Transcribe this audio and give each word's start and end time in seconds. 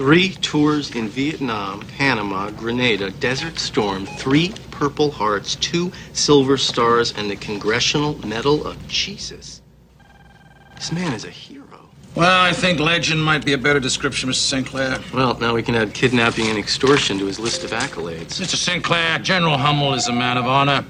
Three 0.00 0.30
tours 0.30 0.92
in 0.92 1.08
Vietnam, 1.08 1.82
Panama, 1.98 2.48
Grenada, 2.52 3.10
Desert 3.10 3.58
Storm, 3.58 4.06
three 4.06 4.54
Purple 4.70 5.10
Hearts, 5.10 5.56
two 5.56 5.92
Silver 6.14 6.56
Stars, 6.56 7.12
and 7.18 7.30
the 7.30 7.36
Congressional 7.36 8.16
Medal 8.26 8.66
of 8.66 8.88
Jesus. 8.88 9.60
This 10.74 10.90
man 10.90 11.12
is 11.12 11.26
a 11.26 11.30
hero. 11.30 11.90
Well, 12.14 12.40
I 12.40 12.54
think 12.54 12.80
legend 12.80 13.22
might 13.22 13.44
be 13.44 13.52
a 13.52 13.58
better 13.58 13.78
description, 13.78 14.30
Mr. 14.30 14.36
Sinclair. 14.36 15.00
Well, 15.12 15.34
now 15.38 15.54
we 15.54 15.62
can 15.62 15.74
add 15.74 15.92
kidnapping 15.92 16.46
and 16.46 16.56
extortion 16.56 17.18
to 17.18 17.26
his 17.26 17.38
list 17.38 17.62
of 17.62 17.72
accolades. 17.72 18.40
Mr. 18.40 18.56
Sinclair, 18.56 19.18
General 19.18 19.58
Hummel 19.58 19.92
is 19.92 20.08
a 20.08 20.14
man 20.14 20.38
of 20.38 20.46
honor. 20.46 20.82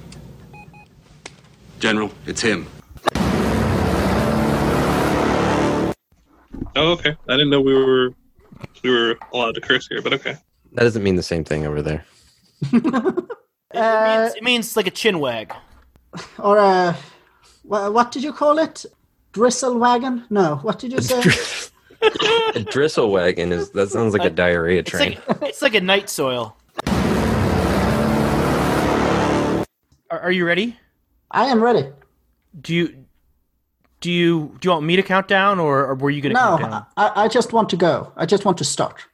General, 1.81 2.13
it's 2.27 2.43
him. 2.43 2.69
Oh, 6.77 6.93
okay. 6.93 7.17
I 7.29 7.33
didn't 7.33 7.51
know 7.51 7.61
we 7.61 7.75
were 7.75 8.15
we 8.83 8.91
were 8.91 9.17
allowed 9.33 9.55
to 9.57 9.61
curse 9.61 9.87
here, 9.89 10.03
but 10.03 10.13
okay. 10.15 10.37
That 10.73 10.83
doesn't 10.85 11.03
mean 11.03 11.17
the 11.17 11.23
same 11.23 11.45
thing 11.45 11.67
over 11.67 11.83
there. 11.83 12.05
It, 13.73 13.77
means, 13.79 13.85
uh, 13.87 14.33
it 14.37 14.43
means 14.43 14.77
like 14.77 14.89
a 14.89 14.91
chin 14.91 15.21
wag. 15.21 15.55
Or 16.41 16.59
a 16.59 16.97
wha- 17.63 17.89
what 17.91 18.11
did 18.11 18.25
you 18.25 18.33
call 18.33 18.59
it? 18.59 18.85
Gristle 19.31 19.79
wagon? 19.79 20.25
No, 20.29 20.57
what 20.57 20.81
did 20.81 20.91
you 20.91 21.01
say? 21.01 21.23
a 22.57 22.61
drizzle 22.65 23.13
wagon 23.13 23.53
is 23.53 23.71
that 23.71 23.91
sounds 23.91 24.13
like 24.13 24.25
a 24.25 24.31
diarrhea 24.31 24.81
It's 24.81 24.91
train. 24.91 25.19
like 25.29 25.43
it's 25.43 25.63
like 25.63 25.77
a 25.77 25.81
night 25.81 26.11
soil. 26.11 26.57
Are, 30.11 30.19
are 30.19 30.33
you 30.33 30.45
ready? 30.45 30.77
I 31.31 31.47
am 31.47 31.63
ready. 31.63 31.87
Do 32.61 32.75
you 32.75 33.00
do 34.01 34.11
you 34.11 34.57
do 34.61 34.67
you 34.69 34.73
want 34.73 34.85
me 34.87 34.97
to 34.97 35.03
count 35.03 35.29
down, 35.29 35.59
or, 35.59 35.85
or 35.87 35.95
were 35.95 36.11
you 36.11 36.21
going 36.23 36.35
to 36.35 36.41
No, 36.41 36.57
count 36.59 36.71
down? 36.73 36.87
I, 36.97 37.25
I 37.25 37.29
just 37.29 37.53
want 37.53 37.69
to 37.71 37.77
go. 37.77 38.13
I 38.17 38.27
just 38.27 38.45
want 38.45 38.59
to 38.59 38.65
start. 38.65 39.05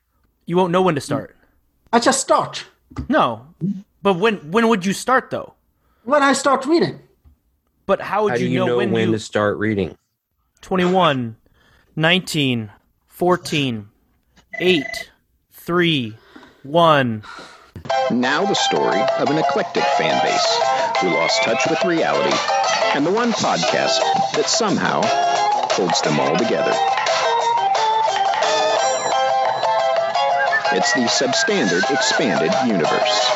You 0.46 0.56
won't 0.56 0.70
know 0.72 0.82
when 0.82 0.94
to 0.94 1.00
start. 1.00 1.36
I 1.92 1.98
just 1.98 2.20
start 2.20 2.64
No, 3.08 3.46
but 4.02 4.14
when 4.14 4.36
when 4.52 4.68
would 4.68 4.84
you 4.86 4.92
start 4.92 5.30
though? 5.30 5.54
when 6.04 6.22
I 6.22 6.32
start 6.34 6.64
reading. 6.66 7.00
But 7.86 8.00
how 8.00 8.24
would 8.24 8.32
How 8.32 8.36
do 8.38 8.44
you, 8.44 8.50
you 8.50 8.66
know 8.66 8.76
when, 8.76 8.92
when 8.92 9.08
you 9.08 9.12
to 9.14 9.18
start 9.18 9.58
reading? 9.58 9.96
21, 10.60 11.36
19, 11.96 12.70
14, 13.06 13.88
8, 14.60 14.84
3, 15.52 16.16
1. 16.64 17.22
Now 18.10 18.44
the 18.44 18.54
story 18.54 19.00
of 19.18 19.30
an 19.30 19.38
eclectic 19.38 19.84
fan 19.98 20.20
base 20.24 20.58
who 21.00 21.08
lost 21.10 21.42
touch 21.42 21.66
with 21.70 21.84
reality 21.84 22.36
and 22.96 23.04
the 23.04 23.10
one 23.10 23.30
podcast 23.32 24.00
that 24.32 24.48
somehow 24.48 25.02
holds 25.04 26.00
them 26.00 26.18
all 26.18 26.34
together. 26.34 26.72
It's 30.72 30.94
the 30.94 31.04
Substandard 31.04 31.90
Expanded 31.90 32.50
Universe. 32.66 33.30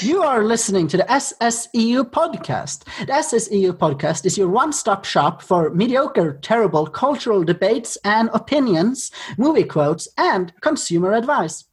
You 0.00 0.22
are 0.22 0.44
listening 0.44 0.86
to 0.88 0.96
the 0.98 1.02
SSEU 1.02 2.08
podcast. 2.12 2.84
The 3.04 3.14
SSEU 3.14 3.72
podcast 3.72 4.26
is 4.26 4.38
your 4.38 4.48
one 4.48 4.72
stop 4.72 5.04
shop 5.04 5.42
for 5.42 5.70
mediocre, 5.70 6.38
terrible 6.40 6.86
cultural 6.86 7.42
debates 7.42 7.98
and 8.04 8.30
opinions, 8.32 9.10
movie 9.36 9.64
quotes, 9.64 10.06
and 10.16 10.52
consumer 10.60 11.14
advice. 11.14 11.64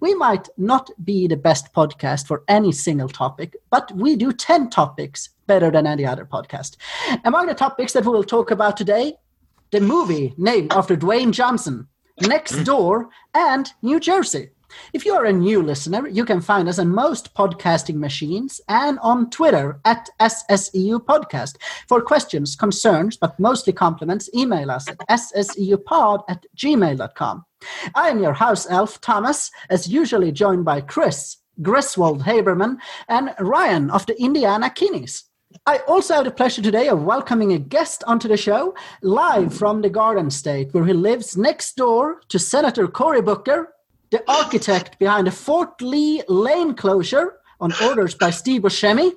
We 0.00 0.14
might 0.14 0.48
not 0.56 0.90
be 1.04 1.26
the 1.26 1.36
best 1.36 1.72
podcast 1.72 2.26
for 2.26 2.44
any 2.48 2.72
single 2.72 3.08
topic, 3.08 3.56
but 3.70 3.90
we 3.92 4.16
do 4.16 4.32
10 4.32 4.70
topics 4.70 5.30
better 5.46 5.70
than 5.70 5.86
any 5.86 6.04
other 6.06 6.24
podcast. 6.24 6.76
Among 7.24 7.46
the 7.46 7.54
topics 7.54 7.92
that 7.92 8.04
we 8.04 8.12
will 8.12 8.24
talk 8.24 8.50
about 8.50 8.76
today, 8.76 9.14
the 9.70 9.80
movie 9.80 10.34
named 10.36 10.72
after 10.72 10.96
Dwayne 10.96 11.32
Johnson, 11.32 11.88
Next 12.20 12.52
mm. 12.52 12.64
Door, 12.64 13.08
and 13.34 13.72
New 13.82 13.98
Jersey. 13.98 14.50
If 14.92 15.04
you 15.04 15.14
are 15.14 15.24
a 15.24 15.32
new 15.32 15.62
listener, 15.62 16.08
you 16.08 16.24
can 16.24 16.40
find 16.40 16.68
us 16.68 16.78
on 16.78 16.88
most 16.88 17.34
podcasting 17.34 17.96
machines 17.96 18.60
and 18.68 18.98
on 19.00 19.30
Twitter 19.30 19.80
at 19.84 20.08
SSEU 20.20 21.00
Podcast. 21.04 21.56
For 21.88 22.00
questions, 22.00 22.56
concerns, 22.56 23.16
but 23.16 23.38
mostly 23.38 23.72
compliments, 23.72 24.30
email 24.34 24.70
us 24.70 24.88
at 24.88 24.98
sseupod 25.08 26.24
at 26.28 26.44
gmail.com. 26.56 27.44
I 27.94 28.08
am 28.08 28.22
your 28.22 28.34
house 28.34 28.66
elf, 28.68 29.00
Thomas, 29.00 29.50
as 29.70 29.88
usually 29.88 30.32
joined 30.32 30.64
by 30.64 30.80
Chris, 30.80 31.38
Griswold 31.62 32.22
Haberman, 32.22 32.78
and 33.08 33.34
Ryan 33.38 33.90
of 33.90 34.06
the 34.06 34.20
Indiana 34.20 34.70
Kinneys. 34.70 35.24
I 35.66 35.78
also 35.86 36.14
have 36.14 36.24
the 36.24 36.30
pleasure 36.30 36.62
today 36.62 36.88
of 36.88 37.04
welcoming 37.04 37.52
a 37.52 37.58
guest 37.58 38.02
onto 38.06 38.28
the 38.28 38.36
show, 38.36 38.74
live 39.02 39.54
from 39.54 39.82
the 39.82 39.88
Garden 39.88 40.30
State, 40.30 40.74
where 40.74 40.84
he 40.84 40.92
lives 40.92 41.36
next 41.36 41.76
door 41.76 42.20
to 42.28 42.38
Senator 42.38 42.88
Cory 42.88 43.22
Booker, 43.22 43.73
the 44.14 44.22
architect 44.30 44.96
behind 45.00 45.26
the 45.26 45.32
Fort 45.32 45.82
Lee 45.82 46.22
Lane 46.28 46.74
closure 46.74 47.40
on 47.58 47.72
orders 47.82 48.14
by 48.14 48.30
Steve 48.30 48.62
Buscemi. 48.62 49.10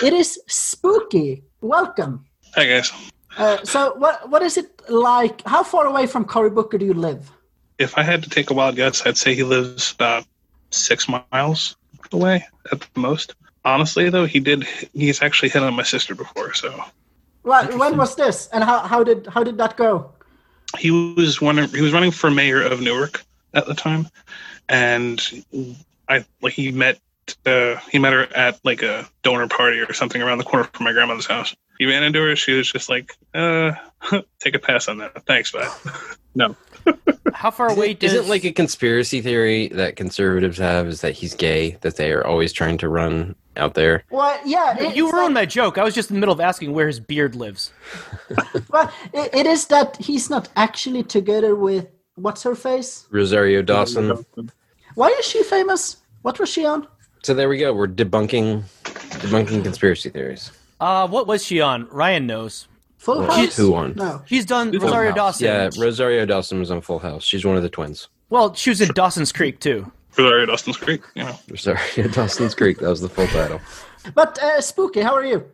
It 0.00 0.12
is 0.12 0.40
spooky. 0.46 1.42
Welcome. 1.60 2.24
Hi 2.54 2.66
guys. 2.66 2.92
Uh, 3.36 3.58
so, 3.64 3.94
what 3.96 4.30
what 4.30 4.42
is 4.42 4.56
it 4.56 4.70
like? 4.88 5.42
How 5.44 5.64
far 5.64 5.86
away 5.86 6.06
from 6.06 6.24
Cory 6.24 6.50
Booker 6.50 6.78
do 6.78 6.86
you 6.86 6.94
live? 6.94 7.32
If 7.78 7.98
I 7.98 8.04
had 8.04 8.22
to 8.22 8.30
take 8.30 8.50
a 8.50 8.54
wild 8.54 8.76
guess, 8.76 9.04
I'd 9.04 9.16
say 9.16 9.34
he 9.34 9.42
lives 9.42 9.92
about 9.92 10.24
six 10.70 11.08
miles 11.08 11.74
away 12.12 12.46
at 12.70 12.78
the 12.80 13.00
most. 13.00 13.34
Honestly, 13.64 14.08
though, 14.08 14.26
he 14.26 14.38
did. 14.38 14.62
He's 14.94 15.20
actually 15.20 15.48
hit 15.48 15.64
on 15.64 15.74
my 15.74 15.82
sister 15.82 16.14
before, 16.14 16.54
so 16.54 16.68
Right, 17.42 17.76
when 17.76 17.96
was 17.96 18.14
this, 18.14 18.48
and 18.52 18.62
how, 18.62 18.78
how 18.86 19.02
did 19.02 19.26
how 19.26 19.42
did 19.42 19.58
that 19.58 19.76
go? 19.76 20.12
he 20.78 20.90
was 20.92 21.40
one. 21.40 21.58
He 21.74 21.82
was 21.82 21.92
running 21.92 22.12
for 22.12 22.30
mayor 22.30 22.62
of 22.62 22.80
Newark 22.80 23.24
at 23.54 23.66
the 23.66 23.74
time, 23.74 24.08
and 24.68 25.20
I 26.08 26.24
like 26.40 26.54
he 26.54 26.72
met. 26.72 27.00
Uh, 27.46 27.76
he 27.90 27.98
met 27.98 28.12
her 28.12 28.26
at 28.34 28.58
like 28.64 28.82
a 28.82 29.08
donor 29.22 29.46
party 29.46 29.78
or 29.78 29.92
something 29.92 30.20
around 30.20 30.38
the 30.38 30.44
corner 30.44 30.68
from 30.72 30.84
my 30.84 30.92
grandmother's 30.92 31.26
house. 31.26 31.54
He 31.78 31.86
ran 31.86 32.02
into 32.02 32.20
her. 32.20 32.34
She 32.36 32.52
was 32.52 32.70
just 32.70 32.88
like, 32.88 33.16
uh, 33.34 33.72
"Take 34.40 34.54
a 34.54 34.58
pass 34.58 34.88
on 34.88 34.98
that. 34.98 35.24
Thanks, 35.26 35.52
bud." 35.52 35.68
no. 36.34 36.56
How 37.32 37.50
far 37.50 37.70
away 37.70 37.94
does 37.94 38.12
Isn't 38.12 38.28
like 38.28 38.44
a 38.44 38.52
conspiracy 38.52 39.20
theory 39.20 39.68
that 39.68 39.96
conservatives 39.96 40.58
have 40.58 40.86
is 40.88 41.00
that 41.00 41.12
he's 41.12 41.34
gay, 41.34 41.78
that 41.80 41.96
they 41.96 42.12
are 42.12 42.26
always 42.26 42.52
trying 42.52 42.76
to 42.78 42.88
run 42.88 43.34
out 43.56 43.74
there. 43.74 44.04
Well, 44.10 44.38
yeah, 44.44 44.76
it- 44.78 44.96
you 44.96 45.04
ruined 45.10 45.34
like- 45.34 45.42
my 45.42 45.46
joke. 45.46 45.78
I 45.78 45.84
was 45.84 45.94
just 45.94 46.10
in 46.10 46.16
the 46.16 46.20
middle 46.20 46.32
of 46.32 46.40
asking 46.40 46.72
where 46.72 46.86
his 46.88 47.00
beard 47.00 47.34
lives. 47.36 47.72
Well, 48.70 48.92
it, 49.14 49.34
it 49.34 49.46
is 49.46 49.66
that 49.66 49.96
he's 49.96 50.28
not 50.28 50.48
actually 50.56 51.04
together 51.04 51.54
with 51.54 51.86
what's 52.22 52.42
her 52.44 52.54
face. 52.54 53.06
Rosario 53.10 53.62
Dawson. 53.62 54.24
Why 54.94 55.08
is 55.18 55.26
she 55.26 55.42
famous? 55.42 55.98
What 56.22 56.38
was 56.38 56.48
she 56.48 56.64
on? 56.64 56.86
So 57.22 57.34
there 57.34 57.48
we 57.48 57.58
go. 57.58 57.72
We're 57.72 57.88
debunking 57.88 58.62
debunking 58.84 59.62
conspiracy 59.62 60.10
theories. 60.10 60.50
Uh, 60.80 61.06
what 61.08 61.26
was 61.26 61.44
she 61.44 61.60
on? 61.60 61.86
Ryan 61.90 62.26
knows. 62.26 62.66
Full 62.98 63.20
Well, 63.20 63.30
House. 63.32 63.56
who 63.56 63.72
won? 63.72 63.94
No. 63.96 64.22
She's 64.26 64.44
done 64.46 64.70
Rosario 64.70 65.12
Dawson. 65.12 65.44
Yeah, 65.46 65.70
Rosario 65.76 66.24
Dawson 66.24 66.58
was 66.60 66.70
on 66.70 66.80
Full 66.80 67.00
House. 67.00 67.24
She's 67.24 67.44
one 67.44 67.56
of 67.56 67.62
the 67.62 67.68
twins. 67.68 68.08
Well, 68.30 68.54
she 68.54 68.70
was 68.70 68.80
in 68.80 68.88
Dawson's 68.94 69.32
Creek 69.32 69.58
too. 69.60 69.90
Rosario 70.16 70.46
Dawson's 70.46 70.76
Creek. 70.76 71.02
You 71.14 71.24
know, 71.24 71.38
Rosario 71.50 72.08
Dawson's 72.12 72.54
Creek. 72.54 72.78
That 72.78 72.88
was 72.88 73.00
the 73.00 73.08
full 73.08 73.26
title. 73.28 73.60
But 74.14 74.38
uh, 74.42 74.60
spooky. 74.60 75.00
How 75.00 75.14
are 75.14 75.24
you? 75.24 75.44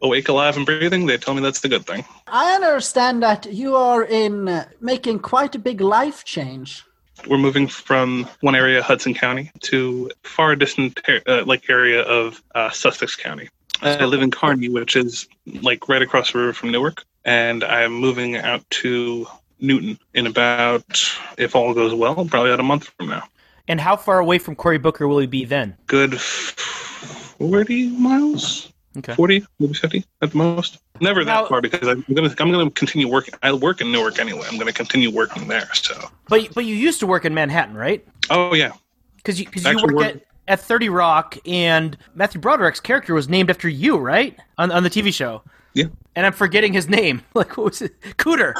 Awake, 0.00 0.28
alive, 0.28 0.56
and 0.56 0.64
breathing. 0.64 1.06
They 1.06 1.16
tell 1.16 1.34
me 1.34 1.42
that's 1.42 1.60
the 1.60 1.68
good 1.68 1.86
thing. 1.86 2.04
I 2.26 2.54
understand 2.54 3.22
that 3.22 3.52
you 3.52 3.76
are 3.76 4.04
in 4.04 4.48
uh, 4.48 4.68
making 4.80 5.20
quite 5.20 5.54
a 5.54 5.58
big 5.58 5.80
life 5.80 6.24
change. 6.24 6.84
We're 7.26 7.38
moving 7.38 7.66
from 7.66 8.28
one 8.40 8.54
area, 8.54 8.82
Hudson 8.82 9.12
County, 9.12 9.50
to 9.60 10.10
far 10.22 10.54
distant 10.54 11.00
uh, 11.26 11.44
like 11.44 11.68
area 11.68 12.02
of 12.02 12.42
uh, 12.54 12.70
Sussex 12.70 13.16
County. 13.16 13.48
I 13.82 14.04
live 14.04 14.22
in 14.22 14.30
Kearny, 14.30 14.72
which 14.72 14.96
is 14.96 15.28
like 15.62 15.88
right 15.88 16.02
across 16.02 16.32
the 16.32 16.38
river 16.38 16.52
from 16.52 16.70
Newark, 16.70 17.04
and 17.24 17.62
I'm 17.64 17.92
moving 17.92 18.36
out 18.36 18.68
to 18.70 19.26
Newton 19.60 19.98
in 20.14 20.26
about, 20.26 21.02
if 21.36 21.54
all 21.54 21.74
goes 21.74 21.94
well, 21.94 22.14
probably 22.14 22.50
about 22.50 22.60
a 22.60 22.64
month 22.64 22.90
from 22.96 23.08
now. 23.08 23.24
And 23.66 23.80
how 23.80 23.96
far 23.96 24.18
away 24.18 24.38
from 24.38 24.56
Cory 24.56 24.78
Booker 24.78 25.06
will 25.06 25.18
he 25.18 25.26
be 25.26 25.44
then? 25.44 25.76
Good 25.86 26.18
40 26.20 27.90
miles, 27.90 28.72
Okay. 28.98 29.14
40, 29.14 29.44
maybe 29.58 29.74
50 29.74 30.04
at 30.22 30.30
the 30.32 30.36
most. 30.36 30.78
Never 31.00 31.24
that 31.24 31.32
Now- 31.32 31.46
far 31.46 31.60
because 31.60 31.86
I'm 31.88 32.04
gonna 32.12 32.34
I'm 32.38 32.50
gonna 32.50 32.70
continue 32.70 33.08
working. 33.08 33.34
I 33.42 33.52
work 33.52 33.80
in 33.80 33.90
Newark 33.92 34.18
anyway. 34.18 34.46
I'm 34.50 34.58
gonna 34.58 34.72
continue 34.72 35.10
working 35.10 35.46
there. 35.48 35.68
So, 35.74 35.94
But 36.28 36.52
but 36.54 36.64
you 36.64 36.74
used 36.74 37.00
to 37.00 37.06
work 37.06 37.24
in 37.24 37.34
Manhattan, 37.34 37.76
right? 37.76 38.04
oh 38.30 38.54
yeah, 38.54 38.72
Because 39.16 39.38
you 39.38 39.46
because 39.46 39.64
you 39.64 39.70
Actually 39.70 39.94
work 39.94 40.04
work- 40.14 40.16
at, 40.16 40.22
at 40.48 40.60
Thirty 40.60 40.88
Rock, 40.88 41.36
and 41.46 41.96
Matthew 42.14 42.40
Broderick's 42.40 42.80
character 42.80 43.14
was 43.14 43.28
named 43.28 43.48
after 43.50 43.68
you, 43.68 43.96
right? 43.96 44.36
On 44.58 44.70
on 44.72 44.82
the 44.82 44.90
TV 44.90 45.12
show. 45.14 45.42
yeah, 45.74 45.84
And 46.16 46.26
I'm 46.26 46.32
forgetting 46.32 46.72
his 46.72 46.88
name. 46.88 47.22
Like 47.34 47.56
what 47.56 47.64
was 47.66 47.82
it? 47.82 47.98
Cooter. 48.16 48.54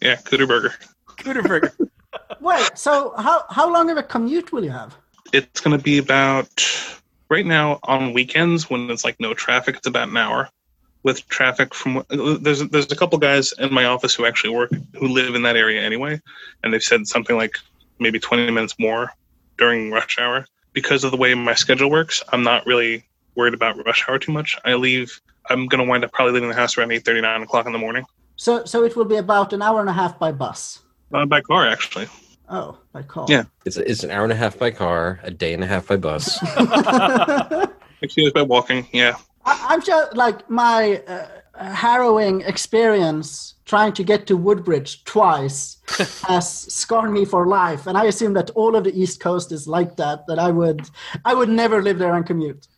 yeah. 0.00 0.16
Cooter 0.16 0.48
Burger. 0.48 0.72
Cooterburger. 1.18 1.72
Wait, 2.40 2.70
so 2.78 3.14
how 3.18 3.44
how 3.50 3.70
long 3.72 3.90
of 3.90 3.96
a 3.98 4.02
commute 4.02 4.50
will 4.52 4.64
you 4.64 4.70
have? 4.70 4.96
It's 5.32 5.60
going 5.60 5.76
to 5.76 5.82
be 5.82 5.96
about 5.98 6.50
right 7.32 7.46
now 7.46 7.80
on 7.84 8.12
weekends 8.12 8.68
when 8.68 8.90
it's 8.90 9.04
like 9.04 9.18
no 9.18 9.32
traffic. 9.32 9.76
It's 9.76 9.86
about 9.86 10.08
an 10.08 10.16
hour, 10.16 10.50
with 11.02 11.26
traffic 11.28 11.74
from 11.74 12.04
there's 12.10 12.60
there's 12.68 12.92
a 12.92 12.96
couple 12.96 13.18
guys 13.18 13.52
in 13.58 13.72
my 13.72 13.86
office 13.86 14.14
who 14.14 14.26
actually 14.26 14.54
work 14.54 14.70
who 14.94 15.08
live 15.08 15.34
in 15.34 15.42
that 15.42 15.56
area 15.56 15.80
anyway, 15.80 16.20
and 16.62 16.72
they've 16.72 16.82
said 16.82 17.06
something 17.06 17.36
like 17.36 17.56
maybe 17.98 18.20
20 18.20 18.50
minutes 18.50 18.74
more 18.78 19.10
during 19.58 19.90
rush 19.90 20.18
hour 20.18 20.46
because 20.72 21.04
of 21.04 21.10
the 21.10 21.16
way 21.16 21.34
my 21.34 21.54
schedule 21.54 21.90
works. 21.90 22.22
I'm 22.32 22.42
not 22.42 22.66
really 22.66 23.04
worried 23.34 23.54
about 23.54 23.84
rush 23.86 24.04
hour 24.08 24.18
too 24.18 24.32
much. 24.32 24.56
I 24.64 24.74
leave. 24.74 25.20
I'm 25.50 25.66
gonna 25.66 25.84
wind 25.84 26.04
up 26.04 26.12
probably 26.12 26.34
leaving 26.34 26.50
the 26.50 26.54
house 26.54 26.76
around 26.76 26.92
8:30, 26.92 27.22
9 27.22 27.42
o'clock 27.42 27.66
in 27.66 27.72
the 27.72 27.78
morning. 27.78 28.04
So, 28.36 28.64
so 28.64 28.84
it 28.84 28.94
will 28.94 29.04
be 29.04 29.16
about 29.16 29.52
an 29.52 29.62
hour 29.62 29.80
and 29.80 29.88
a 29.88 29.92
half 29.92 30.18
by 30.18 30.32
bus. 30.32 30.80
Uh, 31.12 31.26
by 31.26 31.40
car, 31.40 31.66
actually. 31.66 32.08
Oh, 32.52 32.76
by 32.92 33.02
car. 33.02 33.24
Yeah. 33.30 33.44
It's 33.64 33.78
it's 33.78 34.04
an 34.04 34.10
hour 34.10 34.24
and 34.24 34.32
a 34.32 34.36
half 34.36 34.58
by 34.58 34.70
car, 34.70 35.18
a 35.22 35.30
day 35.30 35.54
and 35.54 35.64
a 35.64 35.66
half 35.66 35.88
by 35.88 35.96
bus. 35.96 36.38
Excuse 38.02 38.26
me 38.26 38.30
by 38.32 38.42
walking. 38.42 38.86
Yeah. 38.92 39.16
I, 39.46 39.68
I'm 39.70 39.82
just 39.82 40.14
like 40.14 40.48
my 40.50 41.02
uh, 41.08 41.72
harrowing 41.72 42.42
experience 42.42 43.54
trying 43.64 43.94
to 43.94 44.04
get 44.04 44.26
to 44.26 44.36
Woodbridge 44.36 45.02
twice 45.04 45.78
has 46.28 46.46
scarred 46.50 47.10
me 47.10 47.24
for 47.24 47.46
life, 47.46 47.86
and 47.86 47.96
I 47.96 48.04
assume 48.04 48.34
that 48.34 48.50
all 48.50 48.76
of 48.76 48.84
the 48.84 48.94
East 49.00 49.18
Coast 49.18 49.50
is 49.50 49.66
like 49.66 49.96
that. 49.96 50.26
That 50.26 50.38
I 50.38 50.50
would, 50.50 50.90
I 51.24 51.32
would 51.32 51.48
never 51.48 51.82
live 51.82 51.98
there 51.98 52.14
and 52.14 52.26
commute. 52.26 52.68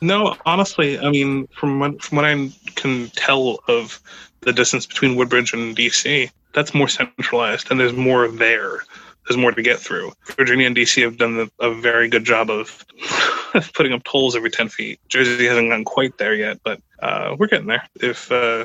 No, 0.00 0.34
honestly, 0.46 0.98
I 0.98 1.10
mean, 1.10 1.46
from 1.54 1.78
what, 1.78 2.02
from 2.02 2.16
what 2.16 2.24
I 2.24 2.50
can 2.74 3.08
tell 3.10 3.60
of 3.68 4.00
the 4.40 4.52
distance 4.52 4.84
between 4.84 5.14
Woodbridge 5.14 5.52
and 5.52 5.76
DC, 5.76 6.28
that's 6.54 6.74
more 6.74 6.88
centralized, 6.88 7.70
and 7.70 7.78
there's 7.78 7.92
more 7.92 8.26
there. 8.26 8.82
There's 9.26 9.38
more 9.38 9.52
to 9.52 9.62
get 9.62 9.78
through. 9.78 10.12
Virginia 10.36 10.66
and 10.66 10.76
DC 10.76 11.02
have 11.02 11.16
done 11.16 11.48
a, 11.60 11.66
a 11.66 11.74
very 11.74 12.08
good 12.08 12.24
job 12.24 12.50
of 12.50 12.84
putting 13.74 13.92
up 13.92 14.02
tolls 14.04 14.34
every 14.34 14.50
10 14.50 14.68
feet. 14.68 15.00
Jersey 15.08 15.46
hasn't 15.46 15.68
gotten 15.68 15.84
quite 15.84 16.18
there 16.18 16.34
yet, 16.34 16.60
but 16.64 16.80
uh, 17.00 17.36
we're 17.38 17.46
getting 17.46 17.68
there. 17.68 17.88
If 18.00 18.32
uh, 18.32 18.64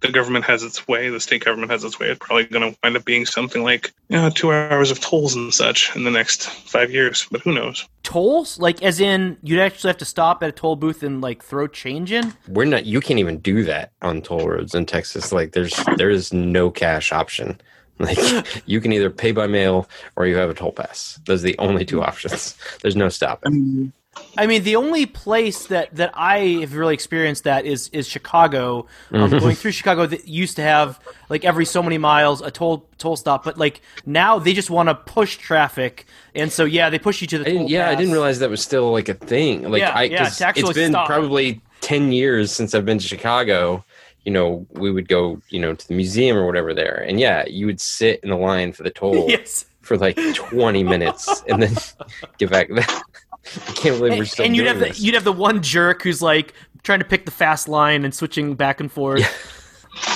the 0.00 0.12
government 0.12 0.44
has 0.44 0.62
its 0.62 0.86
way, 0.86 1.08
the 1.08 1.20
state 1.20 1.44
government 1.44 1.72
has 1.72 1.84
its 1.84 1.98
way, 1.98 2.08
it's 2.08 2.18
probably 2.18 2.44
going 2.44 2.72
to 2.72 2.78
wind 2.82 2.96
up 2.96 3.04
being 3.04 3.26
something 3.26 3.62
like 3.62 3.92
you 4.08 4.16
know, 4.16 4.30
two 4.30 4.52
hours 4.52 4.90
of 4.90 5.00
tolls 5.00 5.34
and 5.34 5.52
such 5.52 5.94
in 5.96 6.04
the 6.04 6.10
next 6.10 6.48
five 6.48 6.90
years. 6.90 7.26
But 7.30 7.40
who 7.42 7.52
knows? 7.52 7.86
Tolls, 8.02 8.58
like 8.58 8.82
as 8.82 9.00
in 9.00 9.36
you'd 9.42 9.60
actually 9.60 9.88
have 9.88 9.98
to 9.98 10.04
stop 10.04 10.42
at 10.42 10.48
a 10.48 10.52
toll 10.52 10.76
booth 10.76 11.02
and 11.02 11.20
like 11.20 11.42
throw 11.42 11.66
change 11.66 12.12
in. 12.12 12.32
We're 12.48 12.64
not. 12.64 12.86
You 12.86 13.00
can't 13.00 13.18
even 13.18 13.38
do 13.38 13.64
that 13.64 13.92
on 14.00 14.22
toll 14.22 14.48
roads 14.48 14.74
in 14.74 14.86
Texas. 14.86 15.32
Like 15.32 15.52
there's 15.52 15.78
there 15.96 16.10
is 16.10 16.32
no 16.32 16.70
cash 16.70 17.12
option. 17.12 17.60
Like 17.98 18.18
you 18.66 18.80
can 18.80 18.92
either 18.92 19.10
pay 19.10 19.32
by 19.32 19.46
mail 19.46 19.88
or 20.16 20.26
you 20.26 20.36
have 20.36 20.50
a 20.50 20.54
toll 20.54 20.72
pass. 20.72 21.18
Those 21.26 21.42
are 21.42 21.46
the 21.48 21.58
only 21.58 21.84
two 21.84 22.02
options. 22.02 22.56
There's 22.82 22.96
no 22.96 23.08
stopping. 23.08 23.92
I 24.36 24.46
mean, 24.46 24.64
the 24.64 24.74
only 24.76 25.06
place 25.06 25.66
that, 25.68 25.94
that 25.94 26.10
I 26.14 26.38
have 26.60 26.74
really 26.74 26.94
experienced 26.94 27.44
that 27.44 27.64
is 27.64 27.88
is 27.92 28.08
Chicago. 28.08 28.86
Um, 29.12 29.30
going 29.30 29.54
through 29.54 29.70
Chicago, 29.72 30.06
that 30.06 30.26
used 30.26 30.56
to 30.56 30.62
have 30.62 30.98
like 31.28 31.44
every 31.44 31.64
so 31.64 31.82
many 31.82 31.98
miles 31.98 32.40
a 32.40 32.50
toll 32.50 32.88
toll 32.98 33.16
stop, 33.16 33.44
but 33.44 33.58
like 33.58 33.80
now 34.06 34.38
they 34.38 34.54
just 34.54 34.70
want 34.70 34.88
to 34.88 34.94
push 34.94 35.36
traffic, 35.36 36.06
and 36.34 36.50
so 36.50 36.64
yeah, 36.64 36.90
they 36.90 36.98
push 36.98 37.20
you 37.20 37.26
to 37.28 37.38
the 37.38 37.48
I 37.48 37.64
yeah, 37.64 37.88
I 37.88 37.94
didn't 37.94 38.12
realize 38.12 38.40
that 38.40 38.50
was 38.50 38.62
still 38.62 38.90
like 38.90 39.08
a 39.08 39.14
thing. 39.14 39.70
Like 39.70 39.80
Yeah, 39.80 39.92
I, 39.92 40.02
yeah, 40.04 40.24
'cause 40.24 40.38
to 40.38 40.46
actually 40.46 40.62
it's 40.70 40.72
been 40.72 40.92
stop. 40.92 41.06
probably 41.06 41.60
ten 41.80 42.10
years 42.10 42.50
since 42.50 42.74
I've 42.74 42.84
been 42.86 42.98
to 42.98 43.06
Chicago. 43.06 43.84
You 44.24 44.32
know, 44.32 44.66
we 44.72 44.90
would 44.90 45.08
go, 45.08 45.40
you 45.48 45.58
know, 45.60 45.74
to 45.74 45.88
the 45.88 45.94
museum 45.94 46.36
or 46.36 46.46
whatever 46.46 46.74
there, 46.74 47.04
and 47.06 47.18
yeah, 47.18 47.44
you 47.46 47.66
would 47.66 47.80
sit 47.80 48.20
in 48.22 48.30
the 48.30 48.36
line 48.36 48.72
for 48.72 48.82
the 48.82 48.90
toll 48.90 49.26
yes. 49.28 49.64
for 49.82 49.96
like 49.96 50.18
twenty 50.34 50.82
minutes 50.84 51.42
and 51.48 51.62
then 51.62 51.74
get 52.38 52.50
back. 52.50 52.68
I 53.66 53.72
can't 53.72 53.96
believe 53.98 54.12
we're 54.12 54.18
And, 54.18 54.28
still 54.28 54.44
and 54.44 54.56
you'd 54.56 54.64
doing 54.64 54.74
have 54.74 54.80
the, 54.80 54.88
this. 54.88 55.00
you'd 55.00 55.14
have 55.14 55.24
the 55.24 55.32
one 55.32 55.62
jerk 55.62 56.02
who's 56.02 56.20
like 56.20 56.52
trying 56.82 56.98
to 56.98 57.04
pick 57.04 57.24
the 57.24 57.30
fast 57.30 57.68
line 57.68 58.04
and 58.04 58.14
switching 58.14 58.54
back 58.54 58.80
and 58.80 58.92
forth. 58.92 59.22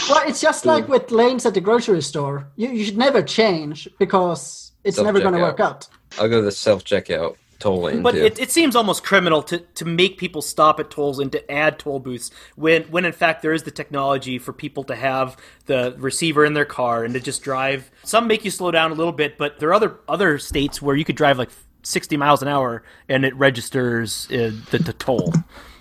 Well, 0.09 0.23
it's 0.29 0.41
just 0.41 0.67
like 0.67 0.89
with 0.89 1.11
lanes 1.11 1.47
at 1.47 1.55
the 1.55 1.61
grocery 1.61 2.03
store. 2.03 2.47
You, 2.57 2.69
you 2.71 2.85
should 2.85 2.99
never 2.99 3.23
change 3.23 3.89
because 3.99 4.73
it's 4.85 4.99
never 4.99 5.21
going 5.21 5.35
to 5.35 5.41
work 5.41 5.61
out. 5.61 5.89
I'll 6.19 6.29
go 6.29 6.41
to 6.41 6.45
the 6.45 6.53
self 6.53 6.85
checkout 6.85 7.37
toll 7.63 7.83
lane 7.83 8.03
But 8.03 8.15
it, 8.17 8.39
it 8.39 8.51
seems 8.51 8.77
almost 8.77 9.05
criminal 9.05 9.43
to, 9.45 9.59
to 9.59 9.85
make 9.85 10.19
people 10.19 10.43
stop 10.43 10.81
at 10.81 10.91
tolls 10.91 11.19
and 11.19 11.31
to 11.33 11.51
add 11.51 11.79
toll 11.79 12.01
booths 12.01 12.31
when, 12.57 12.83
when 12.85 13.05
in 13.05 13.13
fact 13.13 13.43
there 13.43 13.53
is 13.53 13.63
the 13.63 13.71
technology 13.71 14.39
for 14.39 14.53
people 14.53 14.85
to 14.85 14.95
have 14.97 15.37
the 15.67 15.95
receiver 15.99 16.45
in 16.45 16.55
their 16.55 16.65
car 16.65 17.05
and 17.05 17.15
to 17.15 17.21
just 17.21 17.43
drive. 17.43 17.91
Some 18.05 18.27
make 18.27 18.45
you 18.45 18.51
slow 18.51 18.71
down 18.71 18.91
a 18.91 18.95
little 18.95 19.13
bit, 19.13 19.39
but 19.39 19.59
there 19.61 19.69
are 19.71 19.75
other 19.75 20.01
other 20.09 20.39
states 20.39 20.83
where 20.83 20.97
you 20.97 21.05
could 21.05 21.17
drive 21.17 21.39
like 21.39 21.51
60 21.85 22.17
miles 22.17 22.43
an 22.43 22.49
hour 22.49 22.83
and 23.09 23.25
it 23.25 23.35
registers 23.37 24.29
uh, 24.31 24.53
the, 24.71 24.79
the 24.79 24.93
toll. 24.93 25.33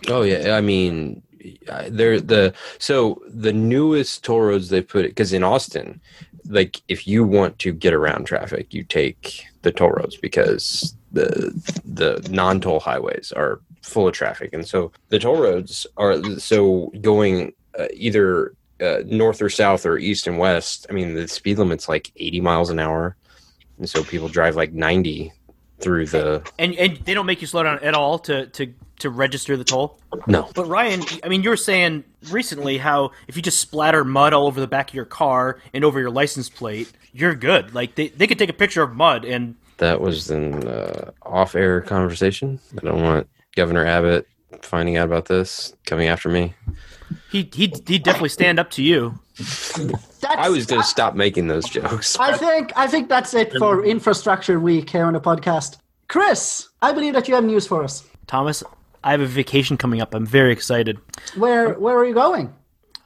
Oh 0.07 0.21
yeah, 0.23 0.55
I 0.55 0.61
mean, 0.61 1.21
I- 1.71 1.89
they're 1.89 2.19
the 2.19 2.53
so 2.79 3.21
the 3.27 3.53
newest 3.53 4.23
toll 4.23 4.41
roads 4.41 4.69
they 4.69 4.81
put 4.81 5.05
it 5.05 5.09
because 5.09 5.33
in 5.33 5.43
Austin, 5.43 6.01
like 6.47 6.81
if 6.87 7.07
you 7.07 7.23
want 7.23 7.59
to 7.59 7.71
get 7.71 7.93
around 7.93 8.25
traffic, 8.25 8.73
you 8.73 8.83
take 8.83 9.45
the 9.61 9.71
toll 9.71 9.91
roads 9.91 10.17
because 10.17 10.95
the 11.11 11.51
the 11.85 12.27
non 12.31 12.61
toll 12.61 12.79
highways 12.79 13.31
are 13.35 13.59
full 13.81 14.07
of 14.07 14.13
traffic, 14.13 14.53
and 14.53 14.67
so 14.67 14.91
the 15.09 15.19
toll 15.19 15.37
roads 15.37 15.87
are 15.97 16.21
so 16.39 16.91
going 17.01 17.53
uh, 17.77 17.87
either 17.93 18.53
uh, 18.81 19.03
north 19.05 19.41
or 19.41 19.49
south 19.49 19.85
or 19.85 19.97
east 19.97 20.27
and 20.27 20.37
west. 20.37 20.87
I 20.89 20.93
mean, 20.93 21.15
the 21.15 21.27
speed 21.27 21.57
limit's 21.57 21.89
like 21.89 22.11
eighty 22.15 22.41
miles 22.41 22.69
an 22.69 22.79
hour, 22.79 23.15
and 23.77 23.89
so 23.89 24.03
people 24.03 24.27
drive 24.27 24.55
like 24.55 24.73
ninety 24.73 25.33
through 25.79 26.05
the 26.07 26.47
And 26.59 26.75
and 26.75 26.97
they 26.97 27.13
don't 27.13 27.25
make 27.25 27.41
you 27.41 27.47
slow 27.47 27.63
down 27.63 27.79
at 27.79 27.93
all 27.93 28.19
to 28.19 28.47
to 28.47 28.73
to 28.99 29.09
register 29.09 29.57
the 29.57 29.63
toll. 29.63 29.99
no 30.27 30.49
But 30.53 30.65
Ryan, 30.65 31.03
I 31.23 31.27
mean, 31.27 31.43
you 31.43 31.49
were 31.49 31.57
saying 31.57 32.03
recently 32.29 32.77
how 32.77 33.11
if 33.27 33.35
you 33.35 33.41
just 33.41 33.59
splatter 33.59 34.05
mud 34.05 34.33
all 34.33 34.45
over 34.45 34.59
the 34.59 34.67
back 34.67 34.89
of 34.89 34.95
your 34.95 35.05
car 35.05 35.59
and 35.73 35.83
over 35.83 35.99
your 35.99 36.11
license 36.11 36.49
plate, 36.49 36.91
you're 37.11 37.35
good. 37.35 37.73
Like 37.73 37.95
they, 37.95 38.09
they 38.09 38.27
could 38.27 38.37
take 38.37 38.49
a 38.49 38.53
picture 38.53 38.83
of 38.83 38.95
mud 38.95 39.25
and 39.25 39.55
that 39.81 39.99
was 39.99 40.29
an 40.29 40.67
uh, 40.67 41.11
off-air 41.23 41.81
conversation. 41.81 42.59
I 42.77 42.85
don't 42.85 43.01
want 43.01 43.27
Governor 43.55 43.85
Abbott 43.85 44.27
finding 44.61 44.95
out 44.95 45.05
about 45.07 45.25
this, 45.25 45.75
coming 45.85 46.07
after 46.07 46.29
me. 46.29 46.53
he 47.31 47.49
he 47.53 47.73
he 47.85 47.99
definitely 47.99 48.29
stand 48.29 48.59
up 48.59 48.69
to 48.71 48.83
you. 48.83 49.19
That's, 49.37 50.25
I 50.25 50.49
was 50.49 50.65
going 50.65 50.81
to 50.81 50.87
stop 50.87 51.15
making 51.15 51.47
those 51.47 51.67
jokes. 51.67 52.17
I 52.19 52.37
think 52.37 52.71
I 52.75 52.87
think 52.87 53.09
that's 53.09 53.33
it 53.33 53.53
for 53.57 53.83
Infrastructure 53.83 54.59
Week 54.59 54.89
here 54.89 55.05
on 55.05 55.13
the 55.13 55.19
podcast. 55.21 55.77
Chris, 56.07 56.69
I 56.81 56.91
believe 56.93 57.13
that 57.13 57.27
you 57.27 57.35
have 57.35 57.43
news 57.43 57.65
for 57.65 57.83
us. 57.83 58.03
Thomas, 58.27 58.63
I 59.03 59.11
have 59.11 59.21
a 59.21 59.25
vacation 59.25 59.77
coming 59.77 60.01
up. 60.01 60.13
I'm 60.13 60.25
very 60.25 60.53
excited. 60.53 60.99
Where 61.35 61.73
where 61.79 61.97
are 61.97 62.05
you 62.05 62.13
going? 62.13 62.53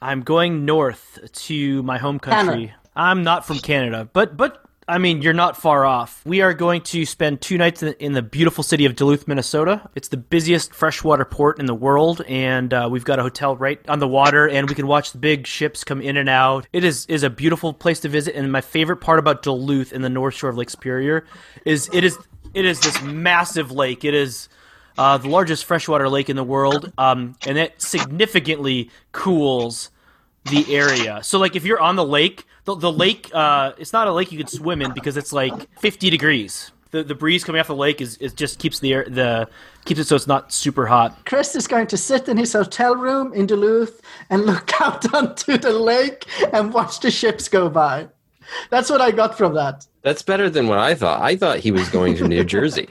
I'm 0.02 0.22
going 0.22 0.66
north 0.66 1.18
to 1.32 1.82
my 1.84 1.98
home 1.98 2.18
country. 2.18 2.54
Canada. 2.54 2.74
I'm 2.94 3.22
not 3.22 3.46
from 3.46 3.58
Canada, 3.60 4.08
but 4.12 4.36
but 4.36 4.65
I 4.88 4.98
mean, 4.98 5.20
you're 5.20 5.32
not 5.32 5.56
far 5.56 5.84
off. 5.84 6.22
We 6.24 6.42
are 6.42 6.54
going 6.54 6.82
to 6.82 7.04
spend 7.04 7.40
two 7.40 7.58
nights 7.58 7.82
in, 7.82 8.12
the 8.12 8.22
beautiful 8.22 8.62
city 8.62 8.84
of 8.84 8.94
Duluth, 8.94 9.26
Minnesota. 9.26 9.90
It's 9.96 10.08
the 10.08 10.16
busiest 10.16 10.72
freshwater 10.72 11.24
port 11.24 11.58
in 11.58 11.66
the 11.66 11.74
world, 11.74 12.22
and 12.28 12.72
uh, 12.72 12.88
we've 12.88 13.04
got 13.04 13.18
a 13.18 13.22
hotel 13.22 13.56
right 13.56 13.80
on 13.88 13.98
the 13.98 14.06
water, 14.06 14.48
and 14.48 14.68
we 14.68 14.76
can 14.76 14.86
watch 14.86 15.10
the 15.10 15.18
big 15.18 15.44
ships 15.48 15.82
come 15.82 16.00
in 16.00 16.16
and 16.16 16.28
out. 16.28 16.68
It 16.72 16.84
is 16.84 17.04
is 17.06 17.24
a 17.24 17.30
beautiful 17.30 17.72
place 17.72 17.98
to 18.00 18.08
visit, 18.08 18.36
and 18.36 18.52
my 18.52 18.60
favorite 18.60 18.98
part 18.98 19.18
about 19.18 19.42
Duluth 19.42 19.92
in 19.92 20.02
the 20.02 20.08
North 20.08 20.34
Shore 20.34 20.50
of 20.50 20.56
Lake 20.56 20.70
Superior 20.70 21.26
is 21.64 21.90
it 21.92 22.04
is 22.04 22.16
it 22.54 22.64
is 22.64 22.78
this 22.80 23.02
massive 23.02 23.72
lake. 23.72 24.04
It 24.04 24.14
is 24.14 24.48
uh, 24.96 25.18
the 25.18 25.28
largest 25.28 25.64
freshwater 25.64 26.08
lake 26.08 26.30
in 26.30 26.36
the 26.36 26.44
world, 26.44 26.92
um, 26.96 27.34
and 27.44 27.58
it 27.58 27.82
significantly 27.82 28.90
cools 29.10 29.90
the 30.50 30.74
area. 30.74 31.20
So, 31.22 31.38
like, 31.38 31.56
if 31.56 31.64
you're 31.64 31.80
on 31.80 31.96
the 31.96 32.04
lake, 32.04 32.44
the, 32.64 32.74
the 32.74 32.92
lake, 32.92 33.30
uh, 33.32 33.72
it's 33.78 33.92
not 33.92 34.08
a 34.08 34.12
lake 34.12 34.32
you 34.32 34.38
could 34.38 34.50
swim 34.50 34.82
in 34.82 34.92
because 34.92 35.16
it's 35.16 35.32
like 35.32 35.52
50 35.78 36.10
degrees. 36.10 36.72
The, 36.90 37.02
the 37.02 37.14
breeze 37.14 37.44
coming 37.44 37.60
off 37.60 37.66
the 37.66 37.74
lake 37.74 38.00
is, 38.00 38.16
is 38.18 38.32
just 38.32 38.58
keeps 38.58 38.78
the 38.78 38.94
air 38.94 39.04
the 39.08 39.48
keeps 39.84 40.00
it 40.00 40.06
so 40.06 40.16
it's 40.16 40.26
not 40.26 40.52
super 40.52 40.86
hot. 40.86 41.26
Chris 41.26 41.54
is 41.54 41.66
going 41.66 41.88
to 41.88 41.96
sit 41.96 42.28
in 42.28 42.36
his 42.36 42.52
hotel 42.52 42.96
room 42.96 43.32
in 43.34 43.46
Duluth 43.46 44.00
and 44.30 44.46
look 44.46 44.80
out 44.80 45.12
onto 45.12 45.58
the 45.58 45.72
lake 45.72 46.26
and 46.52 46.72
watch 46.72 47.00
the 47.00 47.10
ships 47.10 47.48
go 47.48 47.68
by. 47.68 48.08
That's 48.70 48.88
what 48.88 49.00
I 49.00 49.10
got 49.10 49.36
from 49.36 49.54
that. 49.54 49.86
That's 50.02 50.22
better 50.22 50.48
than 50.48 50.68
what 50.68 50.78
I 50.78 50.94
thought. 50.94 51.20
I 51.20 51.36
thought 51.36 51.58
he 51.58 51.72
was 51.72 51.88
going 51.88 52.16
to 52.16 52.28
New 52.28 52.44
Jersey. 52.56 52.88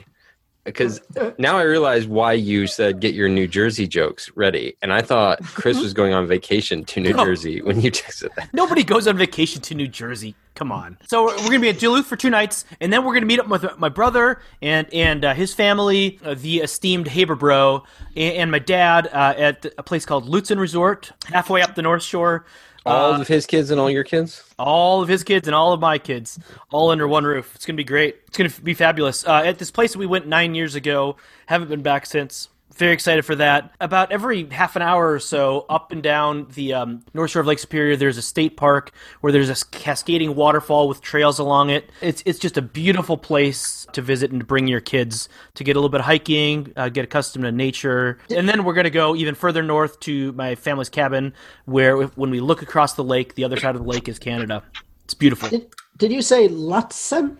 Because 0.66 1.00
now 1.38 1.56
I 1.56 1.62
realize 1.62 2.06
why 2.06 2.32
you 2.32 2.66
said 2.66 3.00
get 3.00 3.14
your 3.14 3.28
New 3.28 3.46
Jersey 3.46 3.86
jokes 3.86 4.30
ready. 4.34 4.76
And 4.82 4.92
I 4.92 5.00
thought 5.00 5.42
Chris 5.44 5.80
was 5.80 5.94
going 5.94 6.12
on 6.12 6.26
vacation 6.26 6.84
to 6.86 7.00
New 7.00 7.12
No. 7.12 7.24
Jersey 7.24 7.62
when 7.62 7.80
you 7.80 7.90
texted 7.92 8.34
that. 8.34 8.52
Nobody 8.52 8.82
goes 8.82 9.06
on 9.06 9.16
vacation 9.16 9.62
to 9.62 9.74
New 9.74 9.88
Jersey. 9.88 10.34
Come 10.56 10.72
on. 10.72 10.98
So 11.06 11.24
we're, 11.24 11.36
we're 11.36 11.44
gonna 11.46 11.60
be 11.60 11.68
at 11.68 11.78
Duluth 11.78 12.06
for 12.06 12.16
two 12.16 12.30
nights, 12.30 12.64
and 12.80 12.92
then 12.92 13.04
we're 13.04 13.14
gonna 13.14 13.26
meet 13.26 13.38
up 13.38 13.48
with 13.48 13.64
my 13.78 13.88
brother 13.88 14.40
and 14.60 14.92
and 14.92 15.24
uh, 15.24 15.34
his 15.34 15.54
family, 15.54 16.18
uh, 16.24 16.34
the 16.34 16.58
esteemed 16.58 17.06
Haberbro, 17.06 17.84
and, 18.16 18.34
and 18.36 18.50
my 18.50 18.58
dad 18.58 19.06
uh, 19.12 19.34
at 19.36 19.66
a 19.78 19.82
place 19.82 20.04
called 20.04 20.28
Lutsen 20.28 20.58
Resort, 20.58 21.12
halfway 21.26 21.62
up 21.62 21.74
the 21.74 21.82
North 21.82 22.02
Shore. 22.02 22.44
All 22.86 23.14
Uh, 23.14 23.20
of 23.20 23.28
his 23.28 23.46
kids 23.46 23.70
and 23.70 23.80
all 23.80 23.90
your 23.90 24.04
kids? 24.04 24.42
all 24.58 25.02
of 25.02 25.08
his 25.08 25.24
kids 25.24 25.48
and 25.48 25.54
all 25.54 25.72
of 25.72 25.80
my 25.80 25.98
kids 25.98 26.38
all 26.70 26.90
under 26.90 27.06
one 27.08 27.24
roof. 27.24 27.52
It's 27.54 27.66
going 27.66 27.74
to 27.76 27.80
be 27.80 27.84
great. 27.84 28.16
It's 28.28 28.38
going 28.38 28.48
to 28.50 28.60
be 28.62 28.74
fabulous. 28.74 29.26
Uh, 29.26 29.42
at 29.44 29.58
this 29.58 29.70
place 29.70 29.96
we 29.96 30.06
went 30.06 30.26
nine 30.26 30.54
years 30.54 30.74
ago 30.74 31.16
haven't 31.46 31.68
been 31.68 31.82
back 31.82 32.06
since 32.06 32.48
Very 32.76 32.92
excited 32.92 33.24
for 33.24 33.34
that. 33.36 33.74
About 33.80 34.12
every 34.12 34.48
half 34.50 34.76
an 34.76 34.82
hour 34.82 35.12
or 35.12 35.18
so, 35.18 35.64
up 35.70 35.92
and 35.92 36.02
down 36.02 36.46
the 36.54 36.74
um, 36.74 37.02
north 37.14 37.30
shore 37.30 37.40
of 37.40 37.46
Lake 37.46 37.58
Superior, 37.58 37.96
there's 37.96 38.18
a 38.18 38.22
state 38.22 38.56
park 38.56 38.92
where 39.22 39.32
there's 39.32 39.48
a 39.48 39.64
cascading 39.70 40.34
waterfall 40.34 40.86
with 40.86 41.00
trails 41.00 41.38
along 41.38 41.70
it. 41.70 41.90
It's 42.02 42.22
it's 42.26 42.38
just 42.38 42.58
a 42.58 42.62
beautiful 42.62 43.16
place 43.16 43.86
to 43.92 44.02
visit 44.02 44.30
and 44.30 44.40
to 44.40 44.46
bring 44.46 44.66
your 44.66 44.80
kids 44.80 45.30
to 45.54 45.64
get 45.64 45.76
a 45.76 45.78
little 45.78 45.88
bit 45.88 46.00
of 46.00 46.06
hiking, 46.06 46.72
uh, 46.76 46.90
get 46.90 47.04
accustomed 47.04 47.44
to 47.44 47.52
nature, 47.52 48.18
and 48.28 48.46
then 48.46 48.64
we're 48.64 48.74
going 48.74 48.84
to 48.84 48.90
go 48.90 49.16
even 49.16 49.34
further 49.34 49.62
north 49.62 49.98
to 50.00 50.32
my 50.32 50.54
family's 50.54 50.90
cabin, 50.90 51.32
where 51.64 52.02
if, 52.02 52.16
when 52.18 52.30
we 52.30 52.40
look 52.40 52.60
across 52.60 52.92
the 52.92 53.04
lake, 53.04 53.36
the 53.36 53.44
other 53.44 53.56
side 53.56 53.74
of 53.74 53.82
the 53.82 53.88
lake 53.88 54.06
is 54.06 54.18
Canada. 54.18 54.62
It's 55.04 55.14
beautiful. 55.14 55.48
Did, 55.48 55.74
did 55.96 56.12
you 56.12 56.20
say 56.20 56.48
Lutsen? 56.48 57.38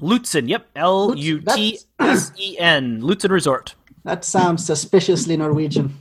Lutsen, 0.00 0.48
yep, 0.48 0.66
L 0.74 1.14
U 1.14 1.40
T 1.40 1.78
S 1.98 2.32
E 2.38 2.56
N, 2.58 3.02
Lutsen 3.02 3.30
Resort. 3.30 3.74
That 4.04 4.24
sounds 4.24 4.64
suspiciously 4.64 5.36
Norwegian. 5.36 5.94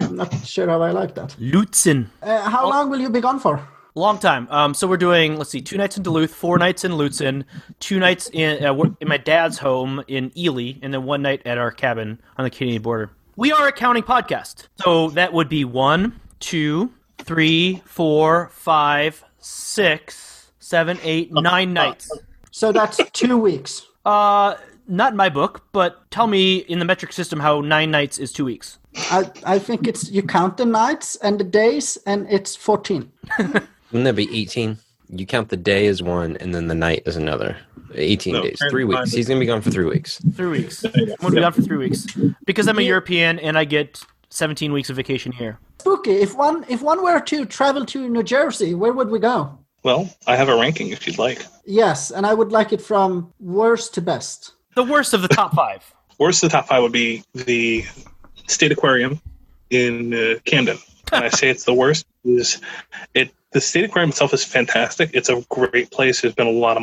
I'm 0.00 0.16
not 0.16 0.34
sure 0.44 0.68
how 0.68 0.82
I 0.82 0.90
like 0.90 1.14
that. 1.14 1.36
Lutsen. 1.38 2.06
Uh, 2.22 2.48
how 2.50 2.68
long 2.68 2.90
will 2.90 3.00
you 3.00 3.10
be 3.10 3.20
gone 3.20 3.38
for? 3.38 3.60
Long 3.96 4.18
time. 4.18 4.48
Um, 4.50 4.74
so 4.74 4.88
we're 4.88 4.96
doing 4.96 5.36
let's 5.36 5.50
see, 5.50 5.60
two 5.60 5.76
nights 5.76 5.96
in 5.96 6.02
Duluth, 6.02 6.34
four 6.34 6.58
nights 6.58 6.84
in 6.84 6.92
Lutsen, 6.92 7.44
two 7.78 8.00
nights 8.00 8.28
in 8.32 8.64
uh, 8.64 8.74
in 9.00 9.06
my 9.06 9.18
dad's 9.18 9.58
home 9.58 10.02
in 10.08 10.32
Ely, 10.36 10.72
and 10.82 10.92
then 10.92 11.04
one 11.04 11.22
night 11.22 11.42
at 11.44 11.58
our 11.58 11.70
cabin 11.70 12.20
on 12.36 12.44
the 12.44 12.50
Canadian 12.50 12.82
border. 12.82 13.10
We 13.36 13.52
are 13.52 13.68
a 13.68 13.72
counting 13.72 14.02
podcast, 14.02 14.66
so 14.82 15.10
that 15.10 15.32
would 15.32 15.48
be 15.48 15.64
one, 15.64 16.20
two, 16.40 16.92
three, 17.18 17.82
four, 17.84 18.50
five, 18.52 19.24
six, 19.38 20.50
seven, 20.58 20.98
eight, 21.02 21.32
nine 21.32 21.72
nights. 21.72 22.10
So 22.50 22.72
that's 22.72 23.00
two 23.12 23.36
weeks. 23.38 23.86
Uh, 24.04 24.56
not 24.86 25.12
in 25.12 25.16
my 25.16 25.28
book, 25.28 25.62
but 25.72 26.10
tell 26.10 26.26
me 26.26 26.56
in 26.58 26.78
the 26.78 26.84
metric 26.84 27.12
system 27.12 27.40
how 27.40 27.60
nine 27.60 27.90
nights 27.90 28.18
is 28.18 28.32
two 28.32 28.44
weeks. 28.44 28.78
I, 29.10 29.30
I 29.44 29.58
think 29.58 29.86
it's 29.86 30.10
you 30.10 30.22
count 30.22 30.56
the 30.56 30.66
nights 30.66 31.16
and 31.16 31.38
the 31.40 31.44
days, 31.44 31.96
and 32.06 32.26
it's 32.30 32.54
14. 32.56 33.10
Wouldn't 33.38 33.64
that 33.92 34.16
be 34.16 34.28
18? 34.40 34.78
You 35.10 35.26
count 35.26 35.48
the 35.48 35.56
day 35.56 35.86
as 35.86 36.02
one, 36.02 36.36
and 36.38 36.54
then 36.54 36.68
the 36.68 36.74
night 36.74 37.02
as 37.06 37.16
another. 37.16 37.56
18 37.96 38.32
No, 38.32 38.42
days, 38.42 38.58
three 38.70 38.84
weeks. 38.84 39.10
time- 39.10 39.16
He's 39.16 39.28
gonna 39.28 39.38
be 39.40 39.46
gone 39.46 39.60
for 39.62 39.70
three 39.70 39.84
weeks. 39.84 40.20
Three 40.34 40.48
weeks. 40.48 40.84
I'm 40.84 40.92
gonna 41.20 41.34
be 41.34 41.40
gone 41.40 41.52
for 41.52 41.62
three 41.62 41.76
weeks 41.76 42.06
because 42.44 42.66
I'm 42.66 42.78
a 42.78 42.82
European 42.82 43.38
and 43.38 43.56
I 43.56 43.64
get 43.64 44.00
17 44.30 44.72
weeks 44.72 44.90
of 44.90 44.96
vacation 44.96 45.30
here. 45.30 45.58
Spooky. 45.78 46.12
If 46.12 46.34
one 46.36 46.64
if 46.68 46.82
one 46.82 47.04
were 47.04 47.20
to 47.20 47.44
travel 47.44 47.84
to 47.86 48.08
New 48.08 48.24
Jersey, 48.24 48.74
where 48.74 48.92
would 48.92 49.10
we 49.10 49.20
go? 49.20 49.56
Well, 49.84 50.08
I 50.26 50.34
have 50.34 50.48
a 50.48 50.56
ranking 50.58 50.88
if 50.88 51.06
you'd 51.06 51.18
like. 51.18 51.44
Yes, 51.66 52.10
and 52.10 52.26
I 52.26 52.34
would 52.34 52.50
like 52.50 52.72
it 52.72 52.80
from 52.80 53.32
worst 53.38 53.94
to 53.94 54.00
best. 54.00 54.52
The 54.74 54.82
worst 54.82 55.14
of 55.14 55.22
the 55.22 55.28
top 55.28 55.54
five. 55.54 55.94
Worst 56.18 56.42
of 56.42 56.50
the 56.50 56.56
top 56.56 56.66
five 56.66 56.82
would 56.82 56.92
be 56.92 57.22
the 57.32 57.84
State 58.46 58.72
Aquarium 58.72 59.20
in 59.70 60.12
uh, 60.12 60.34
Camden. 60.44 60.78
And 61.12 61.24
I 61.24 61.28
say 61.28 61.48
it's 61.48 61.64
the 61.64 61.74
worst 61.74 62.06
is 62.24 62.60
it. 63.14 63.30
The 63.52 63.60
State 63.60 63.84
Aquarium 63.84 64.10
itself 64.10 64.34
is 64.34 64.44
fantastic. 64.44 65.10
It's 65.12 65.28
a 65.28 65.44
great 65.48 65.92
place. 65.92 66.22
There's 66.22 66.34
been 66.34 66.48
a 66.48 66.50
lot 66.50 66.76
of 66.76 66.82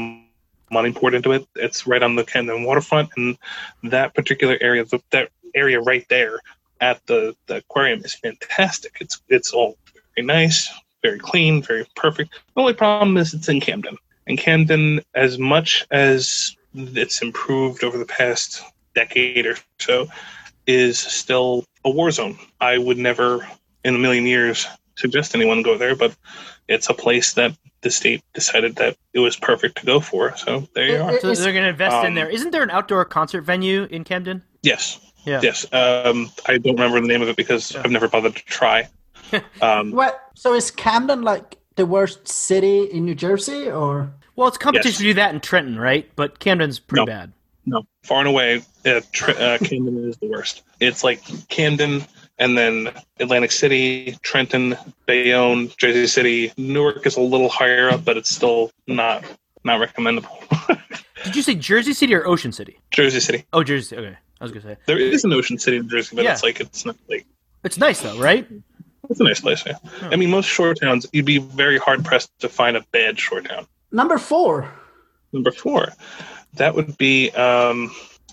money 0.71 0.93
poured 0.93 1.15
into 1.15 1.33
it. 1.33 1.45
It's 1.55 1.85
right 1.85 2.01
on 2.01 2.15
the 2.15 2.23
Camden 2.23 2.63
waterfront, 2.63 3.09
and 3.17 3.37
that 3.83 4.13
particular 4.13 4.57
area, 4.61 4.85
that 5.09 5.29
area 5.53 5.81
right 5.81 6.05
there 6.07 6.39
at 6.79 7.05
the, 7.07 7.35
the 7.47 7.57
aquarium 7.57 8.05
is 8.05 8.15
fantastic. 8.15 8.97
It's 9.01 9.21
it's 9.27 9.51
all 9.51 9.77
very 10.15 10.25
nice, 10.25 10.71
very 11.01 11.19
clean, 11.19 11.61
very 11.61 11.85
perfect. 11.95 12.31
The 12.55 12.61
only 12.61 12.73
problem 12.73 13.17
is 13.17 13.33
it's 13.33 13.49
in 13.49 13.59
Camden. 13.59 13.97
And 14.27 14.37
Camden, 14.37 15.01
as 15.13 15.37
much 15.37 15.85
as 15.91 16.55
it's 16.73 17.21
improved 17.21 17.83
over 17.83 17.97
the 17.97 18.05
past 18.05 18.63
decade 18.95 19.45
or 19.45 19.55
so, 19.79 20.07
is 20.67 20.99
still 20.99 21.65
a 21.85 21.89
war 21.89 22.11
zone. 22.11 22.37
I 22.59 22.77
would 22.77 22.97
never, 22.97 23.47
in 23.83 23.95
a 23.95 23.97
million 23.97 24.25
years, 24.25 24.67
suggest 24.95 25.33
anyone 25.35 25.61
go 25.63 25.77
there, 25.77 25.95
but 25.95 26.15
it's 26.67 26.89
a 26.89 26.93
place 26.93 27.33
that 27.33 27.55
the 27.81 27.89
state 27.89 28.23
decided 28.33 28.75
that 28.75 28.95
it 29.13 29.19
was 29.19 29.35
perfect 29.35 29.79
to 29.79 29.85
go 29.85 29.99
for. 29.99 30.35
So 30.37 30.67
there 30.75 30.87
you 30.87 31.01
are. 31.01 31.19
So 31.19 31.33
they're 31.33 31.51
going 31.51 31.63
to 31.63 31.69
invest 31.69 31.95
in 32.03 32.07
Um, 32.07 32.15
there. 32.15 32.29
Isn't 32.29 32.51
there 32.51 32.61
an 32.63 32.69
outdoor 32.69 33.03
concert 33.05 33.41
venue 33.41 33.85
in 33.85 34.03
Camden? 34.03 34.43
Yes, 34.61 34.99
Yeah. 35.25 35.39
yes. 35.41 35.65
Um, 35.73 36.29
I 36.45 36.57
don't 36.59 36.75
remember 36.75 37.01
the 37.01 37.07
name 37.07 37.21
of 37.23 37.29
it 37.29 37.35
because 37.35 37.75
I've 37.75 37.89
never 37.91 38.07
bothered 38.07 38.35
to 38.35 38.45
try. 38.45 38.87
Um, 39.61 39.91
What? 39.91 40.21
So 40.35 40.53
is 40.53 40.71
Camden 40.71 41.21
like 41.23 41.57
the 41.75 41.85
worst 41.85 42.27
city 42.27 42.83
in 42.83 43.05
New 43.05 43.15
Jersey, 43.15 43.69
or 43.69 44.11
Well, 44.41 44.47
it's 44.47 44.57
competition 44.57 44.89
Yes. 44.89 44.97
to 44.97 45.03
do 45.03 45.13
that 45.13 45.33
in 45.35 45.39
Trenton, 45.39 45.77
right? 45.77 46.09
But 46.15 46.39
Camden's 46.39 46.79
pretty 46.79 47.01
No. 47.01 47.05
bad. 47.05 47.31
no, 47.67 47.83
far 48.01 48.17
and 48.21 48.27
away, 48.27 48.63
uh, 48.87 49.01
Tr- 49.11 49.29
uh, 49.37 49.59
Camden 49.59 50.09
is 50.09 50.17
the 50.17 50.25
worst. 50.25 50.63
It's 50.79 51.03
like 51.03 51.21
Camden, 51.49 52.03
and 52.39 52.57
then 52.57 52.89
Atlantic 53.19 53.51
City, 53.51 54.17
Trenton, 54.23 54.75
Bayonne, 55.05 55.69
Jersey 55.77 56.07
City. 56.07 56.51
Newark 56.57 57.05
is 57.05 57.17
a 57.17 57.21
little 57.21 57.49
higher 57.49 57.91
up, 57.91 58.03
but 58.03 58.17
it's 58.17 58.33
still 58.35 58.71
not 58.87 59.23
not 59.63 59.79
recommendable. 59.79 60.43
Did 61.23 61.35
you 61.35 61.43
say 61.43 61.53
Jersey 61.53 61.93
City 61.93 62.15
or 62.15 62.25
Ocean 62.25 62.51
City? 62.51 62.79
Jersey 62.89 63.19
City. 63.19 63.45
Oh, 63.53 63.63
Jersey. 63.63 63.89
City. 63.89 64.01
Okay, 64.07 64.17
I 64.39 64.43
was 64.43 64.51
going 64.51 64.63
to 64.63 64.69
say 64.69 64.77
There 64.87 64.97
is 64.97 65.23
an 65.23 65.31
Ocean 65.33 65.59
City 65.59 65.77
in 65.77 65.87
Jersey, 65.87 66.15
but 66.15 66.25
Yeah. 66.25 66.31
it's 66.33 66.41
like 66.41 66.59
it's 66.59 66.83
not 66.83 66.95
like 67.07 67.27
it's 67.63 67.77
nice 67.77 67.99
though, 68.01 68.17
right? 68.17 68.47
it's 69.07 69.19
a 69.19 69.23
nice 69.23 69.39
place. 69.41 69.63
Yeah. 69.67 69.73
I 70.01 70.15
mean, 70.15 70.31
most 70.31 70.47
shore 70.47 70.73
towns, 70.73 71.05
you'd 71.13 71.25
be 71.25 71.37
very 71.37 71.77
hard 71.77 72.03
pressed 72.03 72.31
to 72.39 72.49
find 72.49 72.75
a 72.75 72.81
bad 72.91 73.19
shore 73.19 73.41
town. 73.41 73.67
Number 73.91 74.17
four? 74.17 74.71
Number 75.33 75.51
four, 75.51 75.89
that 76.55 76.75
would 76.75 76.97
be 76.97 77.31
um, 77.31 77.91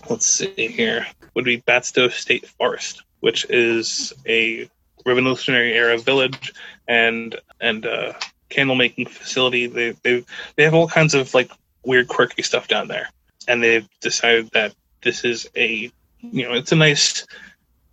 let's 0.09 0.25
see 0.25 0.67
here, 0.67 1.05
would 1.33 1.45
be 1.45 1.61
Batsto 1.61 2.11
State 2.11 2.47
Forest, 2.47 3.03
which 3.19 3.45
is 3.49 4.13
a 4.27 4.69
Revolutionary 5.05 5.73
era 5.73 5.97
village 5.97 6.53
and 6.87 7.35
and 7.61 7.85
uh, 7.85 8.13
candle 8.49 8.75
making 8.75 9.05
facility. 9.05 9.65
They 9.65 9.91
they 10.03 10.25
they 10.55 10.63
have 10.63 10.73
all 10.73 10.87
kinds 10.87 11.13
of 11.13 11.33
like 11.33 11.51
weird, 11.85 12.09
quirky 12.09 12.41
stuff 12.41 12.67
down 12.67 12.89
there, 12.89 13.09
and 13.47 13.63
they've 13.63 13.87
decided 14.01 14.49
that 14.51 14.75
this 15.01 15.23
is 15.23 15.49
a 15.55 15.91
you 16.19 16.47
know 16.47 16.53
it's 16.53 16.73
a 16.73 16.75
nice 16.75 17.25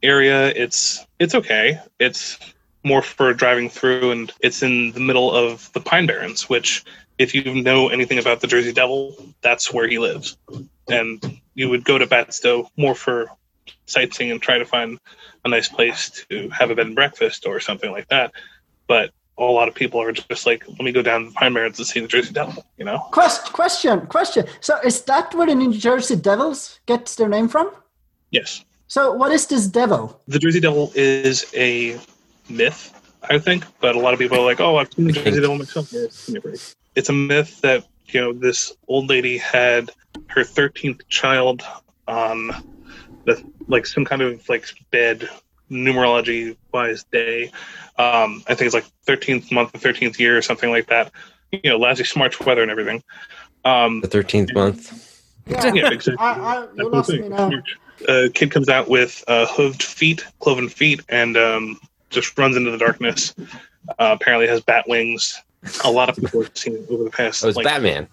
area. 0.03 0.49
It's 0.49 1.07
it's 1.21 1.35
okay. 1.35 1.81
It's 2.01 2.39
more 2.85 3.03
for 3.03 3.33
driving 3.33 3.69
through, 3.69 4.11
and 4.11 4.33
it's 4.41 4.63
in 4.63 4.93
the 4.93 5.01
middle 5.01 5.33
of 5.33 5.73
the 5.73 5.81
Pine 5.81 6.07
Barrens, 6.07 6.49
which 6.49 6.85
if 7.19 7.35
you 7.35 7.63
know 7.63 7.89
anything 7.89 8.19
about 8.19 8.41
the 8.41 8.47
Jersey 8.47 8.73
Devil, 8.73 9.17
that's 9.41 9.73
where 9.73 9.89
he 9.89 9.99
lives. 9.99 10.37
And 10.89 11.41
you 11.55 11.69
would 11.71 11.85
go 11.85 11.99
to 11.99 12.07
Batsto 12.07 12.69
more 12.77 12.95
for 12.95 13.31
sightseeing 13.87 14.31
and 14.31 14.41
try 14.41 14.59
to 14.59 14.65
find 14.65 14.99
a 15.45 15.49
nice 15.49 15.69
place 15.69 16.25
to 16.29 16.49
have 16.51 16.71
a 16.71 16.75
bed 16.75 16.87
and 16.87 16.95
breakfast 16.95 17.47
or 17.47 17.61
something 17.61 17.91
like 17.91 18.09
that. 18.09 18.33
But 18.87 19.11
a 19.39 19.45
lot 19.45 19.69
of 19.69 19.75
people 19.75 20.01
are 20.01 20.13
just 20.13 20.47
like, 20.47 20.67
let 20.69 20.81
me 20.81 20.93
go 20.93 21.03
down 21.03 21.25
to 21.25 21.29
the 21.29 21.35
Pine 21.35 21.55
Barrens 21.55 21.79
and 21.79 21.87
see 21.87 22.01
the 22.01 22.09
Jersey 22.09 22.33
Devil, 22.33 22.65
you 22.79 22.85
know? 22.85 22.99
Quest, 23.11 23.53
question, 23.53 24.07
question. 24.07 24.47
So 24.61 24.79
is 24.85 25.03
that 25.03 25.35
where 25.35 25.47
the 25.47 25.55
New 25.55 25.73
Jersey 25.73 26.17
Devils 26.17 26.81
gets 26.87 27.17
their 27.17 27.29
name 27.29 27.49
from? 27.49 27.71
Yes. 28.31 28.65
So 28.89 29.13
what 29.13 29.33
is 29.33 29.47
this 29.47 29.67
devil? 29.67 30.21
The 30.29 30.39
Jersey 30.39 30.61
Devil 30.61 30.93
is 30.95 31.53
a 31.55 31.99
myth, 32.49 32.93
I 33.29 33.39
think, 33.39 33.65
but 33.81 33.97
a 33.97 33.99
lot 33.99 34.15
of 34.15 34.21
people 34.21 34.39
are 34.39 34.45
like, 34.45 34.61
oh, 34.61 34.77
I've 34.77 34.93
seen 34.93 35.07
the 35.07 35.13
Jersey 35.13 35.41
Devil 35.41 35.59
myself. 35.59 35.93
Yeah, 35.93 36.41
it's 36.97 37.09
a 37.09 37.13
myth. 37.13 37.27
It's 37.27 37.63
a 37.63 37.67
myth 37.69 37.85
that, 37.85 37.85
you 38.09 38.21
know, 38.21 38.33
this 38.33 38.73
old 38.89 39.09
lady 39.09 39.39
had 39.39 39.91
her 40.29 40.43
13th 40.43 41.01
child 41.09 41.63
on 42.09 42.49
the, 43.25 43.43
like 43.69 43.87
some 43.87 44.05
kind 44.05 44.23
of 44.23 44.49
like 44.49 44.67
bad 44.91 45.29
numerology 45.71 46.57
wise 46.73 47.05
day. 47.05 47.51
Um, 47.99 48.43
I 48.47 48.55
think 48.55 48.63
it's 48.63 48.75
like 48.75 48.87
13th 49.07 49.51
month, 49.53 49.73
the 49.73 49.79
13th 49.79 50.19
year 50.19 50.37
or 50.39 50.43
something 50.43 50.71
like 50.71 50.87
that. 50.89 51.13
You 51.53 51.71
know, 51.71 51.77
lousy 51.79 52.05
smart 52.05 52.39
weather 52.45 52.63
and 52.63 52.71
everything. 52.71 53.03
Um, 53.65 54.01
The 54.01 54.09
13th 54.09 54.55
month. 54.55 55.23
yeah, 55.47 55.67
exactly. 55.75 56.15
I, 56.19 56.33
I, 56.33 56.61
you 56.63 56.69
That's 56.77 56.89
lost 56.91 57.09
the 57.09 57.15
me 57.15 57.21
thing. 57.23 57.31
now. 57.31 57.51
A 58.09 58.29
kid 58.29 58.51
comes 58.51 58.69
out 58.69 58.89
with 58.89 59.25
uh, 59.27 59.47
hooved 59.47 59.83
feet, 59.83 60.25
cloven 60.41 60.69
feet, 60.69 61.01
and 61.09 61.37
um, 61.37 61.79
just 62.11 62.37
runs 62.39 62.57
into 62.57 62.71
the 62.71 62.79
darkness. 62.79 63.35
Uh, 63.89 64.17
apparently 64.21 64.47
has 64.47 64.61
bat 64.61 64.85
wings. 64.87 65.41
A 65.85 65.91
lot 65.91 66.09
of 66.09 66.17
people 66.17 66.43
have 66.43 66.57
seen 66.57 66.75
it 66.77 66.87
over 66.91 67.05
the 67.05 67.11
past. 67.11 67.43
It 67.45 67.47
was 67.47 67.57
like, 67.57 67.65
Batman. 67.65 68.09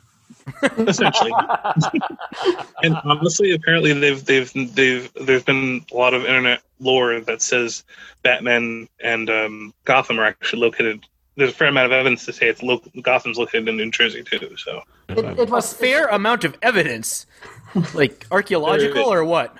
essentially. 0.77 1.31
and 2.83 2.95
honestly, 3.05 3.53
apparently 3.53 3.93
they've 3.93 4.23
they've 4.25 4.51
they've 4.75 5.11
there's 5.13 5.43
been 5.43 5.85
a 5.91 5.95
lot 5.95 6.13
of 6.13 6.25
internet 6.25 6.61
lore 6.79 7.19
that 7.21 7.41
says 7.41 7.83
Batman 8.23 8.87
and 9.01 9.29
um, 9.29 9.73
Gotham 9.85 10.19
are 10.19 10.25
actually 10.25 10.61
located. 10.61 11.05
There's 11.35 11.51
a 11.51 11.53
fair 11.53 11.69
amount 11.69 11.87
of 11.87 11.91
evidence 11.93 12.25
to 12.25 12.33
say 12.33 12.47
it's 12.47 12.61
lo- 12.61 12.81
Gotham's 13.01 13.37
located 13.37 13.67
in 13.69 13.77
New 13.77 13.89
Jersey 13.89 14.23
too. 14.23 14.55
So 14.57 14.81
It, 15.09 15.17
it 15.19 15.39
A 15.39 15.45
was 15.45 15.73
fair 15.73 16.07
amount 16.07 16.43
of 16.43 16.55
evidence, 16.61 17.25
like 17.93 18.27
archaeological 18.29 19.03
or 19.03 19.23
what? 19.23 19.55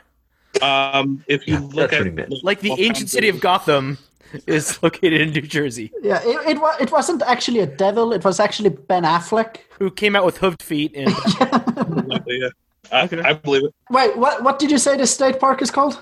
um, 0.62 1.24
if 1.28 1.48
you 1.48 1.58
look 1.60 1.92
at 1.94 2.00
what 2.00 2.06
he 2.08 2.12
meant. 2.12 2.44
Like 2.44 2.60
the 2.60 2.74
ancient 2.78 3.10
city 3.10 3.30
of 3.30 3.40
Gotham 3.40 3.98
is 4.48 4.82
located 4.82 5.22
in 5.22 5.30
New 5.32 5.42
Jersey. 5.42 5.92
Yeah, 6.02 6.22
it, 6.24 6.50
it, 6.50 6.62
wa- 6.62 6.76
it 6.80 6.92
wasn't 6.92 7.22
actually 7.24 7.60
a 7.60 7.66
devil. 7.66 8.14
It 8.14 8.24
was 8.24 8.40
actually 8.40 8.70
Ben 8.70 9.04
Affleck. 9.04 9.58
Who 9.80 9.92
came 9.92 10.16
out 10.16 10.26
with 10.26 10.38
hooved 10.40 10.62
feet 10.62 10.94
and 10.96 11.10
yeah, 12.28 12.50
I, 12.92 13.10
I 13.30 13.34
believe 13.34 13.66
it. 13.66 13.74
Wait, 13.90 14.18
what? 14.18 14.44
What 14.44 14.60
did 14.60 14.72
you 14.72 14.78
say 14.78 14.98
the 14.98 15.08
state 15.08 15.40
park 15.40 15.62
is 15.62 15.72
called? 15.72 16.02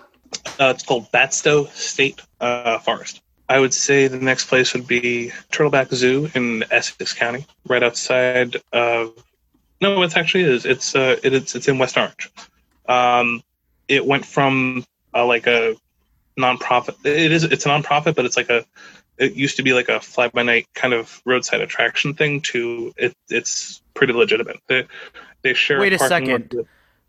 Uh, 0.60 0.72
it's 0.74 0.84
called 0.84 1.12
Batsto 1.12 1.70
State 1.74 2.22
uh, 2.40 2.80
Forest. 2.80 3.22
I 3.50 3.60
would 3.60 3.74
say 3.74 4.08
the 4.08 4.18
next 4.18 4.46
place 4.46 4.74
would 4.74 4.88
be 4.88 5.32
Turtleback 5.52 5.94
Zoo 5.94 6.30
in 6.36 6.64
Essex 6.72 7.14
County, 7.14 7.46
right 7.68 7.84
outside 7.84 8.56
of. 8.72 9.14
No, 9.82 10.02
it 10.04 10.16
actually 10.16 10.44
is. 10.44 10.66
It's 10.66 10.96
uh, 10.96 11.18
it, 11.24 11.34
it's 11.34 11.56
it's 11.56 11.68
in 11.68 11.78
West 11.78 11.98
Orange. 11.98 12.30
Um, 12.88 13.44
it 13.88 14.06
went 14.06 14.26
from 14.26 14.86
uh, 15.14 15.26
like 15.26 15.48
a 15.48 15.76
nonprofit. 16.38 16.96
It 17.06 17.32
is 17.32 17.44
it's 17.44 17.66
a 17.66 17.70
nonprofit, 17.70 18.16
but 18.16 18.26
it's 18.26 18.38
like 18.38 18.50
a. 18.50 18.66
It 19.18 19.34
used 19.34 19.58
to 19.58 19.64
be 19.64 19.74
like 19.74 19.88
a 19.90 20.00
fly 20.00 20.30
by 20.30 20.42
night 20.42 20.68
kind 20.74 20.94
of 20.94 21.22
roadside 21.26 21.62
attraction 21.62 22.14
thing. 22.14 22.42
To 22.42 22.94
it, 22.98 23.16
it's 23.30 23.82
pretty 23.94 24.14
legitimate. 24.14 24.58
They 24.68 24.88
they 25.44 25.54
share. 25.54 25.80
Wait 25.80 25.94
a 25.94 26.00
second. 26.00 26.54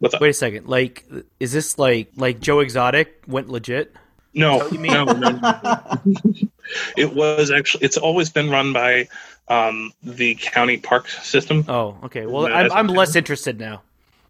with- 0.00 0.14
Wait 0.21 0.31
a 0.31 0.33
second. 0.33 0.67
Like, 0.67 1.05
is 1.38 1.52
this 1.52 1.79
like 1.79 2.11
like 2.17 2.41
Joe 2.41 2.59
Exotic 2.61 3.23
went 3.29 3.49
legit? 3.49 3.95
No, 4.35 4.67
no, 4.71 5.05
no, 5.05 5.31
no. 5.31 5.61
it 6.97 7.14
was 7.14 7.50
actually. 7.50 7.85
It's 7.85 7.97
always 7.97 8.29
been 8.31 8.50
run 8.50 8.73
by 8.73 9.09
um, 9.49 9.93
the 10.02 10.35
county 10.35 10.79
park 10.79 11.09
system. 11.09 11.64
Oh, 11.69 11.99
okay. 12.05 12.26
Well, 12.26 12.47
I'm, 12.47 12.73
I'm 12.73 12.87
less 12.88 13.14
interested 13.14 13.61
now. 13.61 13.83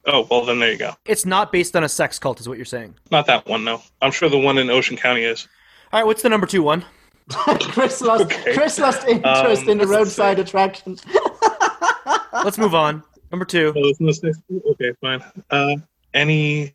Oh 0.06 0.26
well, 0.30 0.44
then 0.44 0.58
there 0.58 0.72
you 0.72 0.78
go. 0.78 0.94
It's 1.04 1.24
not 1.24 1.52
based 1.52 1.76
on 1.76 1.84
a 1.84 1.88
sex 1.88 2.18
cult, 2.18 2.40
is 2.40 2.48
what 2.48 2.58
you're 2.58 2.64
saying. 2.64 2.94
Not 3.10 3.26
that 3.26 3.46
one, 3.46 3.64
no. 3.64 3.82
I'm 4.00 4.10
sure 4.10 4.28
the 4.28 4.38
one 4.38 4.58
in 4.58 4.68
Ocean 4.70 4.96
County 4.96 5.22
is. 5.22 5.46
All 5.92 6.00
right, 6.00 6.06
what's 6.06 6.22
the 6.22 6.28
number 6.28 6.46
two 6.46 6.62
one? 6.62 6.84
Chris 7.30 8.00
lost 8.00 8.24
Okay. 8.24 8.54
Chris 8.54 8.78
lost 8.78 9.06
interest 9.06 9.62
Um, 9.62 9.68
in 9.68 9.78
the 9.78 9.86
let's 9.86 9.96
roadside 9.98 10.38
attractions. 10.38 11.02
Let's 12.44 12.58
move 12.58 12.74
on. 12.74 13.02
Number 13.30 13.44
two. 13.44 13.72
Oh, 13.76 13.88
isn't 13.90 14.04
this 14.06 14.22
next? 14.22 14.40
Okay, 14.70 14.92
fine. 15.00 15.22
Uh, 15.50 15.76
any 16.14 16.74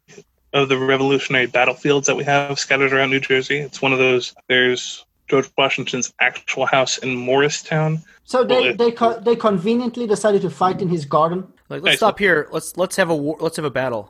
of 0.53 0.69
the 0.69 0.77
revolutionary 0.77 1.47
battlefields 1.47 2.07
that 2.07 2.15
we 2.15 2.23
have 2.23 2.57
scattered 2.57 2.93
around 2.93 3.09
New 3.09 3.19
Jersey? 3.19 3.57
It's 3.59 3.81
one 3.81 3.91
of 3.91 3.99
those. 3.99 4.33
There's 4.47 5.05
George 5.27 5.49
Washington's 5.57 6.13
actual 6.21 6.65
house 6.67 6.99
in 6.99 7.15
Morristown. 7.15 8.01
So 8.23 8.43
they 8.45 8.61
Well, 8.61 8.75
they 8.75 8.91
co- 8.91 9.19
they 9.19 9.35
conveniently 9.35 10.07
decided 10.07 10.41
to 10.43 10.49
fight 10.49 10.81
in 10.81 10.87
his 10.87 11.03
garden. 11.05 11.51
Like, 11.69 11.83
let's 11.83 11.97
stop 11.97 12.17
here. 12.19 12.47
Let's 12.51 12.77
let's 12.77 12.95
have 12.95 13.09
a 13.09 13.15
war, 13.15 13.37
let's 13.39 13.57
have 13.57 13.65
a 13.65 13.69
battle. 13.69 14.09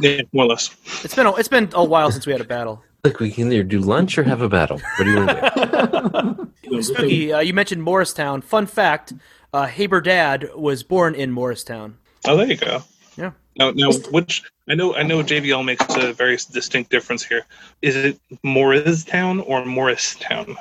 Yeah, 0.00 0.22
more 0.32 0.44
or 0.44 0.48
less. 0.48 0.74
It's 1.04 1.14
been 1.14 1.26
a, 1.26 1.34
it's 1.34 1.48
been 1.48 1.68
a 1.74 1.84
while 1.84 2.10
since 2.10 2.26
we 2.26 2.32
had 2.32 2.40
a 2.40 2.44
battle. 2.44 2.82
Look, 3.04 3.18
we 3.18 3.32
can 3.32 3.52
either 3.52 3.64
do 3.64 3.80
lunch 3.80 4.16
or 4.16 4.22
have 4.22 4.40
a 4.42 4.48
battle. 4.48 4.80
What 4.96 5.04
do 5.04 5.10
you 5.10 5.16
want 5.16 5.30
to 5.30 6.48
do? 6.70 6.82
Spooky, 6.82 7.32
uh, 7.32 7.40
you 7.40 7.52
mentioned 7.52 7.82
Morristown. 7.82 8.40
Fun 8.40 8.66
fact: 8.66 9.12
uh, 9.52 9.66
Haber 9.66 10.00
Dad 10.00 10.50
was 10.54 10.84
born 10.84 11.14
in 11.14 11.32
Morristown. 11.32 11.96
Oh, 12.24 12.36
there 12.36 12.46
you 12.46 12.56
go. 12.56 12.82
Yeah. 13.16 13.32
Now, 13.56 13.72
now, 13.72 13.90
which 14.10 14.44
I 14.68 14.74
know, 14.74 14.94
I 14.94 15.02
know, 15.02 15.22
JBL 15.22 15.64
makes 15.64 15.84
a 15.96 16.12
very 16.12 16.36
distinct 16.52 16.90
difference 16.90 17.24
here. 17.24 17.44
Is 17.82 17.96
it 17.96 18.20
Morristown 18.42 19.40
or 19.40 19.64
Morristown? 19.64 20.56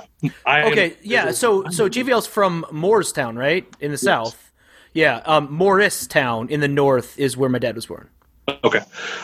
I 0.46 0.64
Okay, 0.64 0.98
yeah. 1.04 1.32
So 1.32 1.64
so 1.70 1.88
JVL's 1.88 2.28
from 2.28 2.66
Moorestown, 2.72 3.38
right, 3.38 3.66
in 3.80 3.92
the 3.92 3.98
south. 3.98 4.51
Yeah, 4.94 5.22
um, 5.26 5.52
Morristown 5.52 6.50
in 6.50 6.60
the 6.60 6.68
north 6.68 7.18
is 7.18 7.38
where 7.38 7.50
my 7.50 7.60
dad 7.60 7.76
was 7.76 7.86
born. 7.86 8.10
Okay, 8.64 8.82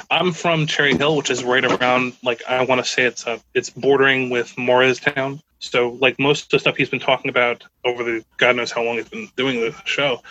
I'm 0.09 0.31
from 0.31 0.67
Cherry 0.67 0.95
Hill, 0.95 1.17
which 1.17 1.29
is 1.29 1.43
right 1.43 1.65
around. 1.65 2.13
Like 2.23 2.41
I 2.47 2.63
want 2.63 2.83
to 2.83 2.89
say 2.89 3.03
it's 3.03 3.27
uh, 3.27 3.39
it's 3.53 3.69
bordering 3.69 4.29
with 4.29 4.55
Moorestown. 4.55 5.41
So 5.59 5.97
like 5.99 6.17
most 6.19 6.43
of 6.45 6.49
the 6.49 6.59
stuff 6.59 6.77
he's 6.77 6.89
been 6.89 6.99
talking 6.99 7.29
about 7.29 7.63
over 7.83 8.03
the 8.03 8.23
God 8.37 8.55
knows 8.55 8.71
how 8.71 8.83
long 8.83 8.95
he's 8.95 9.09
been 9.09 9.27
doing 9.35 9.59
the 9.59 9.75
show. 9.85 10.21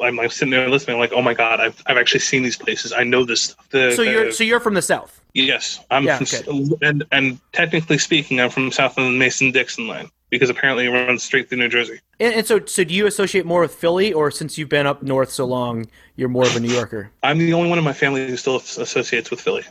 I'm 0.00 0.16
like 0.16 0.32
sitting 0.32 0.50
there 0.50 0.68
listening, 0.70 0.98
like, 0.98 1.12
oh 1.12 1.20
my 1.20 1.34
god, 1.34 1.60
I've, 1.60 1.80
I've 1.86 1.98
actually 1.98 2.20
seen 2.20 2.42
these 2.42 2.56
places. 2.56 2.90
I 2.92 3.04
know 3.04 3.24
this 3.26 3.42
stuff. 3.42 3.68
The, 3.68 3.92
So 3.94 4.02
you're 4.02 4.24
the- 4.26 4.32
so 4.32 4.42
you're 4.44 4.58
from 4.60 4.72
the 4.74 4.80
south. 4.82 5.19
Yes, 5.34 5.80
I'm 5.90 6.04
Yeah, 6.04 6.18
from, 6.18 6.74
and 6.82 7.04
and 7.12 7.40
technically 7.52 7.98
speaking, 7.98 8.40
I'm 8.40 8.50
from 8.50 8.70
south 8.72 8.98
of 8.98 9.04
the 9.04 9.10
Mason 9.10 9.50
Dixon 9.50 9.86
line 9.86 10.10
because 10.30 10.48
apparently 10.48 10.86
it 10.86 10.90
runs 10.90 11.22
straight 11.22 11.48
through 11.48 11.58
New 11.58 11.68
Jersey. 11.68 12.00
And, 12.18 12.34
and 12.34 12.46
so 12.46 12.64
so 12.64 12.84
do 12.84 12.94
you 12.94 13.06
associate 13.06 13.46
more 13.46 13.60
with 13.60 13.74
Philly, 13.74 14.12
or 14.12 14.30
since 14.30 14.58
you've 14.58 14.68
been 14.68 14.86
up 14.86 15.02
north 15.02 15.30
so 15.30 15.44
long, 15.44 15.86
you're 16.16 16.28
more 16.28 16.44
of 16.44 16.56
a 16.56 16.60
New 16.60 16.72
Yorker? 16.72 17.10
I'm 17.22 17.38
the 17.38 17.52
only 17.52 17.68
one 17.68 17.78
in 17.78 17.84
my 17.84 17.92
family 17.92 18.28
who 18.28 18.36
still 18.36 18.56
associates 18.56 19.30
with 19.30 19.40
Philly. 19.40 19.64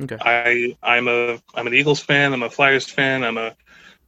Okay. 0.00 0.16
I 0.20 0.76
I'm 0.82 1.08
a 1.08 1.40
I'm 1.54 1.66
an 1.66 1.74
Eagles 1.74 2.00
fan. 2.00 2.32
I'm 2.32 2.42
a 2.42 2.50
Flyers 2.50 2.86
fan. 2.86 3.24
I'm 3.24 3.38
a 3.38 3.54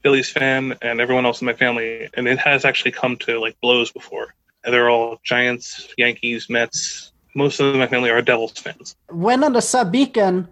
Phillies 0.02 0.30
fan, 0.30 0.76
and 0.82 1.00
everyone 1.00 1.26
else 1.26 1.40
in 1.40 1.46
my 1.46 1.54
family. 1.54 2.08
And 2.14 2.26
it 2.26 2.38
has 2.38 2.64
actually 2.64 2.92
come 2.92 3.16
to 3.18 3.38
like 3.40 3.60
blows 3.60 3.92
before. 3.92 4.34
They're 4.64 4.90
all 4.90 5.20
Giants, 5.24 5.88
Yankees, 5.98 6.48
Mets. 6.48 7.12
Most 7.34 7.60
of 7.60 7.74
my 7.76 7.86
family 7.86 8.10
are 8.10 8.20
Devils 8.22 8.52
fans. 8.52 8.94
When 9.08 9.42
on 9.42 9.54
the 9.54 9.62
sub 9.62 9.90
beacon, 9.90 10.48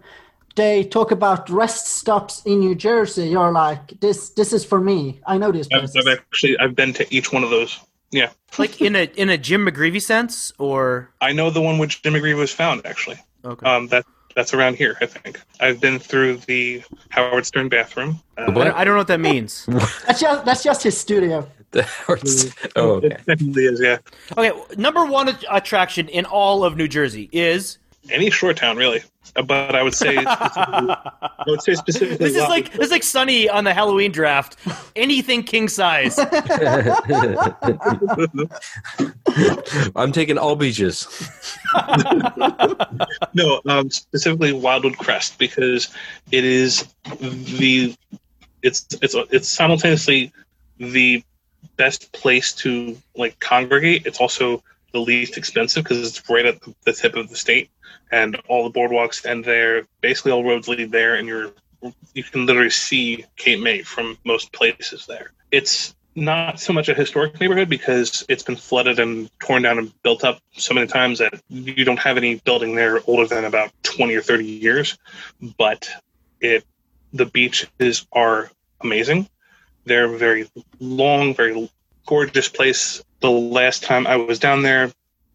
they 0.55 0.83
talk 0.83 1.11
about 1.11 1.49
rest 1.49 1.87
stops 1.87 2.41
in 2.45 2.59
New 2.59 2.75
Jersey. 2.75 3.29
You're 3.29 3.51
like, 3.51 3.99
this 3.99 4.29
this 4.31 4.53
is 4.53 4.65
for 4.65 4.79
me. 4.81 5.21
I 5.25 5.37
know 5.37 5.51
these 5.51 5.67
I've, 5.73 5.79
places. 5.81 6.07
I've 6.07 6.17
actually 6.17 6.59
I've 6.59 6.75
been 6.75 6.93
to 6.93 7.13
each 7.13 7.31
one 7.31 7.43
of 7.43 7.49
those. 7.49 7.79
Yeah, 8.13 8.31
Like 8.57 8.81
in 8.81 8.95
a 8.97 9.03
in 9.15 9.29
a 9.29 9.37
Jim 9.37 9.65
McGreevey 9.65 10.01
sense, 10.01 10.51
or 10.57 11.09
I 11.21 11.31
know 11.31 11.49
the 11.49 11.61
one 11.61 11.77
which 11.77 12.01
Jim 12.03 12.13
McGreevey 12.13 12.35
was 12.35 12.51
found 12.51 12.85
actually. 12.85 13.17
okay. 13.45 13.65
Um, 13.65 13.87
that 13.87 14.05
that's 14.35 14.53
around 14.53 14.75
here, 14.75 14.97
I 14.99 15.05
think. 15.05 15.39
I've 15.61 15.79
been 15.79 15.97
through 15.97 16.37
the 16.47 16.83
Howard 17.09 17.45
Stern 17.45 17.69
bathroom. 17.69 18.19
Uh, 18.37 18.43
I, 18.43 18.45
don't, 18.51 18.67
I 18.67 18.83
don't 18.83 18.93
know 18.95 18.99
what 18.99 19.07
that 19.07 19.19
means. 19.19 19.65
That's 20.07 20.19
just 20.19 20.45
that's 20.45 20.63
just 20.63 20.83
his 20.83 20.97
studio. 20.97 21.47
The 21.71 21.83
horse- 21.83 22.53
oh, 22.75 22.95
okay. 22.95 23.07
It 23.07 23.25
definitely 23.25 23.63
is, 23.63 23.79
yeah. 23.79 23.99
Okay, 24.37 24.51
number 24.75 25.05
one 25.05 25.33
attraction 25.49 26.09
in 26.09 26.25
all 26.25 26.65
of 26.65 26.75
New 26.75 26.89
Jersey 26.89 27.29
is 27.31 27.77
Any 28.09 28.29
short 28.31 28.57
town, 28.57 28.77
really. 28.77 29.01
Uh, 29.35 29.43
But 29.43 29.75
I 29.75 29.83
would 29.83 29.93
say, 29.93 30.17
I 30.17 31.43
would 31.45 31.61
say 31.61 31.75
specifically. 31.75 32.17
this 32.17 32.35
is 32.35 32.47
like 32.49 32.73
this 32.73 32.87
is 32.87 32.91
like 32.91 33.03
Sunny 33.03 33.47
on 33.47 33.63
the 33.63 33.73
Halloween 33.73 34.11
draft. 34.11 34.57
Anything 34.95 35.43
king 35.43 35.67
size. 35.67 36.17
I'm 39.95 40.11
taking 40.11 40.37
all 40.37 40.55
beaches. 40.55 41.07
no, 43.33 43.61
um, 43.67 43.89
specifically 43.89 44.51
Wildwood 44.53 44.97
Crest 44.97 45.37
because 45.37 45.89
it 46.31 46.43
is 46.43 46.87
the 47.19 47.95
it's 48.63 48.85
it's 49.01 49.15
it's 49.29 49.47
simultaneously 49.47 50.33
the 50.77 51.23
best 51.77 52.11
place 52.11 52.53
to 52.53 52.97
like 53.15 53.39
congregate. 53.39 54.05
It's 54.05 54.19
also 54.19 54.63
the 54.93 54.99
least 54.99 55.37
expensive 55.37 55.83
because 55.83 56.07
it's 56.07 56.29
right 56.29 56.45
at 56.45 56.59
the 56.83 56.93
tip 56.93 57.15
of 57.15 57.29
the 57.29 57.35
state, 57.35 57.69
and 58.11 58.35
all 58.47 58.69
the 58.69 58.79
boardwalks 58.79 59.25
end 59.25 59.45
there 59.45 59.83
basically 60.01 60.31
all 60.31 60.43
roads 60.43 60.67
lead 60.67 60.91
there, 60.91 61.15
and 61.15 61.27
you're 61.27 61.51
you 62.13 62.23
can 62.23 62.45
literally 62.45 62.69
see 62.69 63.25
Cape 63.37 63.59
May 63.59 63.81
from 63.81 64.17
most 64.23 64.53
places 64.53 65.05
there. 65.07 65.31
It's 65.49 65.95
not 66.15 66.59
so 66.59 66.73
much 66.73 66.89
a 66.89 66.93
historic 66.93 67.39
neighborhood 67.39 67.69
because 67.69 68.25
it's 68.27 68.43
been 68.43 68.55
flooded 68.55 68.99
and 68.99 69.29
torn 69.39 69.61
down 69.61 69.77
and 69.77 70.03
built 70.03 70.23
up 70.23 70.39
so 70.53 70.73
many 70.73 70.87
times 70.87 71.19
that 71.19 71.41
you 71.49 71.85
don't 71.85 71.99
have 71.99 72.17
any 72.17 72.35
building 72.35 72.75
there 72.75 72.99
older 73.07 73.25
than 73.25 73.45
about 73.45 73.71
20 73.83 74.13
or 74.15 74.21
30 74.21 74.45
years 74.45 74.97
but 75.57 75.89
it 76.41 76.65
the 77.13 77.25
beaches 77.25 78.05
are 78.11 78.51
amazing 78.81 79.27
they're 79.85 80.09
very 80.09 80.49
long 80.79 81.33
very 81.33 81.69
gorgeous 82.05 82.49
place 82.49 83.01
the 83.21 83.31
last 83.31 83.83
time 83.83 84.05
i 84.07 84.15
was 84.15 84.39
down 84.39 84.61
there 84.61 84.91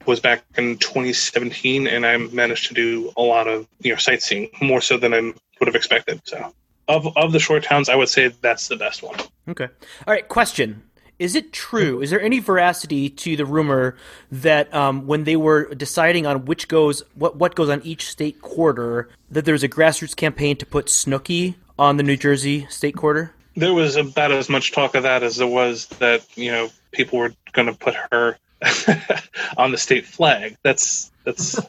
was 0.06 0.20
back 0.20 0.44
in 0.56 0.76
2017 0.78 1.86
and 1.86 2.06
i 2.06 2.16
managed 2.16 2.68
to 2.68 2.74
do 2.74 3.12
a 3.16 3.22
lot 3.22 3.48
of 3.48 3.66
you 3.80 3.90
know 3.90 3.96
sightseeing 3.96 4.48
more 4.60 4.80
so 4.80 4.96
than 4.96 5.14
i 5.14 5.20
would 5.20 5.66
have 5.66 5.74
expected 5.74 6.20
so 6.24 6.52
of, 6.88 7.16
of 7.16 7.32
the 7.32 7.40
short 7.40 7.62
towns 7.62 7.88
i 7.88 7.94
would 7.94 8.08
say 8.08 8.28
that's 8.40 8.68
the 8.68 8.76
best 8.76 9.02
one 9.02 9.16
Okay. 9.48 9.68
All 10.06 10.12
right. 10.12 10.26
Question: 10.28 10.82
Is 11.18 11.34
it 11.34 11.52
true? 11.52 12.00
Is 12.00 12.10
there 12.10 12.20
any 12.20 12.40
veracity 12.40 13.08
to 13.08 13.36
the 13.36 13.46
rumor 13.46 13.96
that 14.30 14.72
um, 14.74 15.06
when 15.06 15.24
they 15.24 15.36
were 15.36 15.72
deciding 15.74 16.26
on 16.26 16.44
which 16.46 16.68
goes 16.68 17.02
what 17.14 17.36
what 17.36 17.54
goes 17.54 17.68
on 17.68 17.80
each 17.82 18.08
state 18.08 18.42
quarter, 18.42 19.08
that 19.30 19.44
there's 19.44 19.62
a 19.62 19.68
grassroots 19.68 20.16
campaign 20.16 20.56
to 20.56 20.66
put 20.66 20.86
Snooki 20.86 21.54
on 21.78 21.96
the 21.96 22.02
New 22.02 22.16
Jersey 22.16 22.66
state 22.70 22.96
quarter? 22.96 23.32
there 23.58 23.72
was 23.72 23.96
about 23.96 24.30
as 24.30 24.50
much 24.50 24.72
talk 24.72 24.94
of 24.94 25.04
that 25.04 25.22
as 25.22 25.36
there 25.36 25.46
was 25.46 25.86
that 25.98 26.22
you 26.36 26.50
know 26.50 26.68
people 26.96 27.18
were 27.18 27.32
going 27.52 27.66
to 27.68 27.74
put 27.74 27.94
her 28.10 28.38
on 29.56 29.70
the 29.70 29.78
state 29.78 30.06
flag. 30.06 30.56
That's 30.62 31.10
that's 31.24 31.58
I- 31.58 31.62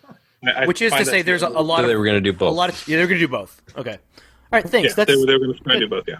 I 0.56 0.66
Which 0.68 0.82
is 0.82 0.94
to 0.94 1.04
say, 1.06 1.22
there's 1.22 1.44
a, 1.44 1.48
a 1.48 1.62
lot 1.62 1.78
So 1.80 1.84
of 1.84 1.90
they 1.90 1.96
were 1.96 2.06
going 2.06 2.22
to 2.24 2.32
do 2.32 2.34
both. 2.38 2.50
a 2.50 2.56
lot 2.56 2.70
of 2.70 2.88
yeah, 2.88 2.98
they're 2.98 3.08
going 3.08 3.20
to 3.20 3.26
do 3.28 3.32
both. 3.32 3.62
Okay. 3.78 3.92
All 3.94 3.98
right. 4.52 4.64
Thanks. 4.68 4.90
yeah, 4.90 4.96
That's 4.96 5.12
they, 5.12 5.16
were- 5.18 5.26
they 5.26 5.34
were 5.34 5.40
going 5.54 5.58
to 5.58 5.70
to 5.74 5.80
do 5.80 5.88
both. 5.90 6.06
Yeah, 6.08 6.20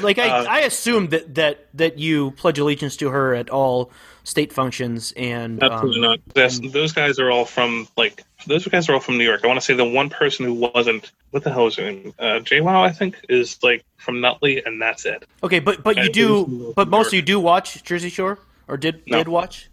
like 0.00 0.18
I, 0.18 0.28
uh, 0.30 0.44
I 0.48 0.60
assumed 0.60 1.10
that, 1.10 1.34
that 1.34 1.66
that 1.74 1.98
you 1.98 2.30
pledge 2.32 2.58
allegiance 2.58 2.96
to 2.98 3.10
her 3.10 3.34
at 3.34 3.50
all 3.50 3.90
state 4.28 4.52
functions 4.52 5.12
and 5.16 5.62
absolutely 5.62 5.96
um, 6.04 6.10
not. 6.10 6.20
That's, 6.34 6.60
those 6.60 6.92
guys 6.92 7.18
are 7.18 7.30
all 7.30 7.44
from 7.46 7.88
like 7.96 8.22
those 8.46 8.66
guys 8.68 8.88
are 8.88 8.94
all 8.94 9.00
from 9.00 9.16
New 9.18 9.24
York. 9.24 9.40
I 9.42 9.46
want 9.46 9.58
to 9.58 9.64
say 9.64 9.74
the 9.74 9.84
one 9.84 10.10
person 10.10 10.44
who 10.44 10.54
wasn't 10.54 11.10
what 11.30 11.44
the 11.44 11.50
hell 11.50 11.66
is 11.66 11.76
her 11.76 11.84
name? 11.90 12.12
Uh, 12.18 12.40
JWoww, 12.40 12.82
I 12.82 12.92
think, 12.92 13.16
is 13.28 13.58
like 13.62 13.84
from 13.96 14.20
Nutley, 14.20 14.62
and 14.64 14.80
that's 14.80 15.06
it. 15.06 15.24
Okay, 15.42 15.58
but 15.60 15.82
but 15.82 15.96
you 15.96 16.02
I 16.04 16.08
do 16.08 16.72
but 16.76 16.88
most 16.88 17.08
of 17.08 17.14
you 17.14 17.22
do 17.22 17.40
watch 17.40 17.82
Jersey 17.84 18.10
Shore 18.10 18.38
or 18.68 18.76
did 18.76 19.02
No. 19.06 19.18
did 19.18 19.28
watch? 19.28 19.70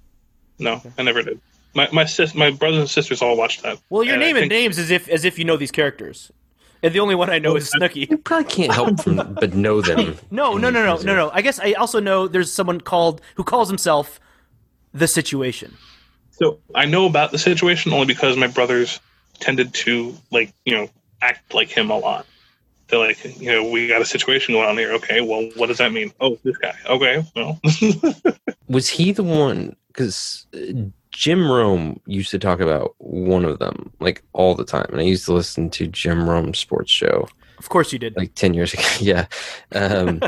No, 0.57 0.81
I 0.97 1.03
never 1.03 1.21
did. 1.21 1.39
My 1.73 1.89
my 1.91 2.05
sis, 2.05 2.33
my 2.33 2.51
brothers 2.51 2.79
and 2.79 2.89
sisters 2.89 3.21
all 3.21 3.35
watched 3.35 3.63
that. 3.63 3.77
Well, 3.89 4.03
you're 4.03 4.13
And 4.13 4.21
naming 4.21 4.43
think- 4.43 4.51
names 4.51 4.79
as 4.79 4.89
if 4.89 5.09
as 5.09 5.25
if 5.25 5.37
you 5.37 5.43
know 5.45 5.57
these 5.57 5.71
characters. 5.71 6.31
and 6.81 6.93
the 6.93 6.99
only 6.99 7.15
one 7.15 7.29
I 7.29 7.39
know 7.39 7.55
is 7.57 7.71
Snooki. 7.71 8.09
You 8.09 8.17
probably 8.17 8.45
can't 8.49 8.71
help 8.73 9.01
from 9.03 9.17
but 9.33 9.53
know 9.53 9.81
them. 9.81 10.17
No, 10.31 10.55
no, 10.55 10.69
no, 10.69 10.85
no, 10.85 10.95
no, 11.01 11.15
no. 11.15 11.29
I 11.33 11.41
guess 11.41 11.59
I 11.59 11.73
also 11.73 11.99
know 11.99 12.27
there's 12.29 12.51
someone 12.51 12.79
called 12.79 13.21
who 13.35 13.43
calls 13.43 13.67
himself 13.67 14.19
the 14.95 15.07
Situation. 15.07 15.75
So 16.31 16.59
I 16.73 16.85
know 16.85 17.05
about 17.05 17.31
the 17.31 17.37
situation 17.37 17.93
only 17.93 18.07
because 18.07 18.35
my 18.35 18.47
brothers 18.47 18.99
tended 19.39 19.73
to 19.75 20.13
like 20.31 20.53
you 20.65 20.75
know 20.75 20.89
act 21.21 21.53
like 21.53 21.69
him 21.69 21.89
a 21.89 21.97
lot. 21.97 22.25
They're 22.87 22.99
like, 22.99 23.23
you 23.39 23.51
know, 23.51 23.69
we 23.69 23.87
got 23.87 24.01
a 24.01 24.05
situation 24.05 24.53
going 24.53 24.67
on 24.67 24.77
here. 24.77 24.91
Okay, 24.93 25.21
well, 25.21 25.49
what 25.55 25.67
does 25.67 25.77
that 25.79 25.91
mean? 25.91 26.11
Oh, 26.19 26.37
this 26.43 26.57
guy. 26.57 26.73
Okay, 26.87 27.23
well, 27.35 27.59
Was 28.67 28.89
he 28.89 29.11
the 29.11 29.23
one? 29.23 29.75
Because 29.87 30.45
Jim 31.11 31.49
Rome 31.49 31.99
used 32.05 32.29
to 32.31 32.37
talk 32.39 32.59
about 32.59 32.93
one 32.97 33.45
of 33.45 33.59
them 33.59 33.91
like 33.99 34.21
all 34.33 34.55
the 34.55 34.65
time, 34.65 34.87
and 34.91 34.99
I 34.99 35.03
used 35.05 35.25
to 35.25 35.33
listen 35.33 35.69
to 35.71 35.87
Jim 35.87 36.29
Rome's 36.29 36.59
sports 36.59 36.91
show 36.91 37.27
Of 37.57 37.69
course 37.69 37.91
you 37.93 37.97
did. 37.99 38.15
like 38.17 38.35
ten 38.35 38.53
years 38.53 38.73
ago. 38.73 38.83
yeah. 38.99 39.25
Um, 39.71 40.19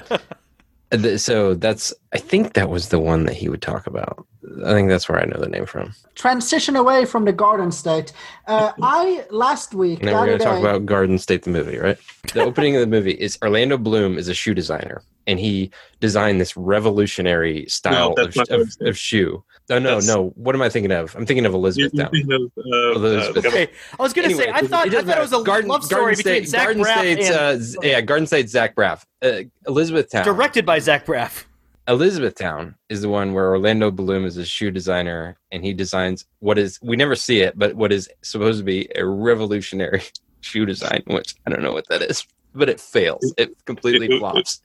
th- 0.92 1.20
so 1.20 1.54
that's 1.54 1.94
I 2.13 2.20
think 2.20 2.54
that 2.54 2.70
was 2.70 2.89
the 2.89 3.00
one 3.00 3.26
that 3.26 3.36
he 3.36 3.50
would 3.50 3.62
talk 3.62 3.86
about. 3.86 4.26
I 4.65 4.72
think 4.72 4.88
that's 4.88 5.10
where 5.10 5.20
I 5.20 5.26
know 5.26 5.39
the 5.39 5.50
name 5.50 5.65
from. 5.65 5.93
Transition 6.15 6.78
away 6.78 7.04
from 7.04 7.26
the 7.26 7.34
Garden 7.34 7.72
State. 7.72 8.13
Uh, 8.48 8.72
I 8.82 9.26
last 9.30 9.74
week. 9.74 10.02
Now 10.02 10.13
we're 10.22 10.28
going 10.28 10.38
to 10.39 10.43
talk 10.43 10.60
about 10.60 10.86
Garden 10.86 11.17
State, 11.17 11.43
the 11.43 11.50
movie, 11.50 11.78
right? 11.78 11.98
The 12.34 12.43
opening 12.43 12.76
of 12.76 12.80
the 12.82 12.88
movie 12.88 13.12
is 13.12 13.38
Orlando 13.43 13.78
Bloom 13.78 14.17
is 14.17 14.30
a 14.30 14.34
shoe 14.34 14.54
designer, 14.54 15.02
and 15.28 15.38
he 15.38 15.70
designed 16.00 16.39
this 16.39 16.56
revolutionary 16.56 17.65
style 17.67 18.13
that's 18.15 18.38
of, 18.38 18.50
of, 18.62 18.70
of 18.82 18.98
shoe. 18.98 19.43
No, 19.70 19.80
no, 19.80 19.89
That's- 19.89 20.08
no. 20.08 20.30
What 20.36 20.56
am 20.56 20.62
I 20.62 20.70
thinking 20.70 20.93
of? 20.93 21.13
I'm 21.13 21.26
thinking 21.26 21.46
of 21.46 21.54
Elizabeth 21.54 21.91
you 21.93 22.00
Town. 22.04 22.32
of, 22.32 22.52
uh, 22.58 22.91
Elizabeth. 22.96 23.46
uh, 23.46 23.50
Okay, 23.50 23.70
I 24.00 24.02
was 24.02 24.13
gonna 24.13 24.30
say 24.34 24.50
I 24.50 24.62
thought 24.62 24.88
it 24.88 24.93
I 24.93 25.02
thought 25.02 25.17
it 25.17 25.22
was 25.22 25.34
a. 25.34 25.43
Garden, 25.43 25.70
love 25.70 25.84
story 25.84 26.15
Garden 26.15 26.17
between 26.17 26.46
State, 26.46 26.50
Zach 26.50 26.63
Garden 26.63 26.84
Braff 26.84 26.98
State's, 27.00 27.30
and 27.30 27.78
uh, 27.78 27.80
yeah, 27.88 28.00
Garden 28.00 28.28
State, 28.28 28.50
Zach 28.50 28.76
Braff, 28.76 29.04
uh, 29.22 29.41
Elizabethtown. 29.67 30.24
directed 30.24 30.65
by 30.65 30.80
Zach 30.80 31.06
Braff. 31.06 31.43
Elizabethtown 31.88 32.76
is 32.89 33.02
the 33.02 33.10
one 33.10 33.34
where 33.34 33.50
Orlando 33.50 33.91
Bloom 33.91 34.26
is 34.26 34.38
a 34.38 34.45
shoe 34.45 34.71
designer 34.71 35.38
and 35.52 35.63
he 35.63 35.73
designs 35.73 36.26
what 36.39 36.58
is 36.58 36.80
we 36.82 36.97
never 36.97 37.15
see 37.15 37.39
it, 37.39 37.58
but 37.58 37.76
what 37.76 37.93
is 37.93 38.10
supposed 38.21 38.60
to 38.60 38.65
be 38.65 38.89
a 38.95 39.06
revolutionary 39.06 40.04
shoe 40.41 40.65
design, 40.65 41.02
which 41.08 41.36
I 41.45 41.50
don't 41.50 41.63
know 41.63 41.71
what 41.71 41.88
that 41.88 42.02
is, 42.02 42.28
but 42.54 42.67
it 42.67 42.80
fails. 42.80 43.34
It 43.38 43.52
completely 43.65 44.08
flops. 44.19 44.62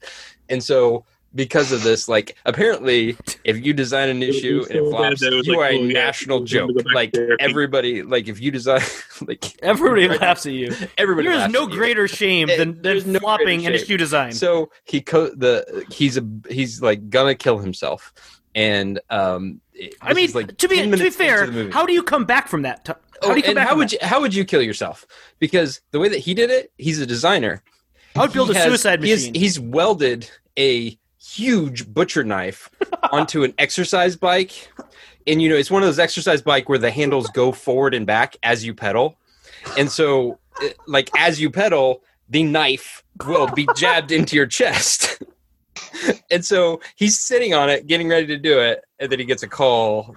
And 0.49 0.61
so 0.61 1.05
because 1.35 1.71
of 1.71 1.83
this, 1.83 2.07
like 2.07 2.35
apparently 2.45 3.17
if 3.43 3.65
you 3.65 3.73
design 3.73 4.09
a 4.09 4.13
new 4.13 4.31
It 4.33 4.69
and 4.69 4.85
it 4.87 4.89
flops, 4.89 5.21
it 5.21 5.33
you 5.45 5.57
like, 5.57 5.71
are 5.71 5.75
a 5.75 5.79
oh, 5.79 5.85
national 5.85 6.39
we're 6.41 6.45
joke. 6.45 6.71
Like 6.93 7.15
everybody 7.39 8.03
like 8.03 8.27
if 8.27 8.39
you 8.41 8.51
design 8.51 8.81
like 9.27 9.61
Everybody 9.63 10.07
Right. 10.07 10.21
laughs 10.21 10.45
at 10.45 10.53
you. 10.53 10.73
everybody 10.97 11.27
There's 11.27 11.51
no 11.51 11.63
at 11.63 11.69
you. 11.71 11.75
greater 11.75 12.07
shame 12.07 12.49
Eh, 12.49 12.57
than, 12.57 12.73
than 12.73 12.81
there's 12.81 13.05
no 13.05 13.19
flopping 13.19 13.45
greater 13.61 13.69
in 13.69 13.73
a 13.75 13.77
shame. 13.77 13.87
shoe 13.87 13.97
design. 13.97 14.31
So 14.33 14.69
he 14.85 15.01
co- 15.01 15.33
the 15.35 15.85
he's 15.91 16.17
a 16.17 16.27
he's 16.49 16.81
like 16.81 17.09
gonna 17.09 17.35
kill 17.35 17.57
himself, 17.59 18.13
and 18.55 18.99
um. 19.09 19.61
it- 19.73 19.95
I 20.01 20.13
mean, 20.13 20.31
like, 20.33 20.57
to 20.57 20.67
be 20.67 20.81
to 20.89 20.97
be 20.97 21.09
fair, 21.09 21.69
how 21.71 21.85
do 21.85 21.93
you 21.93 22.03
come 22.03 22.25
back 22.25 22.47
from 22.47 22.61
that? 22.63 22.87
How 22.87 22.95
Oh, 23.23 23.29
do 23.29 23.35
you 23.37 23.41
come 23.41 23.49
and 23.51 23.55
back? 23.55 23.67
how 23.69 23.75
would 23.77 23.89
that? 23.89 24.01
you 24.01 24.07
how 24.07 24.21
would 24.21 24.35
you 24.35 24.43
kill 24.45 24.61
yourself? 24.61 25.05
Because 25.39 25.81
the 25.91 25.99
way 25.99 26.09
that 26.09 26.19
he 26.19 26.33
did 26.33 26.49
it, 26.51 26.71
he's 26.77 26.99
a 26.99 27.05
designer. 27.05 27.63
I 28.15 28.19
would 28.21 28.33
build 28.33 28.49
He 28.49 28.55
a 28.55 28.57
has- 28.59 28.65
suicide 28.67 29.01
he 29.03 29.09
has- 29.11 29.21
machine. 29.21 29.33
he's 29.33 29.59
welded 29.59 30.29
a 30.59 30.97
huge 31.23 31.87
butcher 31.93 32.23
knife 32.23 32.69
onto 33.11 33.43
an 33.43 33.53
exercise 33.57 34.15
bike, 34.15 34.69
and 35.27 35.41
you 35.41 35.49
know 35.49 35.55
it's 35.55 35.71
one 35.71 35.81
of 35.81 35.87
those 35.87 35.99
exercise 35.99 36.41
bike 36.41 36.67
where 36.69 36.77
the 36.79 36.91
handles 36.91 37.27
go 37.29 37.51
forward 37.51 37.93
and 37.93 38.05
back 38.05 38.35
as 38.43 38.65
you 38.65 38.73
pedal, 38.73 39.17
and 39.77 39.89
so 39.89 40.39
it- 40.61 40.77
like 40.87 41.09
as 41.17 41.39
you 41.39 41.49
pedal, 41.49 42.01
the 42.29 42.43
knife 42.43 43.03
will 43.27 43.47
be 43.47 43.67
jabbed 43.75 44.11
into 44.11 44.35
your 44.35 44.45
chest. 44.47 45.21
And 46.31 46.43
so 46.43 46.81
he's 46.95 47.19
sitting 47.19 47.53
on 47.53 47.69
it, 47.69 47.87
getting 47.87 48.09
ready 48.09 48.25
to 48.27 48.37
do 48.37 48.59
it, 48.59 48.83
and 48.99 49.11
then 49.11 49.19
he 49.19 49.25
gets 49.25 49.43
a 49.43 49.47
call 49.47 50.15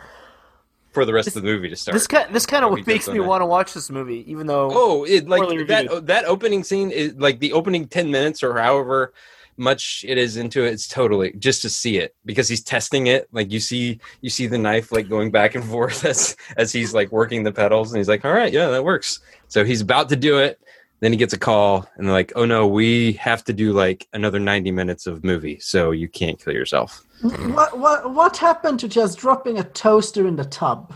for 0.92 1.04
the 1.04 1.12
rest 1.12 1.28
of 1.28 1.34
the 1.34 1.42
movie 1.42 1.68
to 1.68 1.76
start. 1.76 1.92
This 1.92 2.06
kind, 2.06 2.34
this 2.34 2.46
kind 2.46 2.64
of 2.64 2.86
makes 2.86 3.06
me 3.08 3.20
want 3.20 3.42
to 3.42 3.46
watch 3.46 3.74
this 3.74 3.90
movie, 3.90 4.24
even 4.30 4.46
though 4.46 4.70
Oh, 4.72 5.04
it 5.04 5.28
like 5.28 5.42
that 5.68 5.84
reviewed. 5.88 6.06
that 6.06 6.24
opening 6.24 6.64
scene 6.64 6.90
is 6.90 7.14
like 7.16 7.38
the 7.40 7.52
opening 7.52 7.86
10 7.86 8.10
minutes 8.10 8.42
or 8.42 8.58
however 8.58 9.12
much 9.56 10.04
it 10.06 10.18
is 10.18 10.36
into 10.36 10.64
it, 10.64 10.72
it's 10.72 10.88
totally 10.88 11.32
just 11.38 11.62
to 11.62 11.70
see 11.70 11.98
it 11.98 12.14
because 12.24 12.48
he's 12.48 12.62
testing 12.62 13.06
it. 13.06 13.28
Like 13.32 13.50
you 13.50 13.60
see 13.60 14.00
you 14.20 14.30
see 14.30 14.46
the 14.46 14.58
knife 14.58 14.92
like 14.92 15.08
going 15.08 15.30
back 15.30 15.54
and 15.54 15.64
forth 15.64 16.04
as 16.12 16.36
as 16.56 16.72
he's 16.72 16.94
like 16.94 17.10
working 17.12 17.42
the 17.42 17.52
pedals 17.52 17.92
and 17.92 17.98
he's 17.98 18.08
like, 18.08 18.24
All 18.24 18.32
right, 18.32 18.52
yeah, 18.52 18.68
that 18.68 18.84
works. 18.84 19.20
So 19.48 19.64
he's 19.64 19.80
about 19.80 20.08
to 20.10 20.16
do 20.16 20.38
it. 20.38 20.60
Then 21.00 21.12
he 21.12 21.18
gets 21.18 21.34
a 21.34 21.38
call 21.38 21.88
and 21.96 22.06
they're 22.06 22.14
like, 22.14 22.32
Oh 22.36 22.44
no, 22.44 22.66
we 22.66 23.12
have 23.14 23.44
to 23.44 23.52
do 23.52 23.72
like 23.72 24.08
another 24.12 24.40
90 24.40 24.70
minutes 24.70 25.06
of 25.06 25.24
movie, 25.24 25.58
so 25.60 25.90
you 25.90 26.08
can't 26.08 26.42
kill 26.42 26.54
yourself. 26.54 27.02
Mm-hmm. 27.22 27.54
What, 27.54 27.78
what, 27.78 28.12
what 28.12 28.36
happened 28.36 28.80
to 28.80 28.88
just 28.88 29.18
dropping 29.18 29.58
a 29.58 29.64
toaster 29.64 30.26
in 30.26 30.36
the 30.36 30.44
tub? 30.44 30.94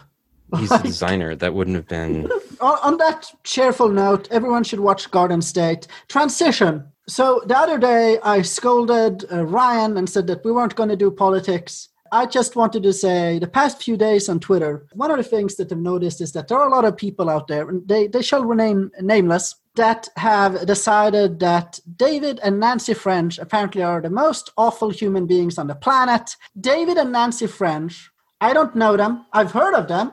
He's 0.58 0.70
a 0.70 0.82
designer. 0.82 1.34
That 1.34 1.54
wouldn't 1.54 1.76
have 1.76 1.88
been 1.88 2.26
on, 2.60 2.78
on 2.82 2.96
that 2.98 3.32
cheerful 3.44 3.88
note, 3.88 4.28
everyone 4.30 4.64
should 4.64 4.80
watch 4.80 5.10
Garden 5.10 5.42
State. 5.42 5.86
Transition. 6.08 6.86
So 7.10 7.42
the 7.44 7.58
other 7.58 7.76
day, 7.76 8.20
I 8.22 8.42
scolded 8.42 9.24
uh, 9.32 9.44
Ryan 9.44 9.96
and 9.96 10.08
said 10.08 10.28
that 10.28 10.44
we 10.44 10.52
weren't 10.52 10.76
going 10.76 10.90
to 10.90 10.96
do 10.96 11.10
politics. 11.10 11.88
I 12.12 12.26
just 12.26 12.54
wanted 12.54 12.84
to 12.84 12.92
say 12.92 13.40
the 13.40 13.48
past 13.48 13.82
few 13.82 13.96
days 13.96 14.28
on 14.28 14.38
Twitter, 14.38 14.86
one 14.92 15.10
of 15.10 15.16
the 15.16 15.24
things 15.24 15.56
that 15.56 15.72
I've 15.72 15.78
noticed 15.78 16.20
is 16.20 16.30
that 16.32 16.46
there 16.46 16.58
are 16.58 16.68
a 16.68 16.70
lot 16.70 16.84
of 16.84 16.96
people 16.96 17.28
out 17.28 17.48
there, 17.48 17.68
and 17.68 17.86
they, 17.88 18.06
they 18.06 18.22
shall 18.22 18.44
remain 18.44 18.92
nameless, 19.00 19.56
that 19.74 20.08
have 20.16 20.64
decided 20.66 21.40
that 21.40 21.80
David 21.96 22.38
and 22.44 22.60
Nancy 22.60 22.94
French 22.94 23.38
apparently 23.38 23.82
are 23.82 24.00
the 24.00 24.10
most 24.10 24.52
awful 24.56 24.90
human 24.90 25.26
beings 25.26 25.58
on 25.58 25.66
the 25.66 25.74
planet. 25.74 26.36
David 26.60 26.96
and 26.96 27.10
Nancy 27.10 27.48
French, 27.48 28.08
I 28.40 28.52
don't 28.52 28.76
know 28.76 28.96
them. 28.96 29.26
I've 29.32 29.50
heard 29.50 29.74
of 29.74 29.88
them. 29.88 30.12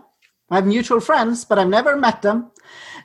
I 0.49 0.55
have 0.55 0.65
mutual 0.65 0.99
friends, 0.99 1.45
but 1.45 1.59
I've 1.59 1.67
never 1.67 1.95
met 1.95 2.21
them. 2.23 2.51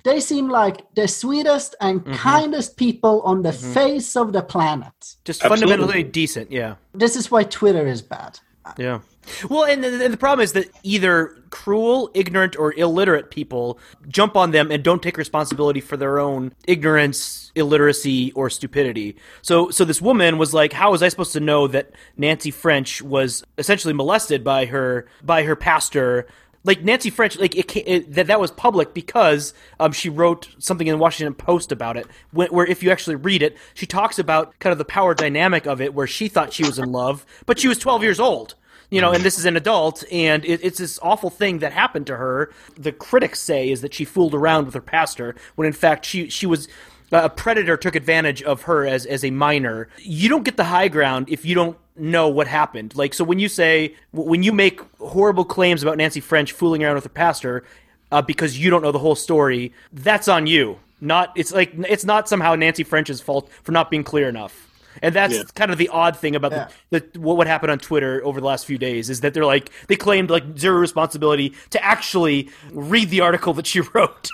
They 0.05 0.21
seem 0.21 0.49
like 0.49 0.83
the 0.95 1.07
sweetest 1.07 1.75
and 1.81 2.01
mm-hmm. 2.01 2.15
kindest 2.15 2.77
people 2.77 3.23
on 3.23 3.43
the 3.43 3.51
mm-hmm. 3.51 3.73
face 3.73 4.17
of 4.17 4.33
the 4.33 4.43
planet. 4.43 4.93
just 5.25 5.43
Absolutely. 5.43 5.73
fundamentally 5.73 6.03
decent. 6.03 6.51
Yeah. 6.51 6.77
This 6.93 7.17
is 7.17 7.31
why 7.31 7.45
Twitter 7.45 7.87
is 7.87 8.03
bad. 8.03 8.39
Yeah. 8.79 9.01
Well, 9.49 9.65
and 9.65 9.85
the, 9.85 10.09
the 10.09 10.17
problem 10.17 10.43
is 10.43 10.53
that 10.53 10.69
either 10.83 11.37
cruel, 11.51 12.11
ignorant, 12.15 12.59
or 12.59 12.73
illiterate 12.75 13.31
people 13.31 13.79
jump 14.09 14.37
on 14.37 14.51
them 14.51 14.71
and 14.71 14.83
don't 14.83 15.03
take 15.03 15.17
responsibility 15.17 15.81
for 15.81 15.97
their 15.97 16.19
own 16.19 16.53
ignorance, 16.67 17.53
illiteracy, 17.55 18.33
or 18.33 18.51
stupidity. 18.51 19.17
So, 19.43 19.71
so 19.71 19.85
this 19.85 20.03
woman 20.03 20.39
was 20.39 20.53
like, 20.53 20.73
"How 20.73 20.91
was 20.91 21.03
I 21.03 21.09
supposed 21.09 21.33
to 21.35 21.41
know 21.41 21.69
that 21.69 21.93
Nancy 22.17 22.51
French 22.51 23.01
was 23.01 23.45
essentially 23.59 23.95
molested 23.95 24.43
by 24.43 24.67
her 24.67 25.07
by 25.23 25.45
her 25.45 25.55
pastor?" 25.55 26.27
Like 26.65 26.83
Nancy 26.83 27.11
French, 27.11 27.39
like 27.39 27.57
it, 27.57 27.77
it 27.77 28.13
that 28.15 28.29
that 28.29 28.39
was 28.41 28.51
public 28.53 28.95
because 28.95 29.53
um, 29.81 29.93
she 29.93 30.09
wrote 30.09 30.49
something 30.59 30.87
in 30.87 30.93
the 30.93 30.99
Washington 30.99 31.35
Post 31.35 31.73
about 31.73 31.97
it. 31.97 32.07
Where, 32.31 32.49
where 32.49 32.67
if 32.67 32.83
you 32.83 32.91
actually 32.91 33.17
read 33.17 33.43
it, 33.43 33.57
she 33.75 33.87
talks 33.87 34.19
about 34.19 34.59
kind 34.61 34.71
of 34.71 34.79
the 34.79 34.85
power 34.85 35.15
dynamic 35.15 35.67
of 35.67 35.81
it, 35.81 35.93
where 35.93 36.07
she 36.07 36.29
thought 36.29 36.53
she 36.53 36.65
was 36.65 36.79
in 36.79 36.93
love, 36.93 37.27
but 37.47 37.59
she 37.59 37.69
was 37.69 37.79
twelve 37.79 38.03
years 38.03 38.21
old 38.21 38.55
you 38.93 39.01
know, 39.01 39.11
and 39.11 39.25
this 39.25 39.39
is 39.39 39.47
an 39.47 39.57
adult, 39.57 40.05
and 40.13 40.45
it, 40.45 40.63
it's 40.63 40.77
this 40.77 40.99
awful 41.03 41.31
thing 41.31 41.61
that 41.61 41.73
happened 41.73 42.07
to 42.09 42.17
her. 42.19 42.53
The 42.77 42.93
critics 42.93 43.41
say 43.41 43.71
is 43.71 43.81
that 43.81 43.95
she 43.95 44.05
fooled 44.05 44.35
around 44.35 44.67
with 44.67 44.75
her 44.75 44.83
pastor 44.83 45.35
when 45.55 45.67
in 45.67 45.73
fact 45.73 46.05
she 46.05 46.29
she 46.29 46.45
was 46.45 46.69
a 47.13 47.29
predator 47.29 47.77
took 47.77 47.95
advantage 47.95 48.43
of 48.43 48.63
her 48.63 48.87
as 48.87 49.07
as 49.07 49.25
a 49.25 49.31
minor. 49.31 49.89
You 49.99 50.29
don't 50.29 50.45
get 50.45 50.57
the 50.57 50.65
high 50.65 50.89
ground 50.89 51.27
if 51.29 51.45
you 51.45 51.55
don't 51.55 51.77
know 51.97 52.29
what 52.29 52.47
happened. 52.47 52.97
Like 52.97 53.15
so 53.15 53.25
when 53.25 53.39
you 53.39 53.49
say 53.49 53.95
when 54.13 54.43
you 54.43 54.53
make 54.53 54.81
horrible 54.99 55.45
claims 55.45 55.83
about 55.83 55.99
Nancy 55.99 56.21
French 56.21 56.53
fooling 56.53 56.83
around 56.83 56.95
with 56.95 57.05
her 57.05 57.11
pastor 57.11 57.65
uh, 58.11 58.23
because 58.23 58.59
you 58.59 58.71
don't 58.71 58.83
know 58.83 58.93
the 58.93 58.99
whole 58.99 59.15
story, 59.15 59.73
that's 59.93 60.29
on 60.29 60.47
you. 60.47 60.79
Not 61.01 61.33
it's 61.37 61.53
like 61.53 61.73
it's 61.75 62.05
not 62.05 62.29
somehow 62.29 62.55
Nancy 62.55 62.85
French's 62.85 63.21
fault 63.21 63.51
for 63.63 63.73
not 63.73 63.91
being 63.91 64.05
clear 64.05 64.29
enough. 64.29 64.69
And 65.01 65.15
that's 65.15 65.35
Yeah. 65.35 65.43
kind 65.55 65.71
of 65.71 65.79
the 65.79 65.89
odd 65.89 66.17
thing 66.17 66.35
about 66.37 66.53
Yeah. 66.53 66.69
the, 66.91 67.01
the 67.13 67.21
what 67.21 67.37
what 67.37 67.47
happened 67.47 67.71
on 67.71 67.79
Twitter 67.79 68.21
over 68.25 68.41
the 68.41 68.47
last 68.47 68.67
few 68.67 68.79
days 68.79 69.09
is 69.09 69.21
that 69.21 69.33
they're 69.35 69.47
like 69.47 69.71
they 69.89 69.97
claimed 69.97 70.29
like 70.31 70.59
zero 70.59 70.79
responsibility 70.79 71.55
to 71.71 71.83
actually 71.85 72.51
read 72.73 73.11
the 73.11 73.21
article 73.21 73.55
that 73.55 73.67
she 73.67 73.81
wrote 73.95 74.29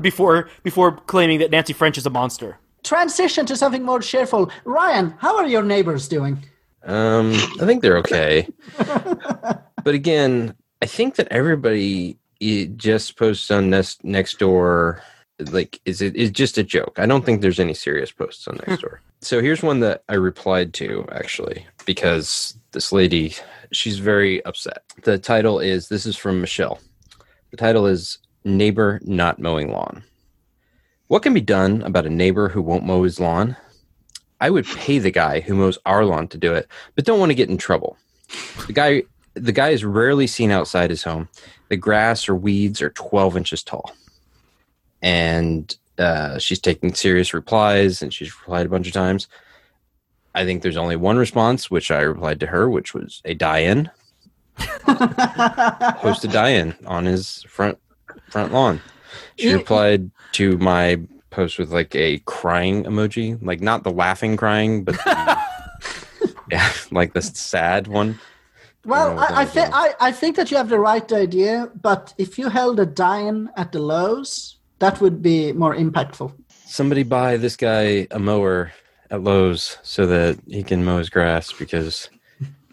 before 0.00 0.48
before 0.62 0.92
claiming 1.06 1.38
that 1.40 1.50
Nancy 1.50 1.72
French 1.72 1.98
is 1.98 2.06
a 2.06 2.10
monster. 2.10 2.58
Transition 2.84 3.46
to 3.46 3.56
something 3.56 3.82
more 3.82 4.00
cheerful. 4.00 4.50
Ryan, 4.64 5.14
how 5.18 5.36
are 5.38 5.46
your 5.46 5.62
neighbors 5.62 6.06
doing? 6.08 6.44
Um, 6.84 7.32
I 7.60 7.64
think 7.66 7.82
they're 7.82 7.96
okay. 7.98 8.46
but 8.78 9.94
again, 9.94 10.54
I 10.82 10.86
think 10.86 11.16
that 11.16 11.26
everybody 11.32 12.18
just 12.76 13.16
posts 13.16 13.50
on 13.50 13.70
next 13.70 14.04
next 14.04 14.38
door 14.38 15.02
like 15.38 15.80
is 15.84 16.00
it 16.00 16.16
is 16.16 16.30
just 16.30 16.58
a 16.58 16.62
joke. 16.62 16.98
I 16.98 17.06
don't 17.06 17.24
think 17.24 17.40
there's 17.40 17.60
any 17.60 17.74
serious 17.74 18.10
posts 18.10 18.48
on 18.48 18.60
next 18.66 18.82
door. 18.82 19.00
Hmm. 19.02 19.10
So 19.20 19.40
here's 19.40 19.62
one 19.62 19.80
that 19.80 20.02
I 20.08 20.14
replied 20.14 20.74
to 20.74 21.06
actually 21.12 21.66
because 21.84 22.56
this 22.72 22.92
lady 22.92 23.34
she's 23.72 23.98
very 23.98 24.44
upset. 24.44 24.82
The 25.02 25.18
title 25.18 25.58
is 25.58 25.88
this 25.88 26.06
is 26.06 26.16
from 26.16 26.40
Michelle. 26.40 26.80
The 27.50 27.56
title 27.56 27.86
is 27.86 28.18
neighbor 28.44 29.00
not 29.04 29.38
mowing 29.38 29.72
lawn. 29.72 30.02
What 31.08 31.22
can 31.22 31.34
be 31.34 31.40
done 31.40 31.82
about 31.82 32.06
a 32.06 32.10
neighbor 32.10 32.48
who 32.48 32.62
won't 32.62 32.84
mow 32.84 33.02
his 33.02 33.20
lawn? 33.20 33.56
I 34.40 34.50
would 34.50 34.66
pay 34.66 34.98
the 34.98 35.10
guy 35.10 35.40
who 35.40 35.54
mows 35.54 35.78
our 35.86 36.04
lawn 36.04 36.28
to 36.28 36.38
do 36.38 36.52
it, 36.52 36.68
but 36.94 37.04
don't 37.04 37.20
want 37.20 37.30
to 37.30 37.34
get 37.34 37.48
in 37.48 37.56
trouble. 37.56 37.96
The 38.66 38.72
guy 38.72 39.02
the 39.34 39.52
guy 39.52 39.68
is 39.68 39.84
rarely 39.84 40.26
seen 40.26 40.50
outside 40.50 40.90
his 40.90 41.02
home. 41.02 41.28
The 41.68 41.76
grass 41.76 42.28
or 42.28 42.34
weeds 42.34 42.80
are 42.80 42.90
12 42.90 43.36
inches 43.36 43.62
tall. 43.62 43.92
And 45.06 45.72
uh, 45.98 46.40
she's 46.40 46.58
taking 46.58 46.92
serious 46.92 47.32
replies 47.32 48.02
and 48.02 48.12
she's 48.12 48.36
replied 48.40 48.66
a 48.66 48.68
bunch 48.68 48.88
of 48.88 48.92
times. 48.92 49.28
I 50.34 50.44
think 50.44 50.62
there's 50.62 50.76
only 50.76 50.96
one 50.96 51.16
response, 51.16 51.70
which 51.70 51.92
I 51.92 52.00
replied 52.00 52.40
to 52.40 52.48
her, 52.48 52.68
which 52.68 52.92
was 52.92 53.22
a 53.24 53.32
die-in. 53.32 53.88
Host 54.58 56.24
a 56.24 56.28
die-in 56.28 56.74
on 56.86 57.04
his 57.04 57.44
front 57.48 57.78
front 58.30 58.52
lawn. 58.52 58.80
She 59.38 59.52
replied 59.52 60.10
to 60.32 60.58
my 60.58 61.00
post 61.30 61.56
with 61.56 61.70
like 61.70 61.94
a 61.94 62.18
crying 62.24 62.82
emoji, 62.82 63.38
like 63.40 63.60
not 63.60 63.84
the 63.84 63.92
laughing 63.92 64.36
crying, 64.36 64.82
but 64.82 64.96
the, 64.96 65.38
yeah, 66.50 66.72
like 66.90 67.12
the 67.12 67.22
sad 67.22 67.86
one. 67.86 68.18
Well, 68.84 69.14
know, 69.14 69.20
I, 69.20 69.42
I, 69.42 69.44
that 69.44 69.70
I, 69.72 69.94
I 70.00 70.12
think 70.12 70.34
that 70.34 70.50
you 70.50 70.56
have 70.56 70.68
the 70.68 70.80
right 70.80 71.10
idea, 71.12 71.70
but 71.80 72.12
if 72.18 72.38
you 72.38 72.48
held 72.48 72.80
a 72.80 72.86
dine 72.86 73.50
at 73.56 73.70
the 73.70 73.78
Lowe's, 73.80 74.55
that 74.78 75.00
would 75.00 75.22
be 75.22 75.52
more 75.52 75.74
impactful. 75.74 76.32
Somebody 76.66 77.02
buy 77.02 77.36
this 77.36 77.56
guy 77.56 78.06
a 78.10 78.18
mower 78.18 78.72
at 79.10 79.22
Lowe's 79.22 79.78
so 79.82 80.06
that 80.06 80.38
he 80.46 80.62
can 80.62 80.84
mow 80.84 80.98
his 80.98 81.10
grass 81.10 81.52
because 81.52 82.10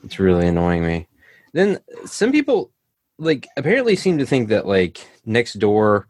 it's 0.04 0.20
really 0.20 0.48
annoying 0.48 0.86
me. 0.86 1.08
Then 1.54 1.80
some 2.06 2.32
people 2.32 2.72
like 3.20 3.48
apparently 3.58 3.96
seem 3.96 4.18
to 4.18 4.26
think 4.26 4.50
that 4.50 4.66
like 4.66 5.08
next 5.26 5.54
door 5.54 6.08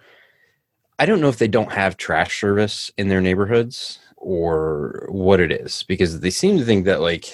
I 0.99 1.05
don't 1.05 1.21
know 1.21 1.29
if 1.29 1.37
they 1.37 1.47
don't 1.47 1.71
have 1.71 1.97
trash 1.97 2.39
service 2.39 2.91
in 2.97 3.09
their 3.09 3.19
neighborhoods 3.19 3.99
or 4.15 5.07
what 5.09 5.39
it 5.39 5.51
is 5.51 5.83
because 5.83 6.19
they 6.19 6.29
seem 6.29 6.57
to 6.57 6.65
think 6.65 6.85
that 6.85 7.01
like 7.01 7.25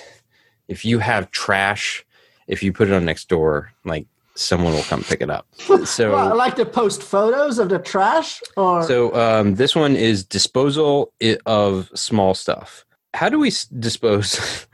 if 0.67 0.85
you 0.85 0.99
have 0.99 1.29
trash 1.31 2.05
if 2.47 2.63
you 2.63 2.73
put 2.73 2.87
it 2.87 2.93
on 2.93 3.05
next 3.05 3.29
door 3.29 3.71
like 3.85 4.07
someone 4.39 4.73
will 4.73 4.83
come 4.83 5.03
pick 5.03 5.21
it 5.21 5.29
up. 5.29 5.47
So 5.85 6.11
Well, 6.11 6.35
like 6.35 6.55
to 6.55 6.65
post 6.65 7.01
photos 7.01 7.57
of 7.57 7.69
the 7.69 7.79
trash, 7.79 8.41
or 8.57 8.83
so 8.83 9.13
um, 9.15 9.55
this 9.55 9.75
one 9.75 9.95
is 9.95 10.23
disposal 10.23 11.13
of 11.45 11.89
small 11.95 12.33
stuff. 12.33 12.85
How 13.13 13.29
do 13.29 13.39
we 13.39 13.51
dispose? 13.79 14.67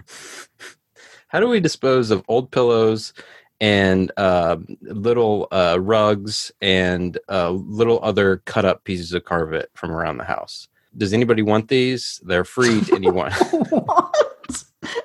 how 1.27 1.39
do 1.39 1.47
we 1.47 1.59
dispose 1.59 2.11
of 2.11 2.23
old 2.27 2.51
pillows 2.51 3.13
and 3.61 4.11
uh, 4.17 4.57
little 4.81 5.47
uh, 5.51 5.77
rugs 5.79 6.51
and 6.61 7.17
uh, 7.29 7.51
little 7.51 7.99
other 8.03 8.37
cut 8.45 8.65
up 8.65 8.83
pieces 8.83 9.13
of 9.13 9.23
carpet 9.25 9.69
from 9.75 9.91
around 9.91 10.17
the 10.17 10.25
house? 10.25 10.67
Does 10.97 11.13
anybody 11.13 11.41
want 11.41 11.67
these? 11.67 12.19
They're 12.23 12.45
free 12.45 12.81
to 12.81 12.95
anyone. 12.95 13.31
what? 13.51 14.63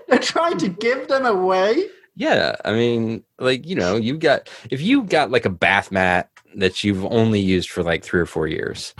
They're 0.09 0.19
trying 0.19 0.59
to 0.59 0.69
give 0.69 1.09
them 1.09 1.27
away. 1.27 1.89
Yeah, 2.21 2.55
I 2.67 2.73
mean, 2.73 3.25
like 3.39 3.67
you 3.67 3.75
know, 3.75 3.97
you 3.97 4.19
got 4.19 4.49
if 4.71 4.81
you 4.83 5.03
got 5.05 5.31
like 5.31 5.47
a 5.47 5.51
bath 5.51 5.91
mat 5.91 6.29
that 6.57 6.85
you've 6.85 7.05
only 7.07 7.41
used 7.41 7.71
for 7.71 7.83
like 7.83 8.05
three 8.05 8.21
or 8.21 8.27
four 8.27 8.47
years, 8.47 8.93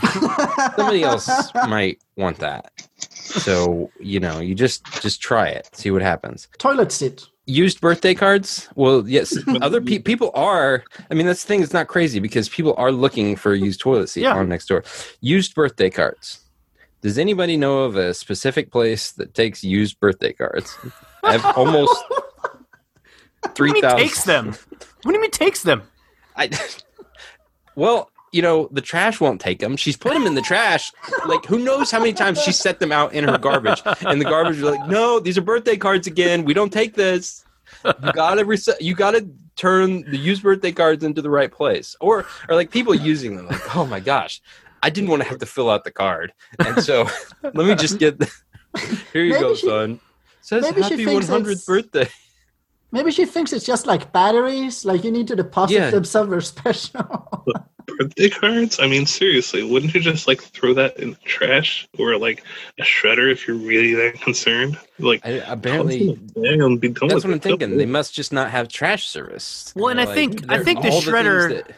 somebody 0.75 1.03
else 1.03 1.29
might 1.67 1.99
want 2.17 2.39
that. 2.39 2.71
So 2.97 3.91
you 3.99 4.19
know, 4.19 4.39
you 4.39 4.55
just 4.55 4.83
just 5.01 5.21
try 5.21 5.47
it, 5.49 5.69
see 5.73 5.91
what 5.91 6.01
happens. 6.01 6.47
Toilet 6.57 6.91
seat. 6.91 7.27
Used 7.47 7.81
birthday 7.81 8.13
cards? 8.13 8.69
Well, 8.75 9.07
yes, 9.07 9.35
other 9.61 9.81
pe- 9.81 9.99
people 9.99 10.31
are. 10.35 10.83
I 11.09 11.13
mean, 11.15 11.25
that's 11.27 11.43
the 11.43 11.47
thing. 11.47 11.61
It's 11.63 11.73
not 11.73 11.87
crazy 11.87 12.19
because 12.19 12.47
people 12.49 12.73
are 12.77 12.91
looking 12.91 13.35
for 13.35 13.51
a 13.53 13.57
used 13.57 13.81
toilet 13.81 14.09
seat 14.09 14.21
Yeah. 14.21 14.35
on 14.35 14.47
next 14.49 14.67
door. 14.67 14.83
Used 15.21 15.53
birthday 15.55 15.89
cards. 15.89 16.39
Does 17.01 17.17
anybody 17.17 17.57
know 17.57 17.79
of 17.79 17.95
a 17.97 18.13
specific 18.13 18.71
place 18.71 19.11
that 19.13 19.33
takes 19.33 19.63
used 19.63 19.99
birthday 19.99 20.33
cards? 20.33 20.77
I've 21.23 21.43
almost 21.57 21.91
What 22.09 22.09
do 22.09 22.20
three 23.49 23.69
you 23.69 23.73
mean 23.73 23.83
takes 23.83 24.23
them? 24.23 24.47
What 24.47 25.11
do 25.11 25.13
you 25.13 25.21
mean 25.21 25.31
takes 25.31 25.63
them? 25.63 25.83
I, 26.35 26.49
well, 27.75 28.11
you 28.31 28.41
know, 28.41 28.69
the 28.71 28.81
trash 28.81 29.19
won't 29.19 29.41
take 29.41 29.59
them. 29.59 29.75
She's 29.75 29.97
put 29.97 30.13
them 30.13 30.25
in 30.25 30.35
the 30.35 30.41
trash. 30.41 30.91
Like, 31.25 31.45
who 31.45 31.59
knows 31.59 31.91
how 31.91 31.99
many 31.99 32.13
times 32.13 32.41
she 32.41 32.51
set 32.51 32.79
them 32.79 32.91
out 32.91 33.13
in 33.13 33.25
her 33.25 33.37
garbage, 33.37 33.81
and 34.01 34.21
the 34.21 34.25
garbage 34.25 34.57
is 34.57 34.63
like, 34.63 34.87
"No, 34.87 35.19
these 35.19 35.37
are 35.37 35.41
birthday 35.41 35.75
cards 35.75 36.07
again. 36.07 36.45
We 36.45 36.53
don't 36.53 36.71
take 36.71 36.95
this. 36.95 37.43
You 37.83 38.11
gotta 38.13 38.45
reset. 38.45 38.81
You 38.81 38.95
gotta 38.95 39.27
turn 39.57 40.09
the 40.09 40.17
used 40.17 40.43
birthday 40.43 40.71
cards 40.71 41.03
into 41.03 41.21
the 41.21 41.29
right 41.29 41.51
place." 41.51 41.95
Or, 41.99 42.25
or 42.47 42.55
like 42.55 42.71
people 42.71 42.95
using 42.95 43.35
them, 43.35 43.47
like, 43.47 43.75
"Oh 43.75 43.85
my 43.85 43.99
gosh, 43.99 44.41
I 44.81 44.89
didn't 44.89 45.09
want 45.09 45.23
to 45.23 45.27
have 45.27 45.39
to 45.39 45.45
fill 45.45 45.69
out 45.69 45.83
the 45.83 45.91
card, 45.91 46.31
and 46.59 46.81
so 46.81 47.09
let 47.43 47.55
me 47.55 47.75
just 47.75 47.99
get. 47.99 48.17
The, 48.17 48.31
here 49.11 49.23
you 49.25 49.33
Maybe 49.33 49.41
go, 49.41 49.55
she- 49.55 49.67
son. 49.67 49.99
Says 50.39 50.65
happy 50.65 51.05
100th 51.05 51.65
birthday." 51.67 52.07
Maybe 52.91 53.11
she 53.11 53.25
thinks 53.25 53.53
it's 53.53 53.65
just 53.65 53.87
like 53.87 54.11
batteries. 54.11 54.83
Like 54.85 55.03
you 55.03 55.11
need 55.11 55.27
to 55.27 55.35
deposit 55.35 55.73
Yeah. 55.75 55.89
them 55.91 56.03
somewhere 56.03 56.41
special. 56.41 57.45
Birthday 57.87 58.29
cards? 58.29 58.79
I 58.79 58.87
mean, 58.87 59.05
seriously, 59.05 59.63
wouldn't 59.63 59.93
you 59.93 60.01
just 60.01 60.27
like 60.27 60.41
throw 60.41 60.73
that 60.75 60.97
in 60.97 61.11
the 61.11 61.17
trash 61.25 61.87
or 61.97 62.17
like 62.17 62.43
a 62.79 62.83
shredder 62.83 63.31
if 63.31 63.47
you're 63.47 63.57
really 63.57 63.93
that 63.95 64.21
concerned? 64.21 64.77
Like, 64.99 65.25
I, 65.25 65.29
apparently, 65.47 66.19
Damn, 66.41 66.77
be 66.77 66.89
done 66.89 67.09
That's 67.09 67.23
what 67.23 67.31
I'm 67.31 67.33
it. 67.33 67.41
thinking. 67.43 67.77
They 67.77 67.85
must 67.85 68.13
just 68.13 68.31
not 68.31 68.51
have 68.51 68.67
trash 68.67 69.07
service. 69.07 69.73
Well, 69.75 69.87
and 69.89 69.99
I 69.99 70.05
Like, 70.05 70.15
think- 70.15 70.45
I 70.51 70.63
think 70.63 70.81
the 70.81 70.89
all 70.89 71.01
things 71.01 71.13
shredder- 71.13 71.49
that- 71.67 71.75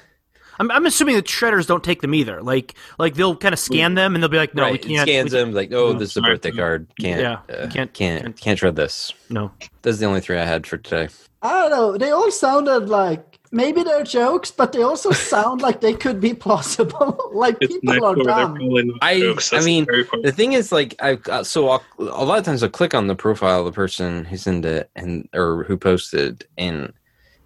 I'm, 0.60 0.70
I'm 0.72 0.86
assuming 0.86 1.16
the 1.16 1.24
shredders 1.24 1.66
don't 1.68 1.84
take 1.84 2.02
them 2.02 2.14
either. 2.14 2.42
Like 2.42 2.76
like 3.00 3.16
they'll 3.16 3.36
kind 3.36 3.54
of 3.54 3.60
scan 3.60 3.96
them 3.96 4.16
and 4.16 4.24
they'll 4.24 4.30
be 4.30 4.38
like, 4.38 4.54
no, 4.56 4.64
right, 4.64 4.72
we 4.74 4.78
it 4.80 4.84
can't. 4.86 5.08
scans 5.10 5.32
we 5.34 5.40
them 5.40 5.54
like, 5.54 5.72
oh, 5.74 5.94
No, 5.94 6.00
this 6.00 6.12
is 6.12 6.18
a 6.18 6.20
sorry. 6.22 6.34
birthday 6.34 6.52
card. 6.52 6.88
Can't, 7.00 7.22
Yeah, 7.22 7.34
uh, 7.56 7.68
can't- 7.68 7.72
can't, 7.74 7.94
can't, 7.94 8.22
can't- 8.24 8.42
can't 8.42 8.60
shred 8.60 8.76
this. 8.76 9.14
No. 9.30 9.52
That's 9.82 9.98
the 10.00 10.06
only 10.06 10.22
three 10.22 10.38
I 10.38 10.46
had 10.46 10.66
for 10.68 10.78
today. 10.78 11.10
I 11.42 11.50
don't 11.54 11.72
know. 11.72 11.98
They 11.98 12.12
all 12.12 12.32
sounded 12.32 12.88
like 12.88 13.40
maybe 13.52 13.84
they're 13.84 14.04
jokes, 14.04 14.50
but 14.50 14.72
they 14.72 14.82
also 14.82 15.12
sound 15.34 15.62
like 15.62 15.82
they 15.82 15.94
could 15.94 16.22
be 16.22 16.34
plausible. 16.34 17.20
like 17.34 17.58
It's 17.60 17.78
people 17.80 18.06
are 18.06 18.16
dumb. 18.16 18.58
I- 19.02 19.20
jokes. 19.20 19.52
I 19.52 19.58
That's 19.58 19.66
mean. 19.66 19.86
The 20.22 20.32
thing 20.32 20.54
is, 20.54 20.72
like, 20.72 20.96
I 21.02 21.18
uh, 21.30 21.44
so 21.44 21.68
I'll, 21.70 21.84
a 22.00 22.24
lot 22.24 22.38
of 22.40 22.46
times 22.46 22.64
I'll 22.64 22.70
click 22.70 22.94
on 22.94 23.08
the 23.08 23.16
profile 23.16 23.60
of 23.60 23.66
the 23.66 23.72
person 23.74 24.24
who's 24.26 24.48
into 24.48 24.70
it 24.70 24.90
and 24.96 25.28
or 25.34 25.64
who 25.66 25.76
posted, 25.78 26.46
and 26.58 26.94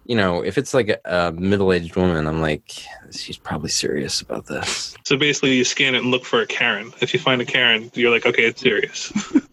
you 0.08 0.16
know, 0.16 0.42
if 0.42 0.56
it's 0.58 0.72
like 0.72 0.88
a, 0.88 0.98
a 1.04 1.32
middle-aged 1.32 1.94
woman, 1.94 2.26
I'm 2.26 2.40
like, 2.40 2.82
she's 3.12 3.36
probably 3.36 3.68
serious 3.68 4.22
about 4.22 4.46
this. 4.46 4.96
So 5.04 5.16
basically, 5.16 5.54
you 5.54 5.64
scan 5.64 5.94
it 5.94 5.98
and 5.98 6.10
look 6.10 6.24
for 6.24 6.40
a 6.40 6.46
Karen. 6.46 6.92
If 7.00 7.12
you 7.12 7.20
find 7.20 7.42
a 7.42 7.44
Karen, 7.44 7.90
you're 7.94 8.10
like, 8.10 8.26
okay, 8.26 8.46
it's 8.46 8.60
serious. 8.60 9.12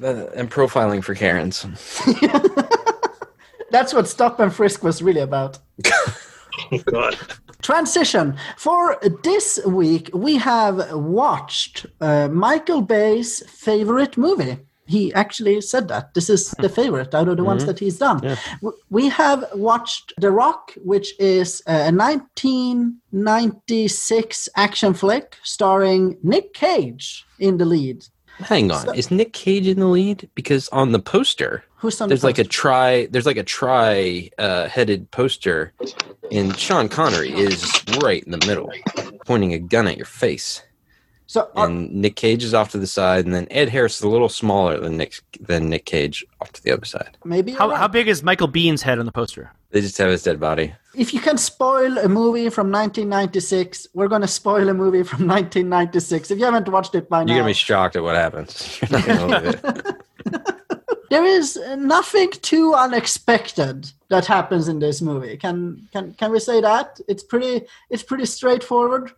Uh, 0.00 0.26
and 0.36 0.48
profiling 0.48 1.02
for 1.02 1.12
Karens. 1.12 1.66
That's 3.72 3.92
what 3.92 4.06
Stop 4.06 4.38
and 4.38 4.54
Frisk 4.54 4.84
was 4.84 5.02
really 5.02 5.20
about. 5.20 5.58
oh 6.70 6.78
God. 6.84 7.16
Transition. 7.62 8.36
For 8.56 8.96
this 9.24 9.58
week, 9.66 10.08
we 10.14 10.36
have 10.36 10.92
watched 10.92 11.86
uh, 12.00 12.28
Michael 12.28 12.82
Bay's 12.82 13.42
favorite 13.50 14.16
movie. 14.16 14.58
He 14.88 15.12
actually 15.14 15.60
said 15.60 15.88
that. 15.88 16.14
This 16.14 16.28
is 16.30 16.50
the 16.58 16.68
favorite 16.68 17.14
out 17.14 17.28
of 17.28 17.36
the 17.36 17.44
ones 17.44 17.64
that 17.66 17.78
he's 17.78 17.98
done. 17.98 18.20
W- 18.62 18.76
We 18.90 19.08
have 19.10 19.44
watched 19.54 20.14
The 20.18 20.30
Rock, 20.30 20.72
which 20.82 21.12
is 21.20 21.62
a 21.66 21.92
1996 21.92 24.48
action 24.56 24.94
flick 24.94 25.36
starring 25.42 26.16
Nick 26.22 26.54
Cage 26.54 27.26
in 27.38 27.58
the 27.58 27.64
lead. 27.64 28.04
Hang 28.38 28.70
on, 28.70 28.94
is 28.96 29.10
Nick 29.10 29.32
Cage 29.32 29.66
in 29.66 29.80
the 29.80 29.86
lead? 29.88 30.28
Because 30.34 30.68
on 30.70 30.92
the 30.92 31.00
poster, 31.00 31.64
Who's 31.78 32.00
on 32.00 32.08
there's 32.08 32.20
the 32.22 32.26
like 32.28 32.38
a 32.38 32.44
try, 32.44 33.06
there's 33.06 33.26
like 33.26 33.36
a 33.36 33.42
try 33.42 34.30
uh, 34.38 34.68
headed 34.68 35.10
poster 35.10 35.72
and 36.30 36.56
sean 36.56 36.88
connery 36.88 37.32
is 37.32 37.64
right 38.02 38.22
in 38.24 38.30
the 38.32 38.44
middle 38.46 38.70
pointing 39.26 39.54
a 39.54 39.58
gun 39.58 39.86
at 39.88 39.96
your 39.96 40.06
face 40.06 40.62
So, 41.30 41.42
uh, 41.54 41.66
and 41.66 41.92
nick 41.92 42.16
cage 42.16 42.42
is 42.42 42.54
off 42.54 42.70
to 42.70 42.78
the 42.78 42.86
side 42.86 43.26
and 43.26 43.34
then 43.34 43.46
ed 43.50 43.68
harris 43.68 43.98
is 43.98 44.02
a 44.02 44.08
little 44.08 44.30
smaller 44.30 44.80
than 44.80 44.96
nick 44.96 45.20
than 45.38 45.68
nick 45.68 45.84
cage 45.84 46.24
off 46.40 46.50
to 46.52 46.62
the 46.62 46.72
other 46.72 46.86
side 46.86 47.18
maybe 47.22 47.52
How, 47.52 47.68
right. 47.68 47.78
how 47.78 47.86
big 47.86 48.08
is 48.08 48.22
Michael 48.22 48.48
Biehn's 48.48 48.80
head 48.82 48.98
on 48.98 49.04
the 49.06 49.12
poster? 49.12 49.52
they 49.70 49.82
just 49.82 49.98
have 49.98 50.10
his 50.10 50.22
dead 50.22 50.40
body 50.40 50.74
if 50.94 51.12
you 51.12 51.20
can 51.20 51.36
spoil 51.36 51.98
a 51.98 52.08
movie 52.08 52.48
from 52.48 52.72
1996, 52.72 53.88
we're 53.94 54.08
going 54.08 54.22
to 54.22 54.26
spoil 54.26 54.68
a 54.68 54.74
movie 54.74 55.04
from 55.04 55.28
1996. 55.28 56.32
If 56.32 56.38
you 56.40 56.44
haven't 56.44 56.66
watched 56.68 56.96
it 56.96 57.08
by 57.08 57.18
you're 57.20 57.26
now, 57.26 57.34
gonna 57.36 57.46
be 57.50 57.52
shocked 57.52 57.94
at 57.94 58.02
what 58.02 58.16
happens 58.16 58.80
you're 58.90 58.98
not 58.98 59.06
gonna 59.06 59.40
believe 59.40 59.60
it 59.64 59.96
there 61.10 61.24
is 61.24 61.56
nothing 61.76 62.30
too 62.42 62.74
unexpected 62.74 63.90
that 64.08 64.26
happens 64.26 64.68
in 64.68 64.78
this 64.78 65.00
movie. 65.02 65.36
Can 65.36 65.88
can 65.92 66.14
can 66.14 66.30
we 66.32 66.40
say 66.40 66.60
that? 66.60 67.00
It's 67.08 67.22
pretty 67.22 67.66
it's 67.90 68.02
pretty 68.02 68.26
straightforward. 68.26 69.12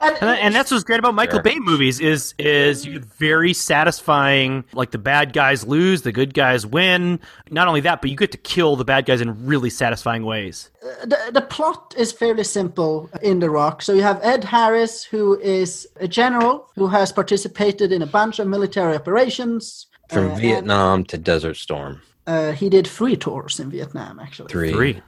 And, 0.00 0.16
And, 0.20 0.38
and 0.38 0.54
that's 0.54 0.70
what's 0.70 0.84
great 0.84 0.98
about 0.98 1.14
Michael 1.14 1.36
Sure. 1.36 1.42
Bay 1.42 1.58
movies 1.58 2.00
is 2.00 2.34
is 2.38 2.86
you 2.86 2.94
get 2.94 3.04
very 3.04 3.52
satisfying. 3.52 4.64
Like 4.72 4.90
the 4.90 4.98
bad 4.98 5.32
guys 5.32 5.66
lose, 5.66 6.02
the 6.02 6.12
good 6.12 6.34
guys 6.34 6.66
win. 6.66 7.20
Not 7.50 7.68
only 7.68 7.80
that, 7.80 8.00
but 8.00 8.10
you 8.10 8.16
get 8.16 8.32
to 8.32 8.38
kill 8.38 8.76
the 8.76 8.84
bad 8.84 9.06
guys 9.06 9.20
in 9.20 9.46
really 9.46 9.70
satisfying 9.70 10.24
ways. 10.24 10.70
the, 11.04 11.18
the 11.32 11.42
plot 11.42 11.94
is 11.96 12.12
fairly 12.12 12.44
simple 12.44 13.10
in 13.22 13.40
The 13.40 13.50
Rock. 13.50 13.82
So 13.82 13.92
you 13.92 14.02
have 14.02 14.20
Ed 14.22 14.44
Harris, 14.44 15.04
who 15.04 15.38
is 15.40 15.86
a 15.96 16.08
general 16.08 16.68
who 16.74 16.88
has 16.88 17.12
participated 17.12 17.92
in 17.92 18.02
a 18.02 18.06
bunch 18.06 18.38
of 18.38 18.46
military 18.46 18.94
operations. 18.94 19.86
From 20.08 20.26
uh, 20.26 20.30
and, 20.30 20.40
Vietnam 20.40 21.04
to 21.04 21.18
Desert 21.18 21.56
Storm. 21.56 22.00
uh, 22.26 22.52
he 22.52 22.68
did 22.70 22.86
three 22.86 23.16
tours 23.16 23.60
in 23.60 23.70
Vietnam, 23.70 24.18
actually. 24.18 24.48
Three. 24.48 24.72
Three. 24.72 25.02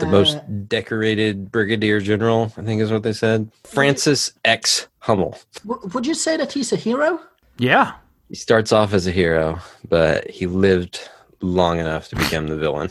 The 0.00 0.06
most 0.06 0.36
uh, 0.36 0.42
decorated 0.66 1.52
brigadier 1.52 2.00
general, 2.00 2.52
I 2.56 2.62
think 2.62 2.80
is 2.80 2.90
what 2.90 3.02
they 3.02 3.12
said. 3.12 3.50
Francis 3.64 4.32
X. 4.44 4.88
Hummel. 5.00 5.38
Would 5.64 6.06
you 6.06 6.14
say 6.14 6.36
that 6.36 6.52
he's 6.52 6.72
a 6.72 6.76
hero? 6.76 7.20
Yeah. 7.58 7.94
He 8.28 8.34
starts 8.34 8.70
off 8.70 8.92
as 8.92 9.06
a 9.06 9.10
hero, 9.10 9.58
but 9.88 10.28
he 10.30 10.46
lived 10.46 11.08
long 11.40 11.78
enough 11.78 12.08
to 12.10 12.16
become 12.16 12.48
the 12.48 12.56
villain. 12.56 12.90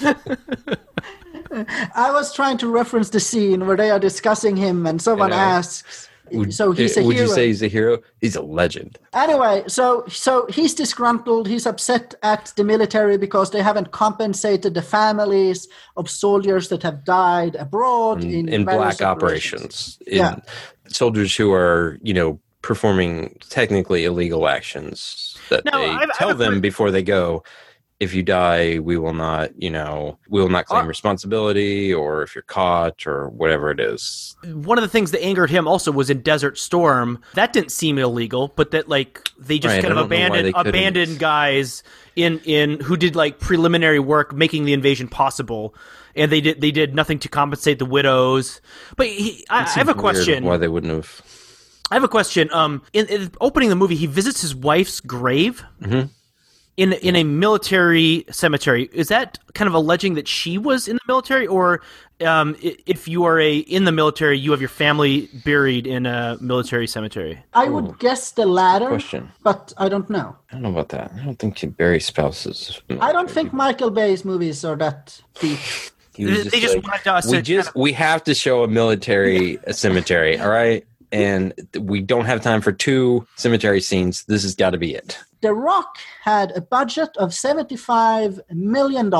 I 1.94 2.10
was 2.12 2.34
trying 2.34 2.58
to 2.58 2.68
reference 2.68 3.10
the 3.10 3.20
scene 3.20 3.66
where 3.66 3.76
they 3.76 3.90
are 3.90 3.98
discussing 3.98 4.56
him, 4.56 4.86
and 4.86 5.00
someone 5.00 5.30
know. 5.30 5.36
asks. 5.36 6.09
Would, 6.32 6.54
so 6.54 6.72
he's 6.72 6.96
eh, 6.96 7.00
a 7.00 7.04
would 7.04 7.16
hero. 7.16 7.28
you 7.28 7.34
say 7.34 7.46
he's 7.48 7.62
a 7.62 7.68
hero? 7.68 7.98
He's 8.20 8.36
a 8.36 8.42
legend. 8.42 8.98
Anyway, 9.12 9.64
so 9.66 10.04
so 10.08 10.46
he's 10.48 10.74
disgruntled. 10.74 11.48
He's 11.48 11.66
upset 11.66 12.14
at 12.22 12.52
the 12.56 12.64
military 12.64 13.16
because 13.18 13.50
they 13.50 13.62
haven't 13.62 13.90
compensated 13.92 14.74
the 14.74 14.82
families 14.82 15.68
of 15.96 16.08
soldiers 16.10 16.68
that 16.68 16.82
have 16.82 17.04
died 17.04 17.56
abroad 17.56 18.22
in, 18.24 18.30
in, 18.30 18.48
in 18.48 18.64
black 18.64 19.00
operations. 19.02 19.98
In 20.06 20.18
Yeah. 20.18 20.36
soldiers 20.88 21.34
who 21.36 21.52
are, 21.52 21.98
you 22.02 22.14
know, 22.14 22.38
performing 22.62 23.36
technically 23.48 24.04
illegal 24.04 24.46
actions 24.46 25.36
that 25.48 25.64
Now, 25.64 25.78
they 25.78 25.88
I've- 25.88 26.04
I've 26.10 26.16
tell 26.18 26.28
heard- 26.28 26.38
them 26.38 26.60
before 26.60 26.90
they 26.90 27.02
go. 27.02 27.42
If 28.00 28.14
you 28.14 28.22
die, 28.22 28.78
we 28.78 28.96
will 28.96 29.12
not, 29.12 29.50
you 29.62 29.68
know, 29.68 30.18
we 30.30 30.40
will 30.40 30.48
not 30.48 30.64
claim 30.64 30.86
Are- 30.86 30.88
responsibility, 30.88 31.92
or 31.92 32.22
if 32.22 32.34
you're 32.34 32.40
caught, 32.40 33.06
or 33.06 33.28
whatever 33.28 33.70
it 33.70 33.78
is. 33.78 34.34
One 34.42 34.78
of 34.78 34.82
the 34.82 34.88
things 34.88 35.10
that 35.10 35.22
angered 35.22 35.50
him 35.50 35.68
also 35.68 35.92
was 35.92 36.08
in 36.08 36.22
Desert 36.22 36.56
Storm. 36.56 37.20
That 37.34 37.52
didn't 37.52 37.72
seem 37.72 37.98
illegal, 37.98 38.52
but 38.56 38.70
that 38.70 38.88
like 38.88 39.28
they 39.38 39.58
just 39.58 39.74
Right, 39.74 39.82
kind 39.82 39.92
of 39.92 40.08
don't 40.08 40.18
know 40.18 40.28
why 40.30 40.38
abandoned 40.38 40.54
abandoned 40.66 41.18
guys 41.18 41.82
in 42.16 42.40
in 42.44 42.80
who 42.80 42.96
did 42.96 43.16
like 43.16 43.38
preliminary 43.38 43.98
work 44.00 44.32
making 44.32 44.64
the 44.64 44.72
invasion 44.72 45.06
possible, 45.06 45.74
and 46.16 46.32
they 46.32 46.40
did 46.40 46.60
they 46.62 46.70
did 46.70 46.94
nothing 46.94 47.18
to 47.18 47.28
compensate 47.28 47.78
the 47.78 47.84
widows. 47.84 48.62
But 48.96 49.08
he, 49.08 49.44
I, 49.50 49.64
I 49.64 49.68
have 49.68 49.90
a 49.90 49.94
question. 49.94 50.44
Why 50.44 50.56
they 50.56 50.68
wouldn't 50.68 50.92
have? 50.92 51.20
I 51.90 51.96
have 51.96 52.04
a 52.04 52.08
question. 52.08 52.50
Um, 52.52 52.82
in, 52.94 53.06
in 53.08 53.32
opening 53.42 53.68
the 53.68 53.76
movie, 53.76 53.96
he 53.96 54.06
visits 54.06 54.40
his 54.40 54.54
wife's 54.54 55.00
grave 55.00 55.64
in 56.76 56.92
in 56.94 57.16
a 57.16 57.24
military 57.24 58.24
cemetery. 58.30 58.88
Is 58.92 59.08
that 59.08 59.38
kind 59.54 59.68
of 59.68 59.74
alleging 59.74 60.14
that 60.14 60.28
she 60.28 60.58
was 60.58 60.88
in 60.88 60.96
the 60.96 61.02
military, 61.06 61.46
or 61.46 61.82
um, 62.20 62.56
if 62.60 63.08
you 63.08 63.24
are 63.24 63.40
a 63.40 63.58
in 63.58 63.84
the 63.84 63.92
military, 63.92 64.38
you 64.38 64.50
have 64.50 64.60
your 64.60 64.68
family 64.68 65.28
buried 65.44 65.86
in 65.86 66.06
a 66.06 66.38
military 66.40 66.86
cemetery? 66.86 67.38
I 67.54 67.68
would 67.68 67.98
guess 67.98 68.32
the 68.32 68.46
latter, 68.46 68.88
question. 68.88 69.30
but 69.42 69.72
I 69.78 69.88
don't 69.88 70.08
know. 70.08 70.36
I 70.50 70.54
don't 70.54 70.62
know 70.62 70.70
about 70.70 70.90
that. 70.90 71.12
I 71.14 71.24
don't 71.24 71.38
think 71.38 71.62
you 71.62 71.70
bury 71.70 72.00
spouses. 72.00 72.80
I 73.00 73.12
don't 73.12 73.30
think 73.30 73.52
Michael 73.52 73.90
Bay's 73.90 74.24
movies 74.24 74.64
are 74.64 74.76
that 74.76 75.20
deep. 75.40 75.58
He 76.14 76.26
was 76.26 76.50
They 76.50 76.60
just 76.60 76.74
like, 76.76 76.84
wanted 76.84 77.06
us 77.06 77.26
we 77.26 77.36
to 77.36 77.42
just 77.42 77.74
we 77.74 77.92
have 77.92 78.24
to 78.24 78.34
show 78.34 78.64
a 78.64 78.68
military 78.68 79.58
a 79.64 79.72
cemetery, 79.72 80.38
all 80.38 80.50
right? 80.50 80.84
And 81.12 81.52
we 81.78 82.00
don't 82.00 82.24
have 82.24 82.40
time 82.40 82.60
for 82.60 82.72
two 82.72 83.26
cemetery 83.36 83.80
scenes. 83.80 84.24
This 84.24 84.42
has 84.42 84.54
got 84.54 84.70
to 84.70 84.78
be 84.78 84.94
it. 84.94 85.18
The 85.40 85.54
Rock 85.54 85.96
had 86.22 86.52
a 86.56 86.60
budget 86.60 87.16
of 87.16 87.30
$75 87.30 88.40
million, 88.50 89.10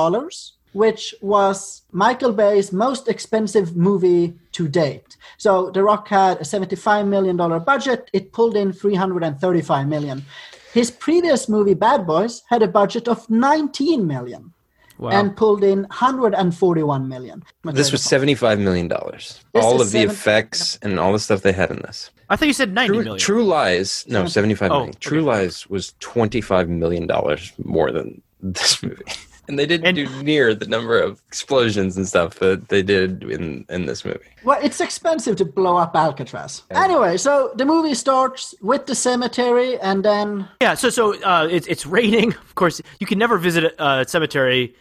which 0.73 1.15
was 1.21 1.83
Michael 1.93 2.33
Bay's 2.33 2.73
most 2.73 3.09
expensive 3.09 3.77
movie 3.77 4.35
to 4.53 4.69
date. 4.69 5.17
So 5.39 5.71
The 5.71 5.83
Rock 5.83 6.09
had 6.09 6.39
a 6.39 6.45
$75 6.45 7.09
million 7.09 7.37
budget. 7.65 8.11
It 8.13 8.33
pulled 8.33 8.57
in 8.57 8.73
335 8.73 9.89
million. 9.89 10.25
His 10.73 10.91
previous 10.91 11.49
movie, 11.49 11.75
Bad 11.75 12.07
Boys, 12.07 12.43
had 12.49 12.63
a 12.63 12.69
budget 12.69 13.09
of 13.09 13.27
$19 13.27 14.05
million 14.05 14.53
Wow. 15.01 15.11
and 15.11 15.35
pulled 15.35 15.65
in 15.65 15.81
141 15.85 17.09
million. 17.09 17.43
This 17.65 17.91
was 17.91 18.03
seventy-five 18.03 18.59
million 18.59 18.87
dollars. 18.89 19.41
All 19.55 19.77
is 19.77 19.89
of 19.89 19.93
the 19.93 19.99
seven- 20.01 20.11
effects 20.15 20.79
and 20.83 21.01
all 21.01 21.13
the 21.13 21.19
stuff 21.19 21.41
they 21.43 21.53
had 21.53 21.71
in 21.71 21.79
this. 21.79 22.11
I 22.29 22.37
thought 22.37 22.47
you 22.49 22.53
said 22.55 22.73
ninety 22.75 22.95
True, 22.95 23.05
million. 23.05 23.19
True 23.19 23.45
Lies, 23.45 24.05
no, 24.09 24.19
Seven- 24.21 24.29
seventy-five 24.31 24.71
Oh, 24.71 24.75
million. 24.79 24.95
True 25.01 25.23
Lies 25.23 25.69
was 25.69 25.95
twenty-five 26.01 26.69
million 26.69 27.07
dollars 27.07 27.53
more 27.65 27.91
than 27.91 28.21
this 28.43 28.83
movie, 28.83 29.03
and 29.49 29.59
they 29.59 29.67
didn't 29.67 29.87
And- 29.87 29.97
do 29.97 30.23
near 30.23 30.55
the 30.55 30.67
number 30.67 31.01
of 31.01 31.21
explosions 31.29 31.97
and 31.97 32.07
stuff 32.07 32.35
that 32.41 32.69
they 32.69 32.83
did 32.83 33.25
in 33.25 33.65
in 33.69 33.87
this 33.87 34.05
movie. 34.05 34.21
Well, 34.45 34.59
it's 34.63 34.81
expensive 34.81 35.37
to 35.37 35.45
blow 35.45 35.77
up 35.77 35.97
Alcatraz. 35.97 36.63
Anyway, 36.71 37.17
so 37.17 37.53
the 37.57 37.65
movie 37.65 37.95
starts 37.95 38.55
with 38.63 38.87
the 38.87 38.95
cemetery 38.95 39.79
and 39.81 40.05
then 40.05 40.47
Yeah. 40.61 40.75
So 40.75 40.91
so 40.91 41.15
uh, 41.23 41.49
it's 41.51 41.67
it's 41.67 41.87
raining. 41.87 42.35
Of 42.51 42.55
course, 42.55 42.83
you 43.01 43.07
can 43.07 43.19
never 43.19 43.39
visit 43.39 43.65
a, 43.65 44.01
a 44.01 44.05
cemetery 44.07 44.75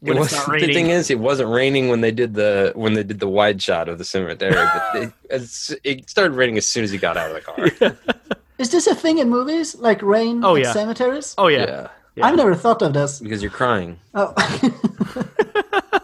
when 0.00 0.16
It 0.16 0.20
it's 0.20 0.32
was- 0.32 0.46
not 0.46 0.48
raining. 0.48 0.68
The 0.68 0.74
thing 0.74 0.90
is, 0.90 1.10
it 1.10 1.18
wasn't 1.18 1.50
raining 1.50 1.88
when 1.88 2.00
they 2.00 2.10
did 2.12 2.34
the 2.34 2.72
when 2.74 2.94
they 2.94 3.02
did 3.02 3.18
the 3.20 3.28
wide 3.28 3.60
shot 3.62 3.88
of 3.88 3.98
the 3.98 4.04
cemetery, 4.04 4.52
but 4.54 4.96
it, 4.96 5.12
it 5.84 6.08
started 6.10 6.32
raining 6.34 6.56
as 6.58 6.66
soon 6.66 6.84
as 6.84 6.90
he 6.90 6.98
got 6.98 7.16
out 7.16 7.30
of 7.30 7.34
the 7.34 7.40
car. 7.40 7.96
is 8.58 8.70
this 8.70 8.86
a 8.86 8.94
thing 8.94 9.18
in 9.18 9.28
movies 9.30 9.74
like 9.76 10.00
rain 10.02 10.44
Oh, 10.44 10.56
at 10.56 10.62
yeah. 10.62 10.72
cemeteries? 10.72 11.34
oh 11.38 11.48
yeah. 11.48 11.66
yeah, 11.66 11.88
Yeah. 12.14 12.26
I've 12.26 12.36
never 12.36 12.54
thought 12.54 12.82
of 12.82 12.92
this. 12.94 13.20
because 13.20 13.42
you're 13.42 13.50
crying. 13.50 13.98
Oh. 14.14 14.32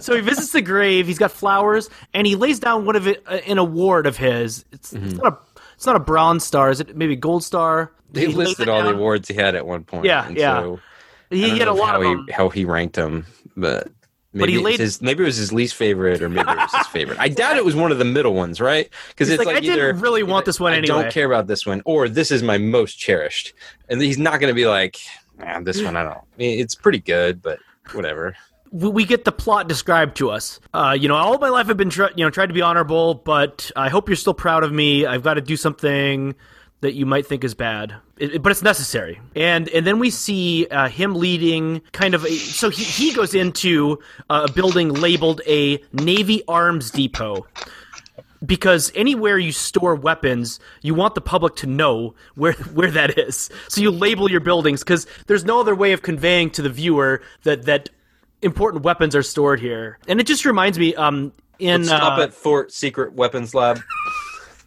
So 0.00 0.14
he 0.14 0.20
visits 0.20 0.52
the 0.52 0.60
grave. 0.60 1.06
He's 1.06 1.18
got 1.18 1.30
flowers, 1.30 1.88
and 2.12 2.26
he 2.26 2.34
lays 2.36 2.58
down 2.58 2.84
one 2.84 2.96
of 2.96 3.06
it, 3.06 3.22
uh, 3.26 3.38
an 3.46 3.58
award 3.58 4.06
of 4.06 4.16
his. 4.16 4.64
It's, 4.72 4.92
Mm-hmm. 4.92 5.06
it's 5.06 5.14
not 5.14 5.32
a 5.32 5.36
it's 5.74 5.86
not 5.86 5.96
a 5.96 6.00
bronze 6.00 6.44
star. 6.44 6.70
Is 6.70 6.80
it 6.80 6.96
maybe 6.96 7.16
gold 7.16 7.42
star? 7.44 7.90
They 8.12 8.22
He 8.26 8.26
listed 8.28 8.68
it 8.68 8.68
all 8.68 8.82
the 8.82 8.90
awards 8.94 9.28
he 9.28 9.34
had 9.34 9.54
at 9.54 9.66
one 9.66 9.84
point. 9.84 10.04
Yeah, 10.04 10.26
and 10.26 10.36
yeah. 10.36 10.60
So 10.60 10.80
He, 11.34 11.58
had 11.58 11.68
a 11.68 11.72
lot 11.72 11.90
how 11.90 11.96
of 12.00 12.02
he 12.06 12.14
them. 12.14 12.26
how 12.32 12.48
he 12.48 12.64
ranked 12.64 12.96
them, 12.96 13.26
but 13.56 13.88
maybe 14.32 14.52
he 14.52 14.58
laid- 14.58 14.80
his 14.80 15.00
maybe 15.02 15.22
it 15.22 15.26
was 15.26 15.36
his 15.36 15.52
least 15.52 15.74
favorite, 15.74 16.22
or 16.22 16.28
maybe 16.28 16.50
it 16.50 16.56
was 16.56 16.72
his 16.72 16.86
favorite. 16.88 17.18
I 17.18 17.28
doubt 17.28 17.56
it 17.56 17.64
was 17.64 17.74
one 17.74 17.92
of 17.92 17.98
the 17.98 18.04
middle 18.04 18.34
ones, 18.34 18.60
right? 18.60 18.88
Because 19.08 19.28
it's 19.28 19.38
like, 19.38 19.46
like, 19.46 19.56
I 19.56 19.60
didn't 19.60 20.00
really 20.00 20.22
want 20.22 20.44
this 20.46 20.58
one 20.60 20.72
I 20.72 20.78
anyway. 20.78 21.02
don't 21.02 21.12
care 21.12 21.26
about 21.26 21.46
this 21.46 21.66
one, 21.66 21.82
or 21.84 22.08
this 22.08 22.30
is 22.30 22.42
my 22.42 22.58
most 22.58 22.98
cherished, 22.98 23.52
and 23.88 24.00
he's 24.00 24.18
not 24.18 24.40
going 24.40 24.50
to 24.50 24.54
be 24.54 24.66
like, 24.66 24.98
man, 25.38 25.64
this 25.64 25.82
one 25.82 25.96
I 25.96 26.02
don't. 26.02 26.14
I 26.18 26.36
mean, 26.38 26.58
it's 26.60 26.74
pretty 26.74 27.00
good, 27.00 27.42
but 27.42 27.58
whatever. 27.92 28.36
we, 28.70 28.88
we 28.88 29.04
get 29.04 29.24
the 29.24 29.32
plot 29.32 29.68
described 29.68 30.16
to 30.16 30.30
us. 30.30 30.58
Uh, 30.72 30.96
you 30.98 31.06
know, 31.08 31.14
all 31.16 31.38
my 31.38 31.48
life 31.48 31.68
I've 31.68 31.76
been, 31.76 31.90
try, 31.90 32.08
you 32.16 32.24
know, 32.24 32.30
tried 32.30 32.46
to 32.46 32.54
be 32.54 32.62
honorable, 32.62 33.14
but 33.14 33.70
I 33.76 33.88
hope 33.88 34.08
you're 34.08 34.16
still 34.16 34.34
proud 34.34 34.64
of 34.64 34.72
me. 34.72 35.06
I've 35.06 35.22
got 35.22 35.34
to 35.34 35.40
do 35.40 35.56
something 35.56 36.34
that 36.84 36.94
you 36.94 37.04
might 37.06 37.26
think 37.26 37.42
is 37.44 37.54
bad, 37.54 37.94
it, 38.18 38.36
it- 38.36 38.42
but 38.42 38.52
it's 38.52 38.62
necessary. 38.62 39.20
And 39.34 39.68
and 39.70 39.86
then 39.86 39.98
we 39.98 40.10
see 40.10 40.66
uh, 40.70 40.88
him 40.88 41.14
leading 41.14 41.80
kind 41.92 42.14
of 42.14 42.24
a. 42.24 42.30
So 42.30 42.68
he 42.70 42.84
he 42.84 43.12
goes 43.12 43.34
into 43.34 43.98
uh, 44.30 44.46
a 44.48 44.52
building 44.52 44.90
labeled 44.92 45.40
a 45.46 45.82
Navy 45.92 46.42
Arms 46.46 46.90
Depot. 46.90 47.46
Because 48.44 48.92
anywhere 48.94 49.38
you 49.38 49.52
store 49.52 49.94
weapons, 49.94 50.60
you 50.82 50.92
want 50.94 51.14
the 51.14 51.22
public 51.22 51.56
to 51.56 51.66
know 51.66 52.14
where 52.34 52.52
where 52.74 52.90
that 52.90 53.18
is. 53.18 53.48
So 53.68 53.80
you 53.80 53.90
label 53.90 54.30
your 54.30 54.40
buildings 54.40 54.84
because 54.84 55.06
there's 55.26 55.44
no 55.46 55.60
other 55.60 55.74
way 55.74 55.92
of 55.92 56.02
conveying 56.02 56.50
to 56.50 56.60
the 56.62 56.68
viewer 56.68 57.22
that 57.44 57.64
that 57.64 57.88
important 58.42 58.84
weapons 58.84 59.16
are 59.16 59.22
stored 59.22 59.60
here. 59.60 59.98
And 60.06 60.20
it 60.20 60.26
just 60.26 60.44
reminds 60.44 60.78
me, 60.78 60.94
um, 60.94 61.32
in 61.58 61.84
Stop 61.86 62.18
uh, 62.18 62.22
at 62.24 62.34
Fort 62.34 62.70
Secret 62.72 63.14
Weapons 63.14 63.54
Lab. 63.54 63.80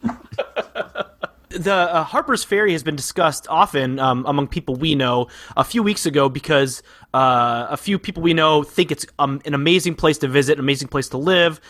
the 1.50 1.74
uh, 1.74 2.04
Harper's 2.04 2.44
Ferry 2.44 2.74
has 2.74 2.84
been 2.84 2.96
discussed 2.96 3.48
often 3.50 4.00
um, 4.00 4.26
among 4.26 4.48
people 4.48 4.76
we 4.76 4.96
know 4.96 5.28
a 5.56 5.64
few 5.64 5.82
weeks 5.82 6.06
ago 6.06 6.30
because 6.30 6.84
uh, 7.14 7.68
a 7.70 7.78
few 7.78 7.98
people 7.98 8.22
we 8.22 8.34
know 8.34 8.64
think 8.64 8.92
it's 8.92 9.06
um, 9.20 9.42
an 9.46 9.54
amazing 9.54 9.96
place 9.96 10.18
to 10.20 10.28
visit, 10.28 10.54
an 10.54 10.60
amazing 10.60 10.88
place 10.88 11.10
to 11.10 11.18
live. 11.18 11.62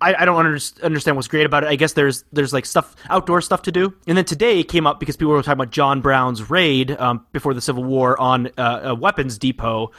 I, 0.00 0.14
I 0.14 0.24
don't 0.24 0.36
under- 0.36 0.58
understand 0.82 1.16
what's 1.16 1.28
great 1.28 1.46
about 1.46 1.64
it. 1.64 1.68
I 1.68 1.76
guess 1.76 1.92
there's 1.92 2.24
there's 2.32 2.52
like 2.52 2.64
stuff 2.64 2.96
outdoor 3.08 3.40
stuff 3.40 3.62
to 3.62 3.72
do. 3.72 3.94
And 4.06 4.16
then 4.16 4.24
today 4.24 4.60
it 4.60 4.64
came 4.68 4.86
up 4.86 4.98
because 4.98 5.16
people 5.16 5.32
were 5.32 5.42
talking 5.42 5.60
about 5.60 5.70
John 5.70 6.00
Brown's 6.00 6.48
raid 6.48 6.92
um, 6.92 7.26
before 7.32 7.54
the 7.54 7.60
Civil 7.60 7.84
War 7.84 8.18
on 8.20 8.50
uh, 8.56 8.80
a 8.84 8.94
weapons 8.94 9.38
depot. 9.38 9.90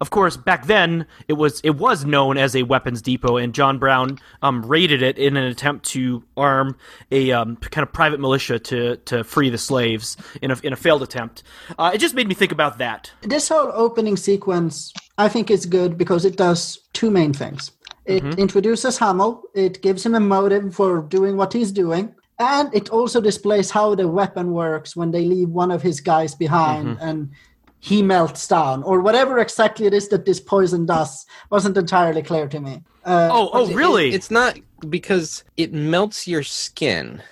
Of 0.00 0.10
course, 0.10 0.36
back 0.36 0.66
then 0.66 1.06
it 1.28 1.34
was 1.34 1.60
it 1.60 1.76
was 1.76 2.04
known 2.04 2.38
as 2.38 2.56
a 2.56 2.62
weapons 2.62 3.02
depot, 3.02 3.36
and 3.36 3.54
John 3.54 3.78
Brown 3.78 4.18
um, 4.42 4.64
raided 4.64 5.02
it 5.02 5.18
in 5.18 5.36
an 5.36 5.44
attempt 5.44 5.84
to 5.90 6.24
arm 6.36 6.76
a 7.10 7.32
um, 7.32 7.56
kind 7.56 7.86
of 7.86 7.92
private 7.92 8.18
militia 8.18 8.58
to 8.58 8.96
to 8.96 9.24
free 9.24 9.50
the 9.50 9.58
slaves 9.58 10.16
in 10.42 10.50
a 10.50 10.56
in 10.62 10.72
a 10.72 10.76
failed 10.76 11.02
attempt. 11.02 11.42
Uh, 11.78 11.90
it 11.94 11.98
just 11.98 12.14
made 12.14 12.26
me 12.26 12.34
think 12.34 12.50
about 12.50 12.78
that. 12.78 13.12
This 13.22 13.48
whole 13.48 13.70
opening 13.74 14.16
sequence, 14.16 14.92
I 15.18 15.28
think, 15.28 15.50
is 15.50 15.66
good 15.66 15.98
because 15.98 16.24
it 16.24 16.36
does 16.36 16.78
two 16.92 17.10
main 17.10 17.32
things. 17.32 17.70
It 18.06 18.22
introduces 18.38 18.98
Hummel. 18.98 19.42
It 19.54 19.80
gives 19.82 20.04
him 20.04 20.14
a 20.14 20.20
motive 20.20 20.74
for 20.74 21.02
doing 21.02 21.36
what 21.36 21.52
he's 21.52 21.72
doing. 21.72 22.14
And 22.38 22.74
it 22.74 22.90
also 22.90 23.20
displays 23.20 23.70
how 23.70 23.94
the 23.94 24.08
weapon 24.08 24.52
works 24.52 24.96
when 24.96 25.10
they 25.12 25.24
leave 25.24 25.48
one 25.50 25.70
of 25.70 25.82
his 25.82 26.00
guys 26.00 26.34
behind 26.34 26.98
and 27.00 27.30
he 27.78 28.02
melts 28.02 28.48
down, 28.48 28.82
or 28.82 29.00
whatever 29.02 29.38
exactly 29.38 29.84
it 29.86 29.92
is 29.92 30.08
that 30.08 30.24
this 30.24 30.40
poison 30.40 30.86
does 30.86 31.26
wasn't 31.50 31.76
entirely 31.76 32.22
clear 32.22 32.48
to 32.48 32.58
me. 32.58 32.82
Uh, 33.04 33.28
Oh, 33.30 33.50
oh, 33.52 33.72
really? 33.74 34.14
It's 34.14 34.30
not 34.30 34.58
because 34.88 35.44
it 35.58 35.74
melts 35.74 36.26
your 36.26 36.42
skin, 36.42 37.22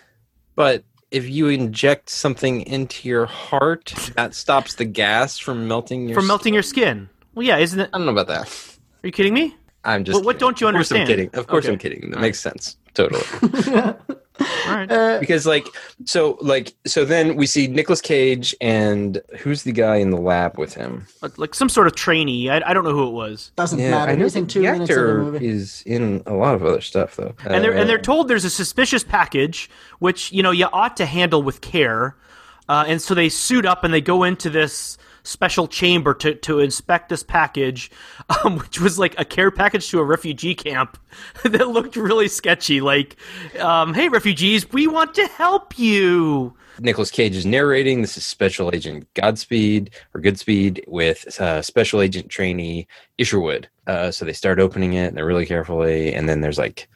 but 0.54 0.84
if 1.10 1.26
you 1.28 1.48
inject 1.48 2.10
something 2.10 2.60
into 2.62 3.08
your 3.08 3.24
heart, 3.24 3.94
that 4.14 4.34
stops 4.34 4.74
the 4.74 4.84
gas 4.84 5.38
from 5.38 5.66
melting 5.66 6.06
your 6.08 6.14
From 6.16 6.24
skin. 6.24 6.28
melting 6.28 6.54
your 6.54 6.62
skin. 6.62 7.08
Well, 7.34 7.46
yeah, 7.46 7.56
isn't 7.56 7.80
it? 7.80 7.88
I 7.92 7.96
don't 7.96 8.04
know 8.06 8.12
about 8.12 8.28
that. 8.28 8.46
Are 9.02 9.06
you 9.06 9.12
kidding 9.12 9.32
me? 9.34 9.56
I'm 9.84 10.04
just. 10.04 10.18
But 10.18 10.24
what 10.24 10.34
kidding. 10.36 10.46
don't 10.46 10.60
you 10.60 10.68
Of 10.68 10.74
course 10.74 10.92
I'm 10.92 11.06
kidding. 11.06 11.30
Of 11.34 11.46
course 11.46 11.64
Okay. 11.64 11.72
I'm 11.72 11.78
kidding. 11.78 12.10
That 12.10 12.20
makes 12.20 12.40
sense. 12.40 12.76
Totally. 12.94 13.22
All 14.66 14.74
right. 14.76 14.90
uh, 14.90 15.18
because 15.20 15.46
like 15.46 15.66
so 16.04 16.36
like 16.40 16.74
so 16.86 17.04
then 17.04 17.36
we 17.36 17.46
see 17.46 17.66
Nicolas 17.68 18.00
Cage 18.00 18.54
and 18.60 19.20
who's 19.38 19.62
the 19.62 19.72
guy 19.72 19.96
in 19.96 20.10
the 20.10 20.16
lab 20.16 20.58
with 20.58 20.74
him? 20.74 21.06
Like- 21.20 21.38
like 21.38 21.54
some 21.54 21.68
sort 21.68 21.86
of 21.86 21.94
trainee. 21.94 22.48
I, 22.50 22.70
I 22.70 22.74
don't 22.74 22.82
know 22.84 22.92
who 22.92 23.06
it 23.06 23.12
was. 23.12 23.52
doesn't 23.56 23.78
Yeah, 23.78 23.90
matter. 23.90 24.12
I 24.12 24.14
know 24.16 24.24
He's 24.24 24.36
in 24.36 24.44
the 24.44 24.50
two 24.50 24.62
minutes 24.62 24.80
of 24.82 24.86
the 24.88 24.92
actor 24.94 25.18
movie. 25.24 25.46
is 25.46 25.82
in 25.86 26.22
a 26.26 26.34
lot 26.34 26.54
of 26.54 26.64
other 26.64 26.80
stuff 26.80 27.16
though. 27.16 27.34
and 27.44 27.62
they're 27.62 27.72
and 27.76 27.88
they're 27.88 27.98
Uh, 27.98 28.02
told 28.02 28.28
there's 28.28 28.44
a 28.44 28.50
suspicious 28.50 29.04
package, 29.04 29.70
which 30.00 30.32
you 30.32 30.42
know 30.42 30.50
you 30.50 30.66
ought 30.72 30.96
to 30.96 31.06
handle 31.06 31.42
with 31.42 31.60
care. 31.60 32.16
Uh, 32.68 32.84
and 32.86 33.02
so 33.02 33.14
they 33.14 33.28
suit 33.28 33.66
up 33.66 33.84
and 33.84 33.92
they 33.92 34.00
go 34.00 34.22
into 34.24 34.48
this 34.48 34.96
special 35.22 35.68
chamber 35.68 36.14
to, 36.14 36.34
to 36.34 36.60
inspect 36.60 37.08
this 37.08 37.22
package, 37.22 37.90
um, 38.44 38.58
which 38.58 38.80
was 38.80 38.98
like 38.98 39.18
a 39.18 39.24
care 39.24 39.50
package 39.50 39.88
to 39.90 39.98
a 39.98 40.04
refugee 40.04 40.54
camp 40.54 40.98
that 41.44 41.68
looked 41.68 41.96
really 41.96 42.28
sketchy. 42.28 42.80
Like, 42.80 43.16
um, 43.58 43.94
hey, 43.94 44.08
refugees, 44.08 44.70
we 44.72 44.86
want 44.86 45.14
to 45.14 45.26
help 45.26 45.78
you. 45.78 46.54
Nicolas 46.78 47.10
Cage 47.10 47.36
is 47.36 47.44
narrating. 47.44 48.00
This 48.00 48.16
is 48.16 48.26
Special 48.26 48.70
Agent 48.74 49.06
Godspeed 49.14 49.90
or 50.14 50.20
Goodspeed 50.20 50.82
with 50.88 51.38
uh, 51.40 51.60
Special 51.62 52.00
Agent 52.00 52.28
Trainee 52.28 52.86
Isherwood. 53.18 53.68
Uh, 53.86 54.10
so 54.10 54.24
they 54.24 54.32
start 54.32 54.58
opening 54.58 54.94
it 54.94 55.08
and 55.08 55.16
they're 55.16 55.26
really 55.26 55.46
carefully, 55.46 56.14
and 56.14 56.28
then 56.28 56.40
there's 56.40 56.58
like 56.58 56.88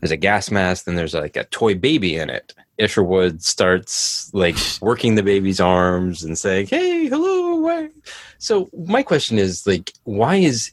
there's 0.00 0.10
a 0.10 0.16
gas 0.16 0.50
mask, 0.50 0.84
then 0.84 0.96
there's 0.96 1.14
like 1.14 1.36
a 1.36 1.44
toy 1.44 1.74
baby 1.74 2.16
in 2.16 2.30
it. 2.30 2.54
Isherwood 2.78 3.42
starts 3.42 4.32
like 4.34 4.56
working 4.80 5.14
the 5.14 5.22
baby's 5.22 5.60
arms 5.60 6.22
and 6.24 6.36
saying, 6.36 6.66
"Hey, 6.66 7.06
hello." 7.06 7.51
Why-" 7.62 7.90
So 8.38 8.68
my 8.86 9.02
question 9.02 9.38
is 9.38 9.66
like, 9.66 9.92
why 10.04 10.36
is 10.36 10.72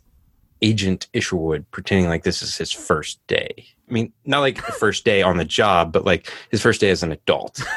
Agent 0.62 1.08
Isherwood 1.14 1.66
pretending 1.72 2.10
like 2.10 2.24
this 2.24 2.42
is 2.42 2.58
his 2.58 2.72
first 2.72 3.26
day? 3.28 3.66
I 3.90 3.92
mean, 3.92 4.14
not 4.26 4.42
like 4.42 4.66
the 4.66 4.72
first 4.72 5.04
day 5.04 5.22
on 5.22 5.38
the 5.38 5.46
job, 5.46 5.92
but 5.92 6.06
like 6.06 6.32
his 6.52 6.62
first 6.62 6.82
day 6.82 6.90
as 6.90 7.04
an 7.04 7.12
adult. 7.12 7.62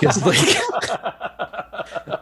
Because 0.00 0.24
like 0.24 0.38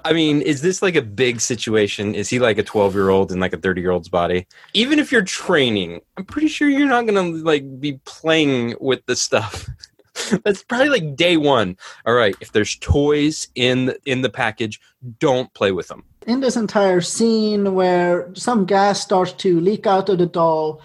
I 0.05 0.13
mean, 0.13 0.41
is 0.41 0.63
this 0.63 0.81
like 0.81 0.97
a 0.97 1.03
big 1.03 1.41
situation? 1.41 2.15
Is 2.15 2.29
he 2.29 2.39
like 2.39 2.59
a 2.59 2.63
12 2.63 2.95
year 2.95 3.11
old 3.11 3.33
in 3.33 3.41
like 3.41 3.53
a 3.53 3.59
30 3.59 3.81
year 3.81 3.91
old's 3.91 4.09
body? 4.09 4.47
Even 4.75 4.99
if 4.99 5.13
you're 5.13 5.23
training, 5.23 6.01
I'm 6.17 6.25
pretty 6.25 6.49
sure 6.49 6.69
you're 6.69 6.89
not 6.89 7.07
gonna 7.07 7.23
like 7.23 7.81
be 7.81 8.01
playing 8.05 8.75
with 8.81 9.05
the 9.07 9.17
stuff. 9.17 9.69
That's 10.45 10.63
probably 10.65 10.89
like 10.89 11.17
day 11.17 11.37
one. 11.37 11.77
All 12.07 12.15
right, 12.15 12.35
if 12.41 12.53
there's 12.53 12.77
toys 12.77 13.49
in 13.55 13.95
in 14.07 14.23
the 14.23 14.31
package, 14.31 14.81
don't 15.19 15.53
play 15.55 15.73
with 15.73 15.89
them. 15.89 16.05
In 16.29 16.41
this 16.41 16.57
entire 16.57 17.01
scene 17.01 17.75
where 17.75 18.29
some 18.35 18.67
gas 18.67 19.01
starts 19.01 19.33
to 19.33 19.59
leak 19.61 19.87
out 19.87 20.09
of 20.11 20.19
the 20.19 20.27
doll, 20.27 20.81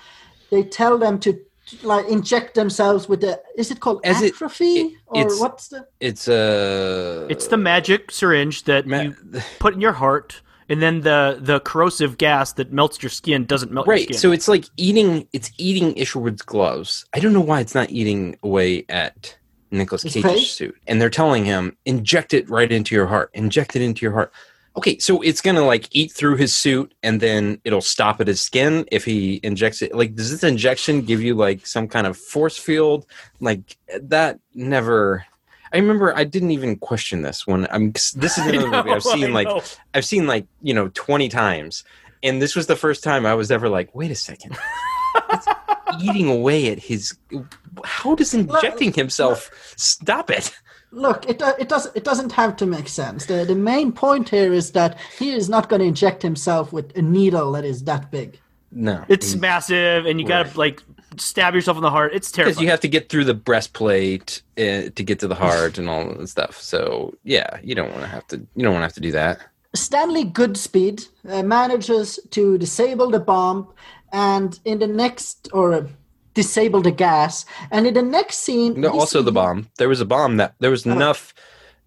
they 0.50 0.64
tell 0.64 0.98
them 0.98 1.20
to 1.20 1.40
like 1.82 2.08
inject 2.08 2.56
themselves 2.56 3.08
with 3.10 3.22
the 3.22 3.42
is 3.58 3.72
it 3.72 3.80
called 3.80 4.00
As 4.04 4.22
atrophy 4.22 4.76
it- 4.80 4.94
or 5.08 5.22
it's- 5.22 5.40
what's 5.40 5.68
the 5.70 5.86
It's 6.00 6.28
uh 6.28 7.28
It's 7.30 7.48
the 7.48 7.58
magic 7.58 8.12
syringe 8.12 8.64
that 8.64 8.88
ma- 8.88 9.02
you 9.02 9.16
put 9.60 9.74
in 9.74 9.82
your 9.82 9.94
heart, 9.94 10.42
and 10.70 10.82
then 10.82 11.02
the 11.02 11.38
the 11.42 11.60
corrosive 11.62 12.18
gas 12.18 12.54
that 12.54 12.72
melts 12.72 13.02
your 13.04 13.10
skin 13.10 13.46
doesn't 13.46 13.72
melt 13.72 13.86
your 13.88 13.96
right. 13.96 14.04
skin. 14.06 14.18
So 14.18 14.32
it's 14.32 14.48
like 14.48 14.66
eating. 14.78 15.28
It's 15.34 15.52
eating 15.58 15.98
Isherwood's 15.98 16.42
gloves. 16.42 17.06
I 17.14 17.20
don't 17.20 17.34
know 17.34 17.42
why 17.52 17.60
it's 17.60 17.76
not 17.76 17.90
eating 17.92 18.38
away 18.44 18.86
at 18.90 19.36
Nicholas 19.72 20.04
His 20.04 20.14
Cage's 20.14 20.52
suit, 20.52 20.76
and 20.88 21.02
they're 21.02 21.10
telling 21.22 21.44
him 21.46 21.76
inject 21.86 22.34
it 22.34 22.50
right 22.50 22.72
into 22.72 22.94
your 22.96 23.08
heart. 23.08 23.30
Inject 23.34 23.76
it 23.76 23.82
into 23.82 24.02
your 24.06 24.14
heart. 24.14 24.32
Okay, 24.76 24.98
so 24.98 25.22
it's 25.22 25.42
gonna 25.42 25.66
like 25.66 25.88
eat 25.92 26.12
through 26.12 26.38
his 26.38 26.56
suit, 26.56 26.94
and 27.04 27.22
then 27.22 27.62
it'll 27.64 27.82
stop 27.82 28.20
at 28.20 28.28
his 28.28 28.42
skin 28.42 28.86
if 28.92 29.06
he 29.06 29.40
injects 29.44 29.84
it. 29.84 29.94
Like, 29.94 30.16
does 30.16 30.32
this 30.32 30.44
injection 30.44 31.02
give 31.02 31.22
you 31.22 31.36
like 31.36 31.68
some 31.68 31.88
kind 31.88 32.08
of 32.08 32.18
force 32.18 32.58
field? 32.58 33.06
Like 33.40 33.78
that 34.02 34.40
never. 34.56 35.26
I 35.72 35.78
remember 35.78 36.16
I 36.16 36.24
didn't 36.24 36.52
even 36.52 36.78
question 36.78 37.22
this 37.22 37.46
when 37.46 37.68
I'm. 37.70 37.92
This 37.92 38.16
is 38.16 38.38
another 38.48 38.70
movie 38.70 38.92
I've 38.92 39.04
seen 39.04 39.32
like. 39.32 39.48
I've 39.94 40.06
seen 40.06 40.26
like 40.26 40.48
you 40.64 40.74
know 40.74 40.88
twenty 40.90 41.30
times, 41.30 41.84
and 42.24 42.42
this 42.42 42.56
was 42.56 42.66
the 42.66 42.76
first 42.76 43.04
time 43.04 43.28
I 43.28 43.36
was 43.36 43.52
ever 43.52 43.70
like, 43.70 43.94
wait 43.94 44.10
a 44.10 44.16
second, 44.16 44.58
it's 45.30 45.48
eating 46.02 46.30
away 46.30 46.72
at 46.72 46.80
his. 46.80 47.16
How 47.84 48.16
does 48.16 48.34
injecting 48.34 48.92
himself 48.92 49.52
stop 49.78 50.32
it? 50.32 50.52
Look 50.94 51.28
it, 51.28 51.40
do- 51.40 51.54
it 51.60 51.68
does 51.70 51.88
it 51.96 52.04
doesn't 52.04 52.32
have 52.32 52.56
to 52.56 52.66
make 52.66 52.88
sense 52.88 53.26
the, 53.26 53.44
the 53.46 53.56
main 53.56 53.92
point 53.92 54.30
here 54.30 54.54
is 54.54 54.72
that 54.72 54.98
he 55.18 55.32
is 55.32 55.50
not 55.50 55.68
going 55.70 55.80
to 55.80 55.86
inject 55.86 56.22
himself 56.22 56.72
with 56.72 56.96
a 56.98 57.02
needle 57.02 57.52
that 57.52 57.66
is 57.66 57.84
that 57.84 58.12
big 58.12 58.40
No, 58.72 59.04
It's 59.08 59.36
massive, 59.36 60.06
and 60.08 60.20
you 60.20 60.26
gotta 60.28 60.50
like 60.58 60.82
stab 61.18 61.54
yourself 61.54 61.78
in 61.78 61.84
the 61.84 61.92
heart. 61.92 62.12
It's 62.14 62.32
terrible. 62.32 62.52
because 62.52 62.64
you 62.64 62.70
have 62.70 62.80
to 62.80 62.88
get 62.88 63.10
through 63.10 63.26
the 63.26 63.36
breastplate 63.36 64.42
uh, 64.58 64.90
to 64.98 65.04
get 65.04 65.20
to 65.20 65.28
the 65.28 65.36
heart 65.36 65.78
and 65.78 65.88
all 65.90 66.06
that 66.16 66.28
stuff. 66.28 66.60
So 66.60 67.14
yeah, 67.24 67.60
you 67.62 67.76
don't 67.76 67.92
want 67.92 68.02
to 68.02 68.08
have 68.08 68.26
to. 68.28 68.38
You 68.56 68.64
don't 68.64 68.74
want 68.74 68.82
to 68.82 68.88
have 68.90 68.94
to 68.94 69.02
do 69.02 69.12
that. 69.12 69.40
Stanley 69.76 70.26
Goodspeed 70.26 71.08
uh, 71.30 71.44
manages 71.44 72.20
to 72.32 72.58
disable 72.58 73.10
the 73.12 73.20
bomb, 73.20 73.68
and 74.12 74.60
in 74.66 74.80
the 74.80 74.88
next, 74.88 75.50
or 75.54 75.88
disable 76.34 76.82
the 76.82 76.92
gas, 76.92 77.46
and 77.72 77.86
in 77.88 77.94
the 77.94 78.02
next 78.02 78.38
scene, 78.40 78.80
No, 78.82 78.90
also 78.90 79.20
see- 79.20 79.26
the 79.26 79.32
bomb. 79.32 79.68
There 79.78 79.90
was 79.90 80.02
a 80.02 80.06
bomb 80.06 80.38
that 80.38 80.56
there 80.60 80.72
was 80.72 80.86
enough 80.86 81.34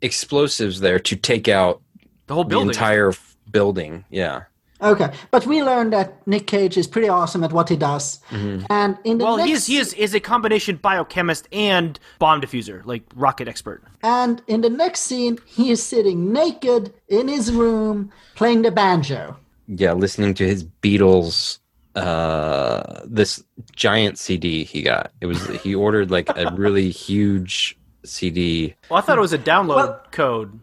explosives 0.03 0.81
there 0.81 0.99
to 1.01 1.17
take 1.17 1.49
out 1.49 1.81
the 2.27 2.35
whole 2.35 2.45
the 2.45 2.51
building. 2.51 2.69
entire 2.71 3.13
building. 3.51 4.05
Yeah. 4.11 4.43
Okay, 4.83 5.11
but 5.31 5.47
we 5.47 5.63
learned 5.63 5.95
that 5.95 6.25
Nick 6.27 6.47
Cage 6.47 6.77
is 6.77 6.87
pretty 6.87 7.09
awesome 7.09 7.43
at 7.43 7.51
what 7.51 7.71
he 7.71 7.77
does, 7.77 8.21
Mm-hmm. 8.31 8.67
and 8.69 8.99
in 9.05 9.17
the 9.17 9.25
well, 9.25 9.39
next, 9.39 9.49
he 9.49 9.55
is 9.55 9.67
he 9.67 9.77
is 9.79 9.93
is 9.95 10.15
a 10.15 10.21
combination 10.21 10.77
biochemist 10.77 11.49
and 11.51 11.99
bomb 12.19 12.43
diffuser, 12.43 12.85
like 12.85 13.03
rocket 13.15 13.49
expert. 13.49 13.83
and 14.03 14.43
in 14.49 14.61
the 14.61 14.69
next 14.69 15.01
scene, 15.01 15.39
he 15.47 15.71
is 15.71 15.83
sitting 15.83 16.31
naked 16.31 16.93
in 17.09 17.27
his 17.29 17.51
room 17.53 18.11
playing 18.35 18.61
the 18.63 18.71
banjo. 18.71 19.37
yeah, 19.67 19.95
listening 19.95 20.35
to 20.35 20.45
his 20.47 20.63
Beatles 20.83 21.59
uh 21.97 23.01
this 23.05 23.43
giant 23.75 24.19
CD 24.19 24.65
he 24.65 24.83
got. 24.83 25.13
It 25.21 25.27
was 25.27 25.45
he 25.63 25.75
ordered 25.75 26.11
like 26.11 26.29
a 26.37 26.53
really 26.55 26.91
huge 27.07 27.77
CD. 28.05 28.75
Well, 28.91 28.99
I 28.99 29.03
thought 29.03 29.19
it 29.19 29.23
was 29.23 29.33
a 29.33 29.39
download 29.39 29.77
Well- 29.77 30.03
code. 30.11 30.61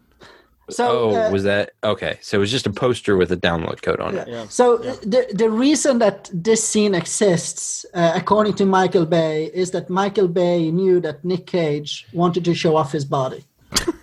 So, 0.70 1.10
oh, 1.12 1.16
uh, 1.28 1.30
was 1.30 1.44
that 1.44 1.72
okay? 1.84 2.18
So 2.22 2.38
it 2.38 2.40
was 2.40 2.50
just 2.50 2.66
a 2.66 2.72
poster 2.72 3.18
with 3.18 3.34
a 3.34 3.36
download 3.38 3.82
code 3.82 4.00
on 4.00 4.16
it. 4.16 4.50
So 4.50 4.78
uh, 4.78 4.96
the 5.02 5.28
the 5.34 5.50
reason 5.50 6.00
that 6.00 6.30
this 6.34 6.66
scene 6.66 6.96
exists, 6.96 7.86
uh, 7.94 8.14
according 8.16 8.54
to 8.56 8.66
Michael 8.66 9.06
Bay, 9.06 9.52
is 9.54 9.72
that 9.72 9.90
Michael 9.90 10.30
Bay 10.30 10.72
knew 10.72 11.02
that 11.02 11.24
Nick 11.26 11.48
Cage 11.48 12.08
wanted 12.14 12.46
to 12.46 12.54
show 12.56 12.78
off 12.78 12.94
his 12.94 13.04
body, 13.04 13.44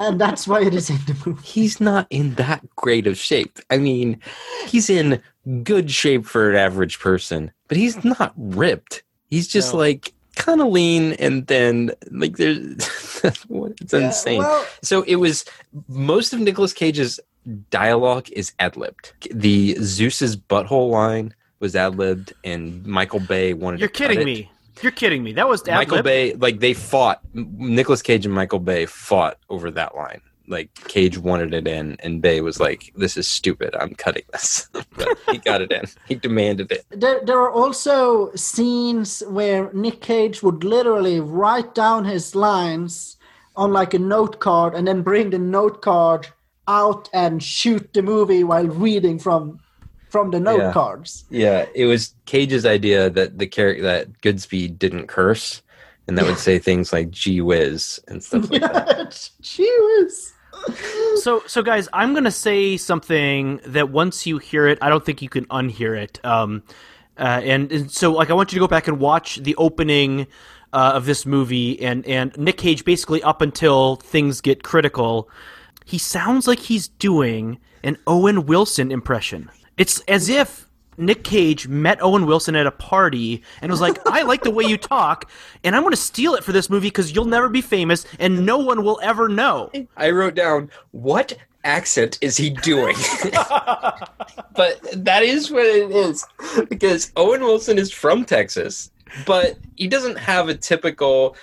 and 0.00 0.20
that's 0.20 0.46
why 0.46 0.62
it 0.62 0.74
is 0.74 0.90
in 0.90 0.96
the 1.06 1.16
movie. 1.26 1.42
He's 1.46 1.80
not 1.80 2.06
in 2.10 2.34
that 2.34 2.64
great 2.76 3.06
of 3.06 3.16
shape. 3.18 3.58
I 3.70 3.78
mean, 3.78 4.20
he's 4.66 4.90
in 4.90 5.20
good 5.62 5.90
shape 5.90 6.24
for 6.26 6.50
an 6.50 6.56
average 6.56 6.98
person, 7.00 7.50
but 7.68 7.76
he's 7.76 8.04
not 8.04 8.32
ripped. 8.36 9.02
He's 9.30 9.48
just 9.48 9.72
No. 9.72 9.78
like 9.80 10.12
kind 10.36 10.60
of 10.60 10.68
lean 10.68 11.14
and 11.14 11.46
then 11.48 11.90
like 12.12 12.36
there's 12.36 13.20
it's 13.24 13.92
insane. 13.92 14.38
well- 14.38 14.64
so 14.82 15.02
it 15.02 15.16
was 15.16 15.44
most 15.88 16.32
of 16.32 16.38
Nicolas 16.40 16.72
Cage's 16.72 17.18
dialogue 17.70 18.28
is 18.30 18.52
ad-libbed. 18.58 19.12
The 19.32 19.74
Zeus's 19.80 20.36
butthole 20.36 20.90
line 20.90 21.34
was 21.60 21.74
ad-libbed 21.74 22.32
and 22.44 22.84
Michael 22.86 23.20
Bay 23.20 23.52
wanted 23.54 23.80
You're 23.80 23.88
to 23.88 23.98
cut 23.98 24.08
kidding 24.10 24.20
it. 24.22 24.24
me. 24.26 24.50
You're 24.82 24.92
kidding 24.92 25.22
me. 25.22 25.32
That 25.32 25.48
was 25.48 25.66
Michael 25.66 25.98
ad-lib? 25.98 26.04
Bay, 26.04 26.34
like 26.34 26.60
they 26.60 26.74
fought. 26.74 27.20
Nicholas 27.34 28.02
Cage 28.02 28.26
and 28.26 28.34
Michael 28.34 28.60
Bay 28.60 28.86
fought 28.86 29.38
over 29.48 29.70
that 29.72 29.94
line. 29.96 30.20
Like 30.46 30.72
Cage 30.88 31.18
wanted 31.18 31.52
it 31.52 31.68
in, 31.68 31.96
and 32.00 32.22
Bay 32.22 32.40
was 32.40 32.58
like, 32.58 32.92
"This 32.96 33.16
is 33.16 33.28
stupid. 33.28 33.74
I'm 33.76 33.94
cutting 33.94 34.22
this." 34.32 34.68
but 34.72 35.18
he 35.30 35.38
got 35.38 35.60
it 35.60 35.70
in. 35.70 35.84
He 36.06 36.14
demanded 36.14 36.72
it. 36.72 36.86
There, 36.90 37.20
there 37.24 37.38
are 37.38 37.50
also 37.50 38.32
scenes 38.34 39.22
where 39.28 39.70
Nick 39.72 40.00
Cage 40.00 40.42
would 40.42 40.64
literally 40.64 41.20
write 41.20 41.74
down 41.74 42.06
his 42.06 42.34
lines 42.34 43.16
on 43.56 43.72
like 43.72 43.92
a 43.92 43.98
note 43.98 44.40
card 44.40 44.74
and 44.74 44.86
then 44.86 45.02
bring 45.02 45.30
the 45.30 45.38
note 45.38 45.82
card 45.82 46.28
out 46.68 47.08
and 47.12 47.42
shoot 47.42 47.92
the 47.92 48.02
movie 48.02 48.44
while 48.44 48.66
reading 48.66 49.18
from 49.18 49.58
from 50.08 50.30
the 50.30 50.40
note 50.40 50.58
Yeah. 50.58 50.72
cards. 50.72 51.24
Yeah, 51.30 51.66
it 51.74 51.86
was 51.86 52.14
Cage's 52.26 52.64
idea 52.66 53.10
that 53.10 53.38
the 53.38 53.46
character 53.46 53.82
that 53.82 54.20
Goodspeed 54.22 54.78
didn't 54.78 55.06
curse, 55.08 55.62
and 56.06 56.16
that 56.18 56.24
would 56.26 56.38
say 56.48 56.58
things 56.58 56.92
like 56.92 57.10
"gee 57.10 57.40
whiz" 57.40 58.00
and 58.08 58.22
stuff 58.22 58.50
like 58.50 58.62
that. 58.62 59.30
Cheers. 59.42 60.32
So, 61.22 61.42
so 61.46 61.62
guys, 61.62 61.88
I'm 61.92 62.14
gonna 62.14 62.30
say 62.30 62.76
something 62.76 63.60
that 63.66 63.90
once 63.90 64.26
you 64.26 64.38
hear 64.38 64.66
it, 64.66 64.78
I 64.82 64.88
don't 64.88 65.04
think 65.04 65.22
you 65.22 65.28
can 65.28 65.44
unhear 65.46 65.96
it. 65.96 66.24
Um, 66.24 66.62
uh, 67.18 67.40
and, 67.44 67.70
and 67.72 67.90
so, 67.90 68.12
like, 68.12 68.30
I 68.30 68.32
want 68.34 68.52
you 68.52 68.56
to 68.58 68.60
go 68.60 68.68
back 68.68 68.86
and 68.86 68.98
watch 69.00 69.36
the 69.36 69.54
opening 69.56 70.26
uh, 70.72 70.92
of 70.94 71.04
this 71.06 71.26
movie, 71.26 71.80
and 71.82 72.04
and 72.06 72.36
Nick 72.36 72.58
Cage 72.58 72.84
basically 72.84 73.22
up 73.22 73.40
until 73.42 73.96
things 73.96 74.40
get 74.40 74.62
critical, 74.62 75.28
he 75.84 75.98
sounds 75.98 76.46
like 76.46 76.58
he's 76.60 76.88
doing 76.88 77.58
an 77.84 77.96
Owen 78.06 78.46
Wilson 78.46 78.90
impression. 78.92 79.50
It's 79.78 80.00
as 80.00 80.28
if. 80.28 80.66
Nick 81.00 81.22
Cage 81.22 81.68
met 81.68 82.02
Owen 82.02 82.26
Wilson 82.26 82.56
at 82.56 82.66
a 82.66 82.72
party 82.72 83.44
and 83.62 83.70
was 83.70 83.80
like, 83.80 83.96
I 84.06 84.22
like 84.22 84.42
the 84.42 84.50
way 84.50 84.64
you 84.64 84.76
talk, 84.76 85.30
and 85.62 85.76
I'm 85.76 85.82
going 85.82 85.92
to 85.92 85.96
steal 85.96 86.34
it 86.34 86.42
for 86.42 86.50
this 86.50 86.68
movie 86.68 86.88
because 86.88 87.14
you'll 87.14 87.24
never 87.24 87.48
be 87.48 87.60
famous 87.60 88.04
and 88.18 88.44
no 88.44 88.58
one 88.58 88.82
will 88.82 88.98
ever 89.00 89.28
know. 89.28 89.70
I 89.96 90.10
wrote 90.10 90.34
down 90.34 90.70
what 90.90 91.38
accent 91.62 92.18
is 92.20 92.36
he 92.36 92.50
doing, 92.50 92.96
but 94.56 94.80
that 94.92 95.22
is 95.22 95.52
what 95.52 95.66
it 95.66 95.90
is 95.92 96.26
because 96.68 97.12
Owen 97.16 97.42
Wilson 97.42 97.78
is 97.78 97.92
from 97.92 98.24
Texas, 98.24 98.90
but 99.24 99.56
he 99.76 99.86
doesn't 99.86 100.18
have 100.18 100.48
a 100.48 100.54
typical 100.56 101.36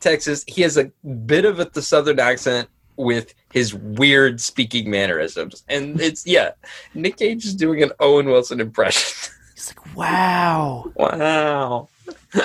Texas. 0.00 0.44
He 0.48 0.62
has 0.62 0.76
a 0.76 0.90
bit 1.26 1.44
of 1.44 1.60
a, 1.60 1.66
the 1.66 1.82
southern 1.82 2.18
accent 2.18 2.68
with 2.96 3.34
his 3.56 3.72
weird 3.72 4.38
speaking 4.38 4.90
mannerisms, 4.90 5.64
and 5.66 5.98
it's 5.98 6.26
yeah. 6.26 6.50
Nick 6.92 7.16
Cage 7.16 7.46
is 7.46 7.54
doing 7.54 7.82
an 7.82 7.90
Owen 8.00 8.26
Wilson 8.26 8.60
impression. 8.60 9.32
He's 9.54 9.74
like, 9.74 9.96
wow. 9.96 10.92
wow. 10.94 11.88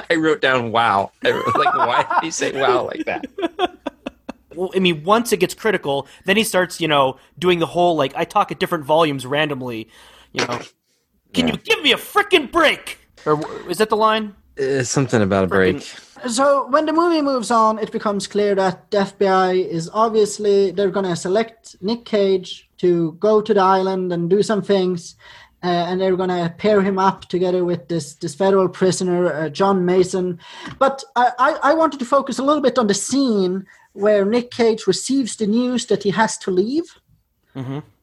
I 0.10 0.16
wrote 0.16 0.40
down 0.40 0.72
wow. 0.72 1.12
Wrote, 1.22 1.54
like, 1.54 1.76
why 1.76 2.06
did 2.10 2.24
he 2.24 2.32
say 2.32 2.58
wow 2.58 2.86
like 2.86 3.04
that? 3.04 3.26
well, 4.56 4.72
I 4.74 4.80
mean, 4.80 5.04
once 5.04 5.34
it 5.34 5.42
gets 5.42 5.54
critical, 5.54 6.08
then 6.24 6.38
he 6.38 6.46
starts, 6.46 6.80
you 6.80 6.88
know, 6.88 7.18
doing 7.38 7.60
the 7.60 7.66
whole 7.66 7.98
like 7.98 8.16
I 8.16 8.24
talk 8.24 8.50
at 8.54 8.60
different 8.62 8.86
volumes 8.86 9.26
randomly. 9.26 9.90
You 10.32 10.48
know, 10.48 10.62
can 11.34 11.50
you 11.50 11.58
give 11.58 11.84
me 11.84 11.92
a 11.92 11.98
freaking 11.98 12.50
break? 12.50 13.00
Or 13.26 13.70
is 13.70 13.80
that 13.80 13.90
the 13.90 13.98
line? 13.98 14.34
Uh, 14.60 14.84
something 14.84 15.22
about 15.22 15.46
a 15.46 15.48
break. 15.48 15.82
So 16.28 16.68
when 16.68 16.86
the 16.86 16.94
movie 16.94 17.22
moves 17.22 17.50
on, 17.50 17.80
it 17.80 17.92
becomes 17.92 18.28
clear 18.28 18.54
that 18.56 18.92
the 18.92 18.98
FBI 18.98 19.66
is 19.68 19.90
obviously 19.92 20.72
they're 20.72 20.92
going 20.92 21.08
to 21.08 21.16
select 21.16 21.76
Nick 21.82 22.06
Cage 22.06 22.70
to 22.78 23.14
go 23.14 23.42
to 23.42 23.54
the 23.54 23.62
island 23.62 24.14
and 24.14 24.30
do 24.30 24.44
some 24.44 24.62
things, 24.62 25.16
uh, 25.64 25.68
and 25.68 26.00
they're 26.00 26.16
going 26.16 26.30
to 26.30 26.54
pair 26.58 26.82
him 26.82 27.00
up 27.00 27.26
together 27.26 27.66
with 27.66 27.88
this 27.88 28.14
this 28.16 28.36
federal 28.36 28.70
prisoner 28.70 29.34
uh, 29.34 29.50
John 29.50 29.84
Mason. 29.86 30.38
But 30.78 31.04
I, 31.16 31.32
I 31.40 31.72
I 31.72 31.74
wanted 31.74 32.00
to 32.00 32.06
focus 32.06 32.38
a 32.38 32.44
little 32.44 32.62
bit 32.62 32.78
on 32.78 32.88
the 32.88 32.94
scene 32.94 33.66
where 33.94 34.26
Nick 34.26 34.52
Cage 34.52 34.86
receives 34.86 35.36
the 35.38 35.48
news 35.48 35.88
that 35.88 36.04
he 36.04 36.12
has 36.12 36.38
to 36.40 36.52
leave, 36.52 36.86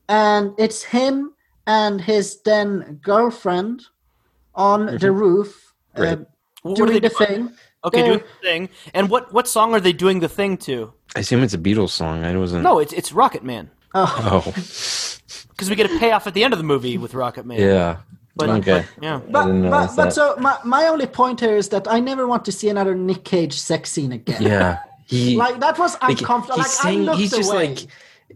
and 0.08 0.54
it's 0.58 0.82
him 0.82 1.34
and 1.66 2.00
his 2.00 2.40
then 2.42 2.98
girlfriend 3.02 3.84
on 4.54 4.98
the 4.98 5.12
roof. 5.12 5.74
Uh, 5.94 6.16
Right. 6.68 6.80
What 6.80 6.80
are 6.80 6.92
doing 6.92 7.00
they 7.02 7.08
the 7.08 7.14
doing? 7.14 7.48
thing. 7.48 7.56
Okay, 7.84 8.00
They're- 8.02 8.06
doing 8.08 8.18
the 8.20 8.46
thing. 8.48 8.68
And 8.94 9.08
what 9.10 9.32
what 9.32 9.46
song 9.48 9.72
are 9.74 9.80
they 9.80 9.92
doing 9.92 10.20
the 10.20 10.28
thing 10.28 10.56
to? 10.58 10.92
I 11.16 11.20
assume 11.20 11.42
it's 11.42 11.54
a 11.54 11.58
Beatles 11.58 11.90
song. 11.90 12.24
I 12.24 12.36
wasn't. 12.36 12.62
No, 12.64 12.78
it's 12.80 12.92
it's 12.92 13.12
Rocket 13.12 13.42
Man 13.44 13.70
Oh, 13.94 14.44
oh. 14.46 14.52
because 15.50 15.68
we 15.70 15.74
get 15.76 15.86
a 15.90 15.98
payoff 15.98 16.26
at 16.26 16.34
the 16.34 16.44
end 16.44 16.52
of 16.52 16.58
the 16.58 16.64
movie 16.64 16.98
with 16.98 17.14
Rocket 17.14 17.46
Man. 17.46 17.58
yeah. 17.60 17.96
But, 18.36 18.50
okay. 18.50 18.84
but, 18.96 19.02
yeah. 19.04 19.20
But, 19.28 19.46
but, 19.70 19.96
but 19.96 20.12
so 20.12 20.36
my, 20.38 20.56
my 20.64 20.86
only 20.86 21.06
point 21.06 21.40
here 21.40 21.56
is 21.56 21.70
that 21.70 21.88
I 21.90 21.98
never 21.98 22.24
want 22.28 22.44
to 22.44 22.52
see 22.52 22.68
another 22.68 22.94
Nick 22.94 23.24
Cage 23.24 23.54
sex 23.58 23.90
scene 23.90 24.12
again. 24.12 24.42
Yeah. 24.42 24.78
He 25.08 25.36
Like 25.36 25.58
that 25.60 25.78
was 25.78 25.96
like, 26.02 26.20
uncomfortable. 26.20 26.62
he's 26.62 26.76
Like 26.76 26.84
I 26.84 26.88
saying 26.90 27.02
looked 27.04 27.18
he's 27.18 27.30
just 27.32 27.50
away. 27.50 27.68
like 27.70 27.86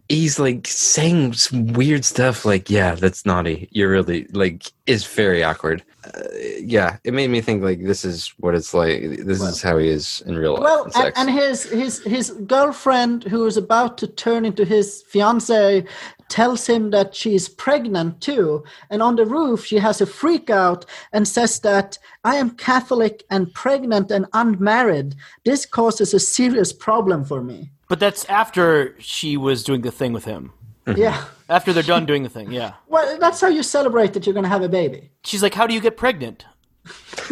he's 0.09 0.39
like 0.39 0.67
saying 0.67 1.33
some 1.33 1.67
weird 1.73 2.05
stuff 2.05 2.45
like 2.45 2.71
yeah 2.71 2.95
that's 2.95 3.27
naughty 3.27 3.69
you're 3.73 3.91
really 3.91 4.27
like 4.33 4.71
is 4.87 5.07
very 5.07 5.43
awkward 5.45 5.83
uh, 6.05 6.23
yeah 6.59 6.97
it 7.05 7.15
made 7.15 7.29
me 7.29 7.41
think 7.41 7.63
like 7.63 7.85
this 7.85 8.05
is 8.05 8.33
what 8.39 8.55
it's 8.55 8.75
like 8.75 9.03
this 9.25 9.41
is 9.41 9.63
how 9.63 9.79
he 9.79 9.89
is 9.89 10.23
in 10.27 10.37
real 10.37 10.55
life 10.55 10.63
well, 10.63 10.91
and, 10.95 11.13
and 11.17 11.31
his 11.31 11.65
his 11.65 12.03
his 12.05 12.31
girlfriend, 12.47 13.25
who 13.25 13.47
is 13.47 13.57
about 13.57 13.99
to 13.99 14.07
turn 14.07 14.45
into 14.45 14.65
his 14.65 15.03
fiance, 15.03 15.85
tells 16.29 16.67
him 16.67 16.91
that 16.91 17.15
she's 17.15 17.49
pregnant 17.49 18.21
too. 18.21 18.65
And 18.91 19.03
on 19.03 19.17
the 19.17 19.27
roof, 19.27 19.65
she 19.65 19.79
has 19.79 20.01
a 20.01 20.07
freak 20.07 20.51
out 20.51 20.85
and 21.13 21.27
says 21.27 21.61
that 21.61 21.99
I 22.25 22.37
am 22.37 22.51
Catholic 22.51 23.25
and 23.31 23.53
pregnant 23.53 24.11
and 24.11 24.27
unmarried. 24.33 25.15
This 25.45 25.67
causes 25.67 26.15
a 26.15 26.21
serious 26.21 26.73
problem 26.73 27.25
for 27.25 27.43
me. 27.43 27.71
But 27.93 28.01
that's 28.01 28.25
after 28.25 28.97
she 29.01 29.37
was 29.37 29.63
doing 29.63 29.83
the 29.83 29.91
thing 29.91 30.15
with 30.15 30.25
him. 30.25 30.55
Mm-hmm. 30.87 30.99
Yeah. 30.99 31.25
After 31.51 31.75
they're 31.75 31.83
done 31.83 32.07
doing 32.07 32.23
the 32.23 32.31
thing, 32.31 32.51
yeah. 32.51 32.73
Well, 32.89 33.19
that's 33.19 33.39
how 33.39 33.49
you 33.49 33.63
celebrate 33.63 34.15
that 34.15 34.25
you're 34.25 34.33
going 34.33 34.45
to 34.45 34.49
have 34.49 34.63
a 34.63 34.69
baby. 34.71 35.11
She's 35.25 35.43
like, 35.43 35.53
"How 35.53 35.67
do 35.67 35.75
you 35.75 35.81
get 35.83 35.99
pregnant?" 35.99 36.47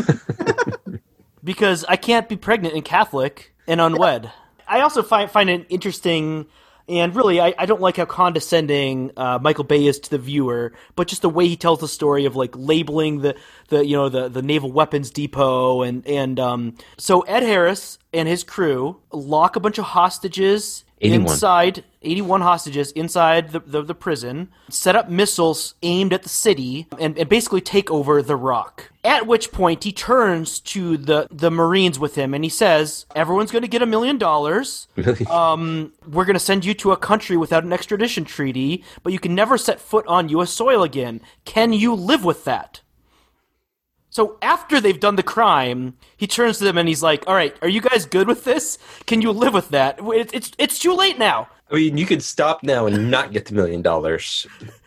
because 1.43 1.87
I 1.89 1.97
can't 1.97 2.29
be 2.29 2.37
pregnant 2.37 2.75
and 2.75 2.85
Catholic 2.85 3.55
and 3.67 3.81
unwed. 3.81 4.31
I 4.69 4.83
also 4.83 5.03
find 5.03 5.31
find 5.31 5.49
it 5.49 5.65
interesting, 5.71 6.45
and 6.91 7.15
really, 7.15 7.41
I, 7.41 7.55
I 7.57 7.67
don't 7.67 7.81
like 7.81 7.97
how 7.97 8.05
condescending 8.05 9.13
uh, 9.17 9.39
Michael 9.41 9.65
Bay 9.65 9.87
is 9.87 10.01
to 10.01 10.11
the 10.11 10.19
viewer, 10.19 10.73
but 10.97 11.07
just 11.07 11.23
the 11.23 11.29
way 11.29 11.47
he 11.47 11.57
tells 11.57 11.79
the 11.79 11.89
story 11.89 12.25
of 12.25 12.35
like 12.35 12.51
labeling 12.57 13.21
the 13.21 13.37
the 13.69 13.87
you 13.87 13.97
know 13.97 14.09
the 14.09 14.29
the 14.29 14.43
naval 14.43 14.73
weapons 14.73 15.11
depot 15.11 15.83
and 15.83 16.07
and 16.07 16.41
um. 16.41 16.77
So 16.99 17.21
Ed 17.23 17.45
Harris 17.45 17.99
and 18.13 18.29
his 18.29 18.43
crew 18.43 19.01
lock 19.13 19.57
a 19.57 19.61
bunch 19.61 19.79
of 19.79 19.85
hostages 19.85 20.85
81. 21.01 21.33
inside 21.33 21.85
81 22.03 22.41
hostages 22.41 22.93
inside 22.93 23.53
the, 23.53 23.61
the, 23.61 23.83
the 23.83 23.95
prison, 23.95 24.51
set 24.69 24.97
up 24.97 25.09
missiles 25.09 25.75
aimed 25.83 26.13
at 26.13 26.23
the 26.23 26.29
city, 26.29 26.87
and, 26.99 27.19
and 27.19 27.29
basically 27.29 27.61
take 27.61 27.91
over 27.91 28.23
the 28.23 28.37
rock. 28.37 28.91
At 29.05 29.27
which 29.27 29.53
point 29.53 29.85
he 29.85 29.93
turns 29.93 30.61
to 30.61 30.97
the, 30.97 31.27
the 31.31 31.51
Marines 31.51 31.99
with 31.99 32.15
him 32.17 32.35
and 32.35 32.45
he 32.45 32.51
says, 32.51 33.07
Everyone's 33.15 33.51
going 33.51 33.63
to 33.63 33.69
get 33.69 33.83
a 33.83 33.87
million 33.87 34.19
dollars. 34.19 34.89
Um, 35.31 35.93
we're 36.07 36.25
going 36.25 36.35
to 36.35 36.41
send 36.41 36.65
you 36.65 36.75
to 36.75 36.93
a 36.93 36.97
country 36.97 37.37
without 37.37 37.65
an 37.65 37.73
extradition 37.73 38.25
treaty, 38.25 38.85
but 39.03 39.13
you 39.13 39.19
can 39.19 39.35
never 39.35 39.57
set 39.57 39.81
foot 39.81 40.07
on 40.07 40.29
U.S. 40.31 40.51
soil 40.51 40.83
again. 40.83 41.21
Can 41.45 41.73
you 41.73 41.95
live 41.95 42.25
with 42.25 42.45
that? 42.45 42.81
So 44.11 44.37
after 44.43 44.81
they've 44.81 44.99
done 44.99 45.17
the 45.17 45.23
crime, 45.23 45.95
he 46.17 46.27
turns 46.27 46.59
to 46.59 46.65
them 46.65 46.77
and 46.79 46.89
he's 46.89 47.03
like, 47.03 47.25
"All 47.27 47.35
right, 47.35 47.57
are 47.63 47.69
you 47.69 47.81
guys 47.81 48.05
good 48.07 48.27
with 48.29 48.45
this? 48.45 48.79
Can 49.07 49.23
you 49.23 49.31
live 49.31 49.55
with 49.55 49.69
that? 49.71 49.99
It's 50.03 50.33
it's, 50.33 50.51
it's 50.59 50.79
too 50.79 50.95
late 50.95 51.19
now." 51.19 51.49
I 51.71 51.77
mean, 51.77 51.97
you 51.97 52.07
could 52.07 52.23
stop 52.23 52.63
now 52.65 52.87
and 52.87 53.11
not 53.11 53.33
get 53.33 53.47
the 53.47 53.55
million 53.55 53.81
dollars. 53.83 54.47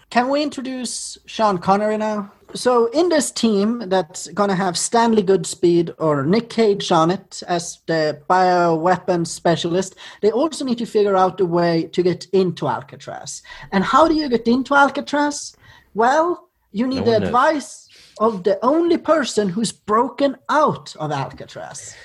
Can 0.10 0.30
we 0.30 0.44
introduce 0.44 1.18
Sean 1.26 1.58
Connery 1.58 1.98
now? 1.98 2.32
So 2.54 2.86
in 2.88 3.10
this 3.10 3.32
team 3.32 3.90
that's 3.90 4.28
gonna 4.28 4.54
have 4.56 4.78
Stanley 4.78 5.24
Goodspeed 5.24 5.96
or 5.98 6.24
Nick 6.24 6.50
Cage 6.50 6.92
on 6.92 7.10
it 7.10 7.42
as 7.48 7.80
the 7.88 8.22
bioweapons 8.30 9.28
specialist, 9.28 9.96
they 10.22 10.30
also 10.32 10.64
need 10.66 10.78
to 10.78 10.86
figure 10.86 11.16
out 11.16 11.42
a 11.42 11.46
way 11.46 11.90
to 11.94 12.04
get 12.04 12.28
into 12.32 12.68
Alcatraz. 12.68 13.42
And 13.72 13.84
how 13.84 14.08
do 14.08 14.14
you 14.14 14.30
get 14.30 14.48
into 14.48 14.76
Alcatraz? 14.76 15.56
Well, 15.96 16.50
you 16.72 16.86
need 16.88 17.00
No 17.00 17.06
the 17.06 17.12
one 17.12 17.20
knows. 17.22 17.28
advice 17.30 17.83
of 18.20 18.43
the 18.43 18.64
only 18.64 18.97
person 18.97 19.49
who's 19.49 19.72
broken 19.72 20.38
out 20.49 20.95
of 20.97 21.11
Alcatraz. 21.11 21.95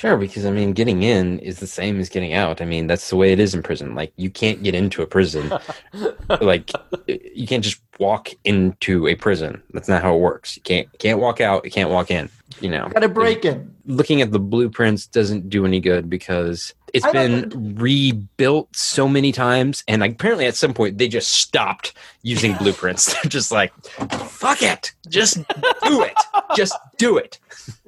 Sure, 0.00 0.16
because 0.16 0.46
I 0.46 0.50
mean, 0.50 0.72
getting 0.72 1.02
in 1.02 1.40
is 1.40 1.58
the 1.58 1.66
same 1.66 2.00
as 2.00 2.08
getting 2.08 2.32
out. 2.32 2.62
I 2.62 2.64
mean, 2.64 2.86
that's 2.86 3.10
the 3.10 3.16
way 3.16 3.32
it 3.32 3.38
is 3.38 3.54
in 3.54 3.62
prison. 3.62 3.94
Like, 3.94 4.14
you 4.16 4.30
can't 4.30 4.62
get 4.62 4.74
into 4.74 5.02
a 5.02 5.06
prison. 5.06 5.52
like, 6.40 6.70
you 7.06 7.46
can't 7.46 7.62
just 7.62 7.82
walk 7.98 8.30
into 8.44 9.06
a 9.06 9.14
prison. 9.14 9.62
That's 9.74 9.90
not 9.90 10.00
how 10.00 10.14
it 10.14 10.20
works. 10.20 10.56
You 10.56 10.62
can't 10.62 10.88
can't 10.98 11.18
walk 11.18 11.42
out. 11.42 11.66
You 11.66 11.70
can't 11.70 11.90
walk 11.90 12.10
in. 12.10 12.30
You 12.62 12.70
know, 12.70 12.88
Gotta 12.88 13.10
break 13.10 13.44
in. 13.44 13.74
looking 13.84 14.22
at 14.22 14.32
the 14.32 14.38
blueprints 14.38 15.06
doesn't 15.06 15.50
do 15.50 15.66
any 15.66 15.80
good 15.80 16.08
because 16.08 16.72
it's 16.94 17.04
I 17.04 17.12
been 17.12 17.76
rebuilt 17.76 18.74
so 18.74 19.06
many 19.06 19.32
times, 19.32 19.84
and 19.86 20.02
apparently 20.02 20.46
at 20.46 20.56
some 20.56 20.72
point 20.72 20.96
they 20.96 21.08
just 21.08 21.30
stopped 21.30 21.92
using 22.22 22.54
blueprints. 22.54 23.12
They're 23.22 23.28
just 23.28 23.52
like, 23.52 23.70
"Fuck 24.28 24.62
it, 24.62 24.92
just 25.10 25.36
do 25.84 26.02
it, 26.02 26.16
just 26.56 26.74
do 26.96 27.18
it." 27.18 27.38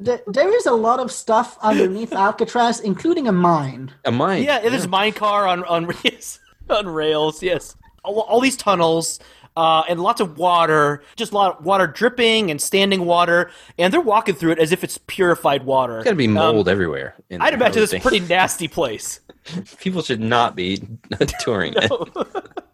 Th- 0.05 0.21
There 0.27 0.55
is 0.57 0.67
a 0.67 0.73
lot 0.73 1.01
of 1.01 1.11
stuff 1.13 1.57
underneath 1.63 2.13
Alcatraz, 2.13 2.81
including 2.81 3.29
a 3.29 3.33
mine. 3.33 3.93
A 4.05 4.13
mine. 4.13 4.43
Yeah, 4.43 4.61
there's 4.61 4.85
a 4.85 4.89
mine 4.89 5.13
car 5.13 5.47
on 5.47 5.65
on 5.65 5.93
yes, 6.05 6.39
on 6.69 6.87
rails. 6.89 7.43
Yes, 7.43 7.77
all, 8.05 8.21
all 8.21 8.41
these 8.41 8.57
tunnels. 8.57 9.19
Uh, 9.55 9.83
and 9.87 10.01
lots 10.01 10.19
of 10.19 10.39
water, 10.39 11.03
just 11.15 11.33
a 11.33 11.35
lot 11.35 11.59
of 11.59 11.65
water 11.67 11.87
dripping 11.87 12.51
and 12.51 12.59
standing 12.59 13.05
water, 13.05 13.51
and 13.77 13.93
they're 13.93 14.01
walking 14.01 14.35
through 14.35 14.53
it 14.53 14.59
as 14.59 14.73
if 14.73 14.83
it's 14.83 14.97
purified 15.09 15.65
water. 15.67 15.99
Got 16.03 16.11
to 16.13 16.17
be 16.17 16.27
mold 16.27 16.71
everywhere. 16.71 17.15
in 17.29 17.43
Um, 17.43 17.47
I'd 17.47 17.51
there, 17.51 17.57
imagine 17.61 17.83
this 17.83 17.93
is 17.93 17.99
a 17.99 18.01
pretty 18.01 18.21
nasty 18.21 18.67
place. 18.67 19.21
People 19.79 20.01
should 20.01 20.23
not 20.23 20.57
be 20.57 20.83
touring 21.41 21.75
it. 21.77 21.93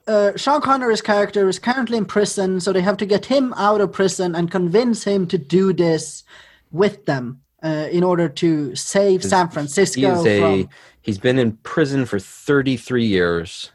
uh, 0.07 0.37
Sean 0.37 0.61
Connery's 0.61 1.03
character 1.03 1.49
is 1.49 1.59
currently 1.59 1.99
in 1.99 2.05
prison, 2.05 2.61
so 2.61 2.73
they 2.73 2.81
have 2.81 2.97
to 2.99 3.07
get 3.07 3.27
him 3.27 3.53
out 3.57 3.81
of 3.81 3.91
prison 3.93 4.37
and 4.37 4.49
convince 4.49 5.03
him 5.03 5.27
to 5.27 5.37
do 5.37 5.73
this 5.73 6.23
with 6.71 7.07
them 7.07 7.43
uh, 7.63 7.89
in 7.91 8.03
order 8.03 8.29
to 8.29 8.75
save 8.75 9.25
San 9.25 9.49
Francisco 9.49 10.21
is 10.21 10.27
a 10.27 10.41
from. 10.41 10.71
he's 11.03 11.19
been 11.19 11.39
in 11.39 11.53
prison 11.59 12.07
for 12.07 12.19
33 12.19 13.05
years 13.05 13.73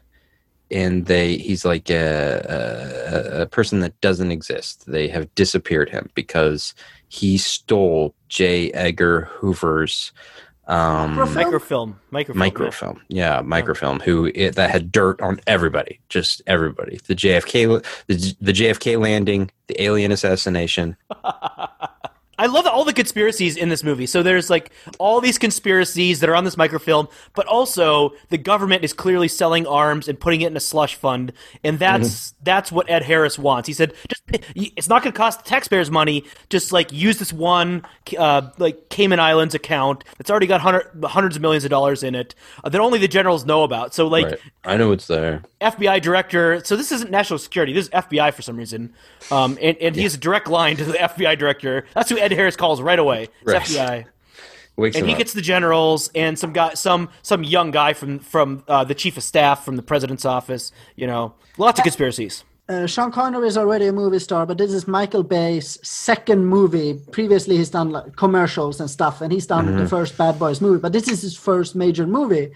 and 0.70 1.06
they 1.06 1.36
he's 1.36 1.64
like 1.64 1.90
a, 1.90 3.32
a, 3.36 3.42
a 3.42 3.46
person 3.46 3.80
that 3.80 4.00
doesn't 4.00 4.30
exist. 4.30 4.84
They 4.86 5.08
have 5.08 5.32
disappeared 5.34 5.90
him 5.90 6.10
because 6.14 6.74
he 7.08 7.36
stole 7.36 8.14
J. 8.28 8.70
Edgar 8.72 9.28
Hoover's 9.32 10.12
um 10.66 11.16
Microfilm? 11.16 12.00
Microfilm. 12.10 12.38
Microfilm. 12.38 12.38
yeah. 12.38 12.40
microfilm. 12.48 13.00
Yeah, 13.08 13.42
microfilm. 13.42 14.00
Who 14.00 14.30
it, 14.34 14.54
that 14.54 14.70
had 14.70 14.90
dirt 14.90 15.20
on 15.20 15.40
everybody, 15.46 16.00
just 16.08 16.40
everybody. 16.46 16.98
The 17.06 17.14
JFK, 17.14 17.84
the, 18.06 18.34
the 18.40 18.52
JFK 18.52 18.98
landing, 18.98 19.50
the 19.66 19.82
alien 19.82 20.10
assassination. 20.10 20.96
I 22.38 22.46
love 22.46 22.66
all 22.66 22.84
the 22.84 22.92
conspiracies 22.92 23.56
in 23.56 23.68
this 23.68 23.84
movie. 23.84 24.06
So 24.06 24.22
there's 24.22 24.50
like 24.50 24.72
all 24.98 25.20
these 25.20 25.38
conspiracies 25.38 26.20
that 26.20 26.28
are 26.28 26.34
on 26.34 26.44
this 26.44 26.56
microfilm, 26.56 27.08
but 27.34 27.46
also 27.46 28.12
the 28.30 28.38
government 28.38 28.84
is 28.84 28.92
clearly 28.92 29.28
selling 29.28 29.66
arms 29.66 30.08
and 30.08 30.18
putting 30.18 30.40
it 30.40 30.48
in 30.48 30.56
a 30.56 30.60
slush 30.60 30.94
fund, 30.94 31.32
and 31.62 31.78
that's 31.78 32.34
that's 32.42 32.72
what 32.72 32.88
Ed 32.90 33.02
Harris 33.02 33.38
wants. 33.38 33.66
He 33.66 33.72
said, 33.72 33.94
"Just 34.08 34.22
it's 34.54 34.88
not 34.88 35.02
going 35.02 35.12
to 35.12 35.16
cost 35.16 35.44
the 35.44 35.48
taxpayers 35.48 35.90
money. 35.90 36.24
Just 36.50 36.72
like 36.72 36.92
use 36.92 37.18
this 37.18 37.32
one 37.32 37.84
uh, 38.18 38.50
like 38.58 38.88
Cayman 38.88 39.20
Islands 39.20 39.54
account 39.54 40.04
that's 40.18 40.30
already 40.30 40.46
got 40.46 40.60
hundred, 40.60 40.90
hundreds 41.04 41.36
of 41.36 41.42
millions 41.42 41.64
of 41.64 41.70
dollars 41.70 42.02
in 42.02 42.14
it 42.14 42.34
uh, 42.62 42.68
that 42.68 42.80
only 42.80 42.98
the 42.98 43.08
generals 43.08 43.44
know 43.44 43.62
about. 43.62 43.94
So 43.94 44.06
like 44.06 44.26
right. 44.26 44.40
I 44.64 44.76
know 44.76 44.92
it's 44.92 45.06
there. 45.06 45.42
FBI 45.60 46.02
director. 46.02 46.62
So 46.64 46.76
this 46.76 46.92
isn't 46.92 47.10
national 47.10 47.38
security. 47.38 47.72
This 47.72 47.86
is 47.86 47.90
FBI 47.90 48.32
for 48.34 48.42
some 48.42 48.56
reason. 48.56 48.94
Um, 49.30 49.58
and, 49.60 49.76
and 49.78 49.96
he 49.96 50.02
has 50.02 50.14
a 50.14 50.18
direct 50.18 50.48
line 50.48 50.76
to 50.76 50.84
the 50.84 50.92
FBI 50.92 51.38
director. 51.38 51.86
That's 51.94 52.10
who 52.10 52.16
Ed 52.24 52.32
Harris 52.32 52.56
calls 52.56 52.80
right 52.80 52.98
away. 52.98 53.28
It's 53.46 53.52
Right. 53.52 53.62
FBI. 53.62 54.04
Wakes 54.76 54.96
And 54.96 55.06
he 55.06 55.12
up. 55.12 55.18
gets 55.18 55.32
the 55.34 55.40
generals 55.42 56.10
and 56.16 56.36
some 56.36 56.52
guy, 56.52 56.74
some 56.74 57.08
some 57.22 57.44
young 57.44 57.70
guy 57.70 57.92
from 57.92 58.18
from 58.18 58.64
uh, 58.66 58.82
the 58.82 58.94
chief 58.94 59.16
of 59.16 59.22
staff 59.22 59.64
from 59.64 59.76
the 59.76 59.82
president's 59.82 60.24
office. 60.24 60.72
You 60.96 61.06
know, 61.06 61.34
lots 61.58 61.78
of 61.78 61.84
conspiracies. 61.84 62.42
Uh, 62.66 62.86
Sean 62.86 63.12
Connery 63.12 63.46
is 63.46 63.58
already 63.58 63.86
a 63.86 63.92
movie 63.92 64.18
star, 64.18 64.46
but 64.46 64.56
this 64.56 64.72
is 64.72 64.88
Michael 64.88 65.22
Bay's 65.22 65.78
second 65.86 66.46
movie. 66.46 66.94
Previously, 67.12 67.58
he's 67.58 67.68
done 67.70 67.90
like 67.90 68.16
commercials 68.16 68.80
and 68.80 68.88
stuff, 68.90 69.20
and 69.20 69.30
he's 69.32 69.46
done 69.46 69.76
the 69.76 69.86
first 69.86 70.16
Bad 70.18 70.38
Boys 70.38 70.60
movie. 70.62 70.80
But 70.80 70.92
this 70.94 71.06
is 71.06 71.20
his 71.22 71.36
first 71.36 71.76
major 71.76 72.06
movie, 72.06 72.50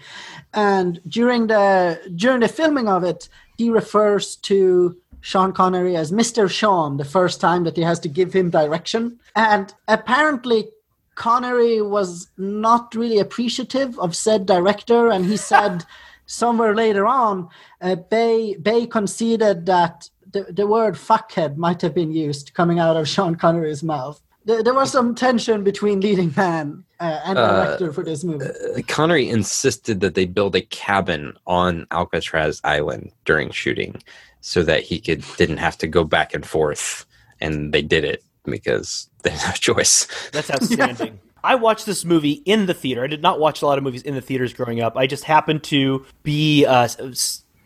and 0.53 0.99
during 1.07 1.47
the 1.47 2.01
during 2.15 2.39
the 2.41 2.47
filming 2.49 2.87
of 2.89 3.03
it, 3.03 3.29
he 3.57 3.69
refers 3.69 4.35
to 4.37 4.97
Sean 5.21 5.51
Connery 5.51 5.95
as 5.95 6.11
Mr. 6.11 6.49
Sean 6.49 6.97
the 6.97 7.05
first 7.05 7.41
time 7.41 7.63
that 7.63 7.75
he 7.75 7.83
has 7.83 7.99
to 8.01 8.09
give 8.09 8.33
him 8.33 8.49
direction, 8.49 9.19
and 9.35 9.73
apparently. 9.87 10.69
Connery 11.15 11.81
was 11.81 12.29
not 12.37 12.95
really 12.95 13.19
appreciative 13.19 13.99
of 13.99 14.15
said 14.15 14.45
director, 14.45 15.09
and 15.09 15.25
he 15.25 15.35
said 15.35 15.83
somewhere 16.29 16.73
later 16.73 17.05
on, 17.05 17.49
uh, 17.81 17.95
Bay 17.95 18.55
Bay 18.55 18.87
conceded 18.87 19.65
that 19.65 20.09
the, 20.31 20.43
the 20.43 20.67
word 20.67 20.95
fuckhead 20.95 21.57
might 21.57 21.81
have 21.81 21.93
been 21.93 22.11
used 22.11 22.53
coming 22.53 22.79
out 22.79 22.95
of 22.95 23.07
Sean 23.07 23.35
Connery's 23.35 23.83
mouth. 23.83 24.21
There, 24.45 24.63
there 24.63 24.73
was 24.73 24.91
some 24.91 25.15
tension 25.15 25.63
between 25.63 25.99
leading 25.99 26.33
man 26.35 26.83
uh, 26.99 27.19
and 27.25 27.37
Uh, 27.37 27.65
director 27.65 27.91
for 27.91 28.03
this 28.03 28.23
movie. 28.23 28.83
Connery 28.83 29.29
insisted 29.29 29.99
that 29.99 30.15
they 30.15 30.25
build 30.25 30.55
a 30.55 30.61
cabin 30.61 31.33
on 31.45 31.85
Alcatraz 31.91 32.61
Island 32.63 33.11
during 33.25 33.51
shooting, 33.51 34.01
so 34.41 34.63
that 34.63 34.83
he 34.83 34.99
could 34.99 35.23
didn't 35.37 35.57
have 35.57 35.77
to 35.79 35.87
go 35.87 36.03
back 36.03 36.33
and 36.33 36.45
forth, 36.45 37.05
and 37.39 37.73
they 37.73 37.81
did 37.81 38.03
it 38.03 38.23
because 38.45 39.09
they 39.23 39.31
had 39.31 39.49
no 39.49 39.53
choice. 39.53 40.07
That's 40.31 40.51
outstanding. 40.51 41.19
I 41.43 41.55
watched 41.55 41.85
this 41.85 42.03
movie 42.03 42.41
in 42.45 42.65
the 42.65 42.73
theater. 42.73 43.03
I 43.03 43.07
did 43.07 43.21
not 43.21 43.39
watch 43.39 43.61
a 43.61 43.65
lot 43.65 43.77
of 43.77 43.83
movies 43.83 44.01
in 44.01 44.15
the 44.15 44.21
theaters 44.21 44.53
growing 44.53 44.81
up. 44.81 44.97
I 44.97 45.07
just 45.07 45.23
happened 45.23 45.63
to 45.65 46.05
be 46.21 46.65
uh, 46.65 46.87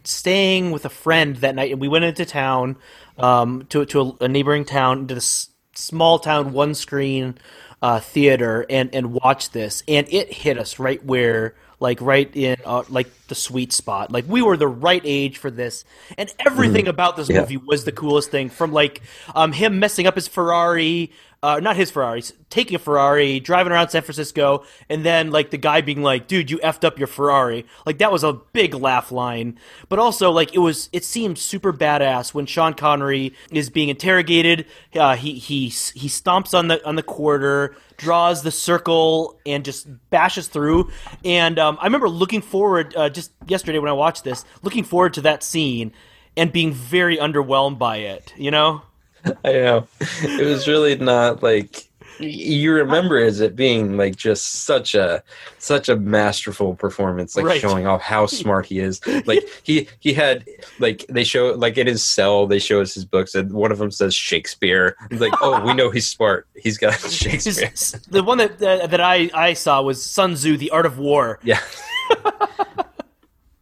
staying 0.04 0.72
with 0.72 0.86
a 0.86 0.90
friend 0.90 1.38
that 1.38 1.56
night, 1.56 1.72
and 1.72 1.82
we 1.82 1.88
went 1.88 2.06
into 2.06 2.26
town 2.26 2.78
um, 3.18 3.66
to 3.70 3.86
to 3.86 4.02
a, 4.02 4.26
a 4.26 4.28
neighboring 4.28 4.66
town, 4.66 5.08
to 5.08 5.16
this 5.16 5.50
small 5.74 6.20
town 6.20 6.54
one 6.54 6.76
screen 6.76 7.38
uh, 7.82 8.00
theater, 8.00 8.66
and 8.70 8.94
and 8.94 9.14
watched 9.14 9.54
this, 9.54 9.84
and 9.88 10.08
it 10.10 10.32
hit 10.32 10.58
us 10.58 10.80
right 10.80 11.04
where. 11.04 11.56
Like 11.84 12.00
right 12.00 12.34
in, 12.34 12.56
uh, 12.66 12.84
like 12.88 13.08
the 13.28 13.36
sweet 13.36 13.74
spot. 13.74 14.10
Like 14.10 14.24
we 14.28 14.42
were 14.42 14.56
the 14.56 14.70
right 14.70 15.02
age 15.04 15.38
for 15.38 15.52
this, 15.52 15.84
and 16.18 16.34
everything 16.40 16.88
about 16.88 17.18
this 17.18 17.30
Yeah. 17.30 17.42
movie 17.42 17.58
was 17.58 17.84
the 17.84 17.92
coolest 17.92 18.32
thing. 18.32 18.50
From 18.50 18.72
like 18.72 19.02
um, 19.36 19.52
him 19.52 19.80
messing 19.80 20.08
up 20.08 20.16
his 20.16 20.30
Ferrari, 20.30 21.12
uh, 21.44 21.60
not 21.60 21.76
his 21.76 21.92
Ferrari, 21.92 22.24
taking 22.50 22.76
a 22.76 22.80
Ferrari, 22.80 23.42
driving 23.42 23.74
around 23.74 23.90
San 23.90 24.02
Francisco, 24.02 24.64
and 24.88 25.04
then 25.06 25.30
like 25.30 25.52
the 25.52 25.58
guy 25.58 25.82
being 25.82 26.02
like, 26.02 26.26
"Dude, 26.26 26.50
you 26.50 26.58
effed 26.60 26.86
up 26.86 26.98
your 26.98 27.08
Ferrari." 27.08 27.66
Like 27.86 27.98
that 27.98 28.14
was 28.14 28.24
a 28.24 28.32
big 28.32 28.74
laugh 28.74 29.12
line. 29.12 29.60
But 29.90 30.00
also 30.00 30.32
like 30.32 30.56
it 30.56 30.60
was, 30.60 30.88
it 30.94 31.04
seemed 31.04 31.38
super 31.38 31.74
badass 31.74 32.34
when 32.34 32.46
Sean 32.46 32.74
Connery 32.74 33.34
is 33.52 33.70
being 33.70 33.90
interrogated. 33.90 34.66
Uh, 34.96 35.18
he 35.18 35.34
he 35.34 35.66
he 35.66 36.08
stomps 36.08 36.58
on 36.58 36.70
the 36.70 36.84
on 36.88 36.96
the 36.96 37.04
quarter, 37.04 37.76
draws 37.98 38.44
the 38.44 38.52
circle, 38.52 39.38
and 39.46 39.66
just 39.66 39.86
bashes 40.10 40.48
through. 40.48 40.90
And 41.26 41.60
um, 41.60 41.78
I 41.82 41.86
remember 41.86 42.08
looking 42.08 42.42
forward 42.42 42.96
uh, 42.96 43.10
just 43.10 43.32
yesterday 43.48 43.80
when 43.80 43.90
I 43.90 43.94
watched 43.94 44.24
this, 44.24 44.46
looking 44.62 44.86
forward 44.86 45.14
to 45.16 45.22
that 45.22 45.44
scene. 45.44 45.92
And 46.36 46.52
being 46.52 46.74
very 46.74 47.18
underwhelmed 47.18 47.78
by 47.78 47.98
it, 47.98 48.34
you 48.36 48.50
know. 48.50 48.82
I 49.46 49.52
know 49.54 49.88
it 50.22 50.46
was 50.46 50.68
really 50.68 50.96
not 50.98 51.42
like 51.44 51.90
you 52.20 52.72
remember 52.72 53.18
um, 53.20 53.26
as 53.28 53.40
it 53.42 53.56
being 53.56 53.98
like 53.98 54.16
just 54.16 54.66
such 54.66 54.94
a 54.94 55.24
such 55.58 55.90
a 55.90 55.96
masterful 55.96 56.76
performance 56.76 57.36
like 57.36 57.46
Right. 57.46 57.60
showing 57.60 57.88
off 57.88 58.02
how 58.02 58.26
smart 58.42 58.68
he 58.68 58.80
is 58.80 59.02
like 59.26 59.40
he 59.64 59.88
he 60.00 60.14
had 60.14 60.46
like 60.80 61.06
they 61.10 61.24
show 61.24 61.54
like 61.54 61.76
in 61.78 61.88
his 61.88 62.04
cell 62.04 62.46
they 62.46 62.60
show 62.60 62.82
us 62.82 62.94
his 62.94 63.04
books 63.04 63.34
and 63.34 63.52
one 63.52 63.72
of 63.72 63.80
them 63.80 63.90
says 63.90 64.14
shakespeare 64.14 64.96
it's 65.10 65.22
like 65.22 65.34
oh 65.42 65.60
we 65.66 65.74
know 65.74 65.90
he's 65.90 66.08
smart 66.08 66.48
he's 66.56 66.78
got 66.78 66.94
His- 67.02 67.14
shakespeare 67.16 67.72
the 68.10 68.24
one 68.24 68.38
that 68.38 68.60
that, 68.60 68.92
that 68.92 69.02
I, 69.02 69.32
I 69.34 69.54
saw 69.54 69.82
was 69.82 70.02
Sun 70.02 70.36
Tzu, 70.36 70.56
The 70.58 70.70
Art 70.70 70.86
of 70.86 71.00
War. 71.00 71.40
yeah 71.44 71.60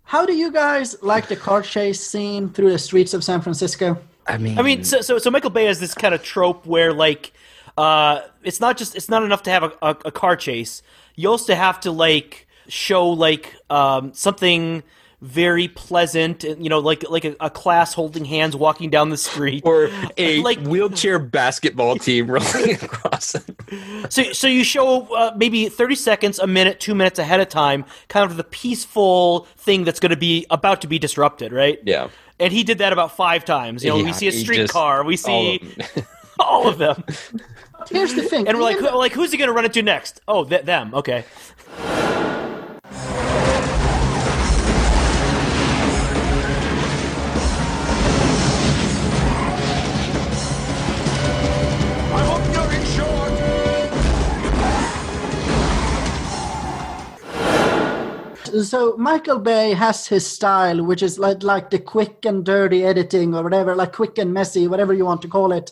How 0.03 0.25
do 0.25 0.33
you 0.33 0.51
guys 0.51 1.01
like 1.01 1.29
the 1.29 1.37
car 1.37 1.61
chase 1.61 2.05
scene 2.05 2.49
through 2.49 2.71
the 2.71 2.79
streets 2.79 3.13
of 3.13 3.23
San 3.23 3.39
Francisco? 3.39 3.97
I 4.27 4.37
mean 4.37 4.57
I 4.57 4.61
mean, 4.61 4.83
so, 4.83 5.01
so 5.01 5.17
so 5.17 5.29
Michael 5.31 5.49
Bay 5.49 5.65
has 5.65 5.79
this 5.79 5.93
kind 5.93 6.13
of 6.13 6.23
trope 6.23 6.65
where 6.65 6.93
like, 6.93 7.33
uh, 7.77 8.21
it's 8.43 8.59
not 8.59 8.77
just 8.77 8.95
it's 8.95 9.09
not 9.09 9.23
enough 9.23 9.43
to 9.43 9.49
have 9.51 9.63
a, 9.63 9.71
a, 9.81 9.89
a 10.05 10.11
car 10.11 10.35
chase. 10.35 10.81
You 11.15 11.29
also 11.29 11.55
have 11.55 11.79
to 11.81 11.91
like 11.91 12.47
show 12.67 13.07
like 13.09 13.55
um, 13.69 14.13
something 14.13 14.83
very 15.21 15.67
pleasant, 15.67 16.43
you 16.43 16.67
know, 16.69 16.79
like 16.79 17.07
like 17.09 17.25
a, 17.25 17.35
a 17.39 17.49
class 17.49 17.93
holding 17.93 18.25
hands 18.25 18.55
walking 18.55 18.89
down 18.89 19.09
the 19.09 19.17
street. 19.17 19.61
or 19.65 19.89
a 20.17 20.41
like- 20.41 20.59
wheelchair 20.61 21.19
basketball 21.19 21.95
team 21.97 22.29
rolling 22.31 22.71
across 22.75 23.35
So, 24.09 24.23
so 24.33 24.47
you 24.47 24.63
show 24.63 25.03
uh, 25.15 25.33
maybe 25.37 25.69
30 25.69 25.95
seconds, 25.95 26.39
a 26.39 26.47
minute, 26.47 26.79
two 26.79 26.95
minutes 26.95 27.19
ahead 27.19 27.39
of 27.39 27.49
time, 27.49 27.85
kind 28.07 28.29
of 28.29 28.35
the 28.35 28.43
peaceful 28.43 29.47
thing 29.57 29.83
that's 29.83 29.99
going 29.99 30.09
to 30.09 30.17
be 30.17 30.45
about 30.49 30.81
to 30.81 30.87
be 30.87 30.97
disrupted, 30.97 31.51
right? 31.53 31.79
yeah 31.85 32.07
And 32.41 32.51
he 32.51 32.63
did 32.63 32.79
that 32.79 32.91
about 32.91 33.15
five 33.15 33.45
times. 33.45 33.83
You 33.83 33.91
know, 33.91 34.03
we 34.03 34.13
see 34.13 34.27
a 34.27 34.31
streetcar, 34.31 35.03
we 35.03 35.13
all 35.13 35.17
see 35.17 35.55
of 35.61 35.95
them. 35.95 36.05
all 36.39 36.67
of 36.67 36.77
them, 36.79 37.03
Here's 37.89 38.13
the 38.15 38.23
thing. 38.23 38.47
and 38.47 38.57
we're 38.57 38.63
like, 38.63 38.77
who, 38.77 38.89
like, 38.97 39.13
who's 39.13 39.31
he 39.31 39.37
going 39.37 39.47
to 39.47 39.53
run 39.53 39.65
into 39.65 39.81
next? 39.83 40.21
Oh, 40.27 40.43
th- 40.43 40.63
them. 40.63 40.93
Okay. 40.93 41.23
So 58.63 58.95
Michael 58.97 59.39
Bay 59.39 59.73
has 59.73 60.07
his 60.07 60.25
style, 60.27 60.83
which 60.83 61.01
is 61.03 61.17
like 61.19 61.43
like 61.43 61.69
the 61.69 61.79
quick 61.79 62.25
and 62.25 62.45
dirty 62.45 62.83
editing 62.85 63.33
or 63.35 63.43
whatever, 63.43 63.75
like 63.75 63.93
quick 63.93 64.17
and 64.17 64.33
messy, 64.33 64.67
whatever 64.67 64.93
you 64.93 65.05
want 65.05 65.21
to 65.23 65.27
call 65.27 65.51
it, 65.51 65.71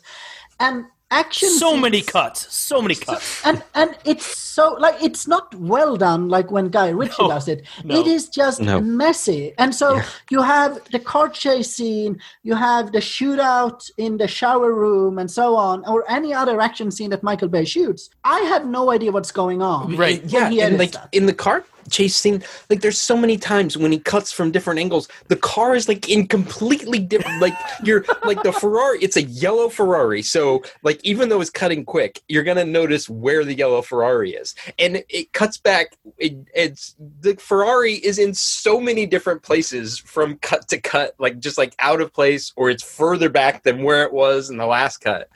and 0.60 0.86
action. 1.12 1.50
So 1.50 1.76
many 1.76 2.02
cuts. 2.02 2.54
So 2.56 2.82
many 2.82 2.96
cuts. 2.96 3.44
and 3.46 3.64
and 3.74 3.96
it's 4.06 4.26
so 4.38 4.74
like 4.80 5.02
it's 5.02 5.28
not 5.28 5.56
well 5.56 5.96
done 5.98 6.28
like 6.30 6.52
when 6.52 6.68
Guy 6.70 6.90
Ritchie 6.90 7.16
No, 7.24 7.30
does 7.30 7.48
it. 7.48 7.66
no. 7.84 8.00
It 8.00 8.08
is 8.08 8.30
just 8.30 8.62
No. 8.62 8.80
messy. 8.82 9.54
And 9.58 9.74
so 9.74 10.02
you 10.30 10.42
have 10.42 10.80
the 10.92 11.00
car 11.00 11.30
chase 11.30 11.74
scene, 11.76 12.20
you 12.44 12.56
have 12.56 12.92
the 12.92 13.00
shootout 13.00 13.90
in 13.98 14.18
the 14.18 14.28
shower 14.28 14.74
room, 14.74 15.18
and 15.18 15.32
so 15.32 15.56
on, 15.56 15.84
or 15.86 16.04
any 16.12 16.34
other 16.34 16.60
action 16.62 16.92
scene 16.92 17.10
that 17.12 17.24
Michael 17.24 17.48
Bay 17.48 17.66
shoots. 17.66 18.10
I 18.24 18.40
have 18.42 18.66
no 18.68 18.92
idea 18.92 19.12
what's 19.12 19.32
going 19.32 19.62
on. 19.62 19.96
Right. 19.96 20.22
when 20.22 20.30
yeah 20.30 20.50
he 20.50 20.62
and 20.62 20.78
like 20.78 20.92
that. 20.92 21.10
in 21.12 21.26
the 21.26 21.34
car 21.34 21.64
chase 21.90 22.16
scene, 22.16 22.44
like 22.70 22.82
there's 22.82 22.98
so 22.98 23.18
many 23.18 23.38
times 23.38 23.78
when 23.78 23.92
he 23.92 24.00
cuts 24.00 24.32
from 24.32 24.52
different 24.52 24.80
angles, 24.80 25.08
the 25.28 25.36
car 25.36 25.76
is 25.76 25.88
like 25.88 26.10
in 26.10 26.28
completely 26.28 27.00
different. 27.00 27.42
Like 27.42 27.54
you're 27.84 28.06
like 28.24 28.44
the 28.44 28.54
Ferrari, 28.54 29.00
it's 29.02 29.18
a 29.18 29.24
yellow 29.24 29.70
Ferrari, 29.70 30.22
so 30.22 30.64
like 30.84 31.00
even 31.04 31.30
though 31.30 31.42
it's 31.42 31.50
cutting 31.50 31.86
quick, 31.86 32.22
you're 32.28 32.44
gonna 32.44 32.66
notice 32.66 33.10
where 33.10 33.44
the 33.44 33.54
yellow 33.54 33.82
Ferrari 33.82 34.32
is, 34.32 34.56
and 34.78 35.04
it 35.10 35.34
cuts 35.34 35.58
back. 35.58 35.98
It, 36.18 36.38
it's 36.54 36.96
the 37.22 37.36
Ferrari 37.36 37.96
is 37.96 38.20
in 38.20 38.34
so 38.34 38.80
many 38.80 39.06
different 39.06 39.44
places 39.44 39.98
from 39.98 40.38
cut 40.38 40.68
to 40.70 40.80
cut, 40.80 41.16
like 41.20 41.40
just 41.40 41.58
like 41.58 41.76
out 41.80 42.02
of 42.02 42.14
place, 42.14 42.54
or 42.56 42.70
it's 42.70 42.84
further 42.84 43.30
back 43.30 43.64
than 43.64 43.84
where 43.84 44.04
it 44.04 44.14
was 44.14 44.50
in 44.50 44.58
the 44.58 44.66
last 44.66 44.98
cut 44.98 45.30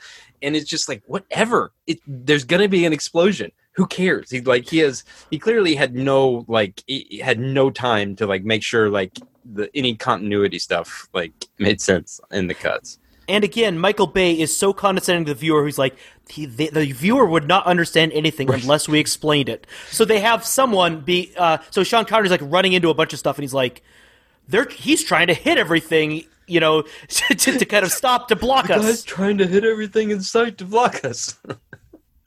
and 0.44 0.56
it's 0.56 0.70
just 0.70 0.90
like 0.90 1.02
whatever 1.08 1.72
it, 1.88 2.00
there's 2.06 2.44
gonna 2.44 2.68
be 2.68 2.86
an 2.86 2.94
explosion 2.94 3.52
who 3.74 3.86
cares 3.88 4.30
he 4.30 4.42
like 4.42 4.70
he 4.70 4.80
has 4.80 5.04
he 5.30 5.40
clearly 5.40 5.76
had 5.76 5.96
no 5.96 6.46
like 6.48 6.84
he 6.88 7.22
had 7.24 7.40
no 7.40 7.70
time 7.70 8.16
to 8.16 8.26
like 8.26 8.44
make 8.44 8.64
sure 8.64 8.90
like 8.90 9.18
the 9.46 9.70
any 9.76 9.96
continuity 9.96 10.60
stuff 10.60 11.08
like 11.14 11.32
made 11.60 11.82
sense 11.82 12.20
in 12.32 12.48
the 12.48 12.54
cuts 12.54 13.00
And 13.28 13.44
again, 13.44 13.80
Michael 13.80 14.08
Bay 14.08 14.38
is 14.38 14.56
so 14.56 14.74
condescending 14.74 15.26
to 15.26 15.34
the 15.34 15.40
viewer 15.40 15.64
who's 15.64 15.78
like, 15.78 15.96
he, 16.30 16.46
the, 16.46 16.70
the 16.70 16.92
viewer 16.92 17.26
would 17.26 17.48
not 17.48 17.66
understand 17.66 18.12
anything 18.12 18.50
unless 18.52 18.90
we 18.90 19.00
explained 19.00 19.48
it. 19.48 19.66
So 19.90 20.04
they 20.04 20.20
have 20.20 20.46
someone 20.46 21.02
be, 21.02 21.32
uh, 21.38 21.60
so 21.70 21.84
Sean 21.84 22.04
Connery's 22.06 22.32
like 22.32 22.42
running 22.44 22.74
into 22.74 22.90
a 22.90 22.94
bunch 22.94 23.14
of 23.14 23.20
stuff 23.20 23.38
and 23.38 23.44
he's 23.44 23.54
like, 23.54 23.82
they're, 24.50 24.68
he's 24.68 25.04
trying 25.06 25.28
to 25.28 25.34
hit 25.34 25.58
everything, 25.58 26.26
you 26.48 26.60
know, 26.60 26.82
to, 27.08 27.36
to, 27.36 27.66
kind 27.66 27.86
of 27.86 27.92
stop, 27.94 28.28
to 28.28 28.36
block 28.36 28.70
us. 28.70 29.04
trying 29.04 29.38
to 29.38 29.48
hit 29.48 29.64
everything 29.64 30.12
in 30.12 30.22
sight 30.22 30.58
to 30.58 30.66
block 30.66 31.06
us 31.06 31.40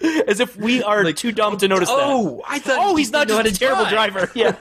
As 0.29 0.41
if 0.41 0.57
we 0.57 0.83
are 0.83 1.05
Like, 1.05 1.17
too 1.17 1.33
dumb 1.33 1.57
to 1.59 1.69
notice 1.69 1.89
that. 1.89 1.97
oh 1.99 2.43
i 2.49 2.59
thought 2.59 2.79
Oh, 2.81 2.97
he's 2.97 3.11
not 3.11 3.29
just 3.29 3.47
a 3.47 3.59
terrible 3.59 3.87
drive. 3.87 4.13
driver. 4.13 4.31
Yeah. 4.35 4.55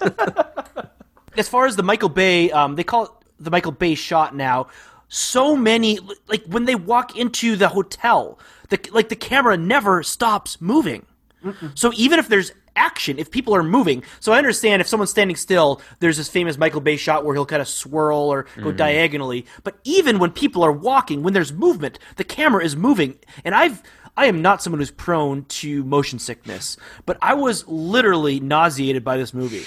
as 1.38 1.48
far 1.50 1.66
as 1.66 1.76
the 1.76 1.84
Michael 1.84 2.10
Bay, 2.10 2.52
um, 2.52 2.76
they 2.76 2.84
call 2.84 3.04
it 3.06 3.12
the 3.40 3.52
Michael 3.52 3.72
Bay 3.74 3.96
shot 3.96 4.36
now. 4.36 4.68
So 5.10 5.56
many, 5.56 6.00
like 6.28 6.44
when 6.46 6.66
they 6.66 6.76
walk 6.76 7.18
into 7.18 7.56
the 7.56 7.68
hotel, 7.70 8.40
the 8.70 8.80
like 8.92 9.10
the 9.10 9.16
camera 9.16 9.58
never 9.58 10.04
stops 10.04 10.60
moving. 10.62 11.06
So 11.76 11.92
even 11.96 12.18
if 12.18 12.28
there's 12.28 12.52
action, 12.76 13.20
if 13.20 13.30
people 13.30 13.56
are 13.56 13.62
moving, 13.62 14.04
so 14.20 14.34
I 14.34 14.40
understand 14.40 14.82
if 14.82 14.88
someone's 14.88 15.12
standing 15.12 15.36
still, 15.36 15.80
there's 16.00 16.18
this 16.18 16.28
famous 16.28 16.58
Michael 16.58 16.82
Bay 16.82 16.98
shot 16.98 17.24
where 17.24 17.36
he'll 17.36 17.46
kind 17.46 17.62
of 17.62 17.68
swirl 17.68 18.18
or 18.34 18.48
go 18.64 18.72
diagonally. 18.72 19.46
But 19.64 19.76
even 19.84 20.18
when 20.18 20.32
people 20.32 20.64
are 20.64 20.72
walking, 20.72 21.22
when 21.22 21.34
there's 21.34 21.54
movement, 21.54 22.00
the 22.16 22.24
camera 22.24 22.66
is 22.66 22.76
moving. 22.76 23.20
And 23.44 23.54
I've 23.54 23.84
I 24.18 24.28
am 24.28 24.42
not 24.42 24.62
someone 24.62 24.80
who's 24.80 24.92
prone 24.92 25.44
to 25.46 25.84
motion 25.84 26.20
sickness, 26.20 26.78
but 27.06 27.18
I 27.22 27.34
was 27.34 27.68
literally 27.68 28.40
nauseated 28.40 29.04
by 29.04 29.18
this 29.18 29.34
movie. 29.34 29.64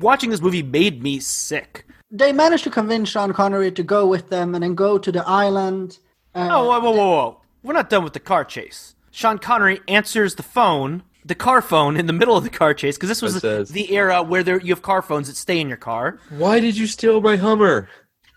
Watching 0.00 0.30
this 0.30 0.40
movie 0.40 0.62
made 0.62 1.02
me 1.02 1.18
sick. 1.20 1.86
They 2.10 2.32
managed 2.32 2.64
to 2.64 2.70
convince 2.70 3.08
Sean 3.10 3.32
Connery 3.32 3.70
to 3.72 3.82
go 3.82 4.06
with 4.06 4.30
them 4.30 4.54
and 4.54 4.62
then 4.62 4.74
go 4.74 4.98
to 4.98 5.12
the 5.12 5.26
island. 5.26 5.98
Uh, 6.34 6.48
Oh, 6.50 6.64
whoa, 6.68 6.80
whoa, 6.80 6.90
whoa, 6.90 7.06
whoa. 7.10 7.40
We're 7.62 7.72
not 7.74 7.90
done 7.90 8.04
with 8.04 8.12
the 8.14 8.20
car 8.20 8.44
chase. 8.44 8.94
Sean 9.10 9.38
Connery 9.38 9.80
answers 9.88 10.34
the 10.36 10.42
phone, 10.42 11.02
the 11.24 11.34
car 11.34 11.60
phone, 11.60 11.96
in 11.96 12.06
the 12.06 12.12
middle 12.14 12.36
of 12.36 12.44
the 12.44 12.50
car 12.50 12.72
chase, 12.74 12.96
because 12.96 13.08
this 13.10 13.22
was 13.22 13.40
says- 13.40 13.68
the 13.70 13.92
era 13.94 14.22
where 14.22 14.42
there, 14.42 14.60
you 14.60 14.72
have 14.72 14.82
car 14.82 15.02
phones 15.02 15.28
that 15.28 15.36
stay 15.36 15.60
in 15.60 15.68
your 15.68 15.76
car. 15.76 16.18
why 16.30 16.60
did 16.60 16.76
you 16.76 16.86
steal 16.86 17.20
my 17.20 17.36
Hummer? 17.36 17.88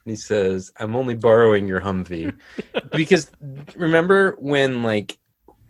And 0.06 0.12
he 0.12 0.16
says, 0.18 0.72
I'm 0.80 0.96
only 0.96 1.16
borrowing 1.16 1.68
your 1.68 1.82
Humvee. 1.82 2.34
because 2.92 3.32
remember 3.76 4.36
when 4.40 4.84
like 4.84 5.18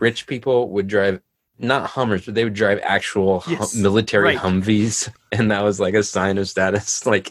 rich 0.05 0.27
people 0.27 0.69
would 0.69 0.87
drive 0.87 1.19
not 1.57 1.87
Hummers, 1.89 2.25
but 2.25 2.35
they 2.35 2.43
would 2.43 2.53
drive 2.53 2.79
actual 2.83 3.39
hum- 3.39 3.81
military 3.81 4.35
right. 4.35 4.37
Humvees, 4.37 5.09
and 5.31 5.49
that 5.51 5.63
was 5.63 5.79
like 5.79 5.93
a 5.95 6.03
sign 6.03 6.37
of 6.37 6.47
status. 6.47 7.05
Like, 7.13 7.27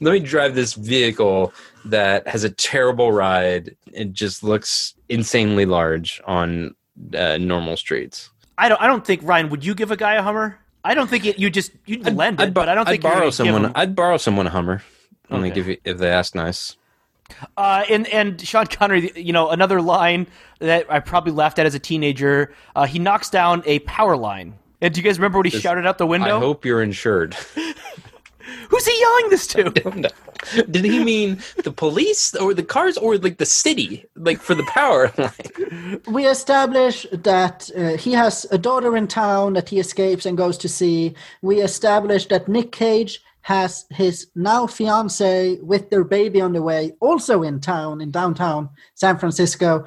let 0.00 0.12
me 0.12 0.20
drive 0.20 0.54
this 0.54 0.72
vehicle 0.74 1.52
that 1.84 2.26
has 2.28 2.44
a 2.44 2.50
terrible 2.50 3.10
ride. 3.12 3.76
It 3.92 4.12
just 4.12 4.42
looks 4.42 4.94
insanely 5.08 5.66
large 5.66 6.22
on 6.24 6.74
uh, 7.14 7.36
normal 7.38 7.76
streets. 7.76 8.30
I 8.56 8.68
don't. 8.68 8.80
I 8.80 8.86
don't 8.86 9.04
think 9.04 9.20
Ryan. 9.24 9.48
Would 9.50 9.64
you 9.64 9.74
give 9.74 9.90
a 9.90 9.96
guy 9.96 10.14
a 10.14 10.22
Hummer? 10.22 10.58
I 10.84 10.94
don't 10.94 11.10
think 11.10 11.24
it. 11.26 11.38
You 11.38 11.50
just 11.50 11.72
you'd 11.84 12.06
lend 12.14 12.40
it, 12.40 12.54
bo- 12.54 12.60
but 12.60 12.68
I 12.68 12.74
don't 12.76 12.86
I'd 12.88 12.92
think 12.92 13.02
you're 13.02 13.12
borrow 13.12 13.30
someone. 13.30 13.72
I'd 13.74 13.94
borrow 13.96 14.16
someone 14.18 14.46
a 14.46 14.50
Hummer. 14.50 14.82
Only 15.30 15.50
Okay. 15.50 15.60
if 15.60 15.66
you, 15.66 15.76
if 15.84 15.98
they 15.98 16.10
ask 16.10 16.34
nice. 16.34 16.76
Uh, 17.56 17.84
and 17.90 18.06
and 18.08 18.40
Sean 18.40 18.66
Connery, 18.66 19.10
you 19.16 19.32
know, 19.32 19.50
another 19.50 19.80
line 19.80 20.26
that 20.58 20.86
I 20.90 21.00
probably 21.00 21.32
laughed 21.32 21.58
at 21.58 21.66
as 21.66 21.74
a 21.74 21.78
teenager. 21.78 22.54
Uh, 22.76 22.86
he 22.86 22.98
knocks 22.98 23.30
down 23.30 23.62
a 23.66 23.78
power 23.80 24.16
line. 24.16 24.54
And 24.80 24.92
do 24.92 25.00
you 25.00 25.04
guys 25.04 25.18
remember 25.18 25.38
what 25.38 25.46
he 25.46 25.58
shouted 25.58 25.86
out 25.86 25.98
the 25.98 26.06
window? 26.06 26.36
I 26.36 26.40
hope 26.40 26.64
you're 26.64 26.82
insured. 26.82 27.34
Who's 28.68 28.86
he 28.86 29.00
yelling 29.00 29.30
this 29.30 29.46
to? 29.48 29.64
No. 29.96 30.08
Did 30.70 30.84
he 30.84 31.02
mean 31.02 31.38
the 31.62 31.72
police 31.72 32.34
or 32.34 32.52
the 32.52 32.62
cars 32.62 32.98
or 32.98 33.16
like 33.16 33.38
the 33.38 33.46
city, 33.46 34.04
like 34.16 34.40
for 34.40 34.54
the 34.54 34.64
power 34.64 35.10
line? 35.18 36.00
we 36.06 36.26
establish 36.26 37.06
that 37.12 37.70
uh, 37.76 37.96
he 37.96 38.12
has 38.12 38.46
a 38.50 38.58
daughter 38.58 38.96
in 38.96 39.06
town 39.06 39.54
that 39.54 39.70
he 39.70 39.78
escapes 39.78 40.26
and 40.26 40.36
goes 40.36 40.58
to 40.58 40.68
see. 40.68 41.14
We 41.40 41.60
establish 41.60 42.26
that 42.26 42.48
Nick 42.48 42.72
Cage 42.72 43.22
has 43.44 43.84
his 43.90 44.28
now 44.34 44.66
fiance 44.66 45.58
with 45.60 45.90
their 45.90 46.02
baby 46.02 46.40
on 46.40 46.54
the 46.54 46.62
way, 46.62 46.94
also 47.00 47.42
in 47.42 47.60
town, 47.60 48.00
in 48.00 48.10
downtown 48.10 48.70
San 48.94 49.18
Francisco. 49.18 49.84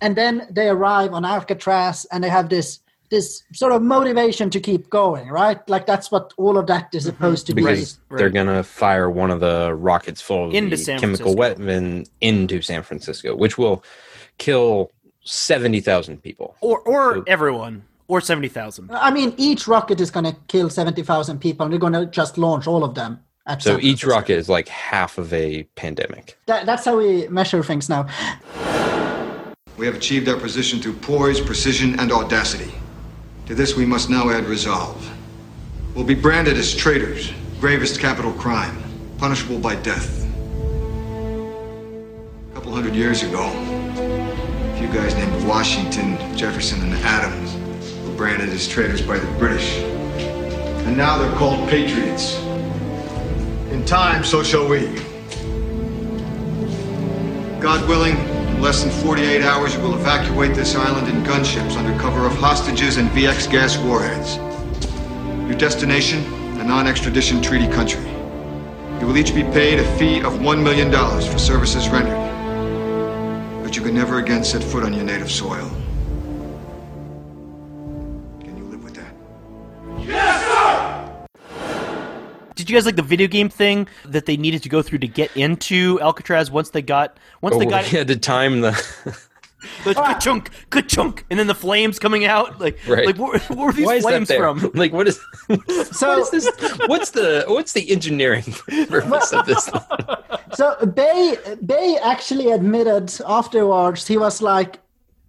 And 0.00 0.14
then 0.14 0.46
they 0.48 0.68
arrive 0.68 1.12
on 1.12 1.24
Alcatraz 1.24 2.06
and 2.12 2.22
they 2.22 2.28
have 2.28 2.48
this 2.48 2.78
this 3.10 3.42
sort 3.52 3.72
of 3.72 3.82
motivation 3.82 4.48
to 4.50 4.60
keep 4.60 4.90
going, 4.90 5.28
right? 5.28 5.58
Like 5.68 5.86
that's 5.86 6.12
what 6.12 6.32
all 6.36 6.56
of 6.56 6.68
that 6.68 6.94
is 6.94 7.02
mm-hmm. 7.02 7.10
supposed 7.10 7.46
to 7.48 7.54
be. 7.54 7.62
Because 7.62 7.98
they're 8.10 8.30
gonna 8.30 8.62
fire 8.62 9.10
one 9.10 9.32
of 9.32 9.40
the 9.40 9.74
rockets 9.74 10.20
full 10.20 10.48
of 10.48 10.54
Into 10.54 10.76
the 10.76 10.84
chemical 10.84 11.08
Francisco. 11.08 11.34
weapon 11.34 12.04
into 12.20 12.62
San 12.62 12.84
Francisco, 12.84 13.34
which 13.34 13.58
will 13.58 13.82
kill 14.38 14.92
seventy 15.24 15.80
thousand 15.80 16.22
people. 16.22 16.54
Or 16.60 16.78
or 16.78 17.24
everyone. 17.26 17.82
Or 18.06 18.20
seventy 18.20 18.48
thousand. 18.48 18.90
I 18.92 19.10
mean, 19.10 19.34
each 19.38 19.66
rocket 19.66 20.00
is 20.00 20.10
going 20.10 20.26
to 20.26 20.36
kill 20.48 20.68
70,000 20.68 21.38
people 21.38 21.64
and 21.64 21.72
they're 21.72 21.80
going 21.80 21.94
to 21.94 22.06
just 22.06 22.36
launch 22.36 22.66
all 22.66 22.84
of 22.84 22.94
them. 22.94 23.20
At 23.46 23.62
So 23.62 23.78
each 23.80 24.04
rocket 24.04 24.34
is 24.34 24.48
like 24.48 24.68
half 24.68 25.18
of 25.18 25.32
a 25.32 25.64
pandemic. 25.74 26.38
That, 26.46 26.66
that's 26.66 26.84
how 26.84 26.96
we 26.98 27.28
measure 27.28 27.62
things 27.62 27.88
now. 27.88 28.06
We 29.76 29.86
have 29.86 29.94
achieved 29.94 30.28
our 30.28 30.38
position 30.38 30.80
through 30.80 30.94
poise, 30.94 31.40
precision, 31.40 31.98
and 31.98 32.12
audacity. 32.12 32.72
To 33.46 33.54
this, 33.54 33.74
we 33.76 33.84
must 33.84 34.08
now 34.08 34.30
add 34.30 34.44
resolve. 34.46 35.10
We'll 35.94 36.04
be 36.04 36.14
branded 36.14 36.56
as 36.56 36.74
traitors, 36.74 37.32
gravest 37.60 38.00
capital 38.00 38.32
crime, 38.32 38.82
punishable 39.18 39.58
by 39.58 39.76
death. 39.76 40.24
A 42.50 42.54
couple 42.54 42.72
hundred 42.72 42.94
years 42.94 43.22
ago, 43.22 43.44
a 43.44 44.76
few 44.78 44.88
guys 44.88 45.14
named 45.14 45.46
Washington, 45.46 46.16
Jefferson, 46.36 46.80
and 46.82 46.94
Adams 47.04 47.63
branded 48.16 48.48
as 48.50 48.68
traitors 48.68 49.02
by 49.02 49.18
the 49.18 49.38
British. 49.38 49.78
And 50.86 50.96
now 50.96 51.18
they're 51.18 51.36
called 51.36 51.68
patriots. 51.68 52.36
In 53.70 53.84
time, 53.84 54.24
so 54.24 54.42
shall 54.42 54.68
we. 54.68 54.86
God 57.60 57.88
willing, 57.88 58.16
in 58.16 58.60
less 58.60 58.82
than 58.82 58.92
48 59.02 59.42
hours, 59.42 59.74
you 59.74 59.80
will 59.80 59.94
evacuate 59.94 60.54
this 60.54 60.74
island 60.74 61.08
in 61.08 61.22
gunships 61.24 61.76
under 61.76 61.98
cover 61.98 62.26
of 62.26 62.34
hostages 62.36 62.98
and 62.98 63.08
VX 63.10 63.50
gas 63.50 63.76
warheads. 63.78 64.36
Your 65.48 65.58
destination, 65.58 66.22
a 66.60 66.64
non-extradition 66.64 67.42
treaty 67.42 67.66
country. 67.68 68.04
You 69.00 69.06
will 69.06 69.16
each 69.16 69.34
be 69.34 69.42
paid 69.42 69.78
a 69.78 69.98
fee 69.98 70.20
of 70.20 70.34
$1 70.34 70.62
million 70.62 70.90
for 70.90 71.38
services 71.38 71.88
rendered. 71.88 72.24
But 73.62 73.76
you 73.76 73.82
can 73.82 73.94
never 73.94 74.18
again 74.18 74.44
set 74.44 74.62
foot 74.62 74.84
on 74.84 74.92
your 74.92 75.04
native 75.04 75.30
soil. 75.30 75.70
Did 82.54 82.70
you 82.70 82.76
guys 82.76 82.86
like 82.86 82.96
the 82.96 83.02
video 83.02 83.26
game 83.26 83.48
thing 83.48 83.88
that 84.04 84.26
they 84.26 84.36
needed 84.36 84.62
to 84.62 84.68
go 84.68 84.80
through 84.82 84.98
to 85.00 85.08
get 85.08 85.36
into 85.36 86.00
Alcatraz 86.00 86.50
once 86.50 86.70
they 86.70 86.82
got 86.82 87.18
once 87.42 87.56
they 87.56 87.66
Oh, 87.66 87.70
got 87.70 87.84
he 87.84 87.96
had 87.96 88.08
to 88.08 88.16
time 88.16 88.60
the 88.60 88.70
the 89.84 89.94
ka-chunk, 89.94 90.50
ka-chunk, 90.70 91.24
and 91.30 91.38
then 91.38 91.46
the 91.46 91.54
flames 91.54 91.98
coming 91.98 92.24
out? 92.26 92.60
Like, 92.60 92.78
Right. 92.86 93.06
like 93.06 93.16
where, 93.16 93.38
where 93.40 93.66
were 93.66 93.72
these 93.72 93.86
Why 93.86 94.00
flames 94.00 94.30
from? 94.32 94.70
Like 94.74 94.92
what 94.92 95.08
is 95.08 95.18
So, 95.92 96.08
what 96.08 96.18
is 96.20 96.30
this? 96.30 96.78
What's 96.86 97.10
the 97.10 97.44
what's 97.48 97.72
the 97.72 97.90
engineering 97.90 98.44
purpose 98.88 99.32
of 99.32 99.46
this? 99.46 99.68
so 100.54 100.86
Bay 100.86 101.36
Bay 101.64 101.98
actually 102.02 102.50
admitted 102.52 103.12
afterwards 103.26 104.06
he 104.06 104.16
was 104.18 104.40
like 104.42 104.78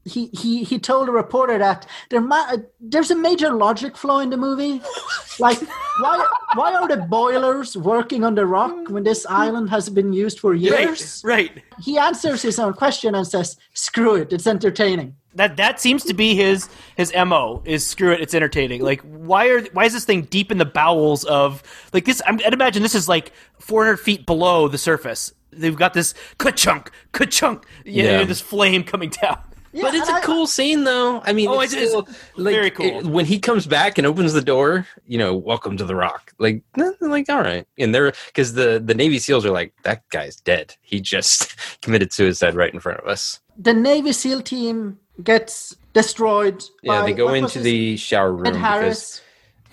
he 0.06 0.28
he 0.34 0.64
he 0.64 0.78
told 0.80 1.10
a 1.10 1.12
reporter 1.12 1.58
that 1.58 1.88
there 2.10 2.22
ma- 2.22 2.56
there's 2.80 3.10
a 3.12 3.16
major 3.16 3.52
logic 3.52 3.98
flaw 3.98 4.20
in 4.20 4.30
the 4.30 4.38
movie. 4.38 4.82
Like 5.38 5.60
why 6.00 6.26
why 6.54 6.74
are 6.76 6.88
the 6.88 6.96
boilers 6.96 7.76
working 7.76 8.24
on 8.24 8.36
the 8.36 8.46
rock 8.46 8.88
when 8.88 9.04
this 9.04 9.26
island 9.26 9.70
has 9.70 9.90
been 9.90 10.14
used 10.14 10.40
for 10.40 10.54
years? 10.54 11.22
Right, 11.26 11.52
right. 11.54 11.64
He 11.84 11.98
answers 11.98 12.42
his 12.42 12.58
own 12.58 12.72
question 12.74 13.14
and 13.16 13.28
says, 13.28 13.58
"Screw 13.74 14.16
it, 14.16 14.32
it's 14.32 14.48
entertaining." 14.48 15.18
That 15.34 15.58
that 15.58 15.82
seems 15.82 16.06
to 16.06 16.14
be 16.14 16.36
his 16.36 16.70
his 16.96 17.12
mo. 17.14 17.62
Is 17.66 17.86
screw 17.86 18.14
it, 18.14 18.22
it's 18.22 18.34
entertaining. 18.34 18.82
Like 18.82 19.02
why 19.02 19.50
are 19.50 19.62
why 19.74 19.84
is 19.84 19.92
this 19.92 20.06
thing 20.06 20.22
deep 20.22 20.54
in 20.54 20.58
the 20.58 20.64
bowels 20.80 21.26
of 21.26 21.62
like 21.92 22.06
this? 22.06 22.22
I'm, 22.26 22.40
I'd 22.46 22.54
imagine 22.54 22.82
this 22.82 22.96
is 22.96 23.10
like 23.10 23.34
400 23.60 23.98
feet 23.98 24.26
below 24.26 24.70
the 24.70 24.78
surface. 24.78 25.34
They've 25.52 25.76
got 25.76 25.94
this 25.94 26.14
ka-chunk, 26.38 26.92
ka-chunk, 27.12 27.66
you 27.84 28.04
know, 28.04 28.20
Yeah. 28.20 28.24
this 28.24 28.40
flame 28.40 28.84
coming 28.86 29.10
down. 29.10 29.40
But 29.82 29.94
it's 29.96 30.08
and 30.08 30.18
a 30.18 30.22
I- 30.22 30.24
cool 30.24 30.48
scene, 30.48 30.84
though. 30.84 31.22
I 31.26 31.34
mean, 31.34 31.48
Oh, 31.50 31.60
it's 31.62 31.74
it 31.74 31.82
is 31.84 31.90
still, 31.90 32.08
like, 32.38 32.54
very 32.56 32.72
cool. 32.72 32.86
it- 33.00 33.06
when 33.06 33.26
he 33.26 33.40
comes 33.40 33.66
back 33.68 33.98
and 33.98 34.06
opens 34.08 34.34
the 34.34 34.42
door, 34.42 34.88
you 35.06 35.18
know, 35.18 35.36
welcome 35.36 35.78
to 35.78 35.84
the 35.86 35.96
Rock. 35.96 36.34
Like, 36.40 36.64
like, 37.02 37.30
all 37.30 37.42
right, 37.42 37.66
and 37.78 37.94
they're 37.94 38.14
because 38.28 38.54
the 38.54 38.82
the 38.84 38.94
Navy 38.94 39.20
SEALs 39.20 39.46
are 39.46 39.52
like, 39.52 39.74
that 39.84 40.04
guy's 40.10 40.36
dead. 40.38 40.76
He 40.82 41.00
just 41.02 41.56
committed 41.82 42.12
suicide 42.14 42.56
right 42.56 42.74
in 42.74 42.80
front 42.80 43.00
of 43.00 43.08
us. 43.08 43.40
The 43.58 43.74
Navy 43.74 44.12
SEAL 44.12 44.42
team 44.42 45.00
gets 45.24 45.76
destroyed. 45.94 46.64
Yeah, 46.84 47.02
by, 47.02 47.06
they 47.08 47.14
go 47.14 47.34
into 47.34 47.60
the 47.60 47.98
shower 47.98 48.32
room 48.34 48.44
because 48.44 48.58
Harris. 48.60 49.22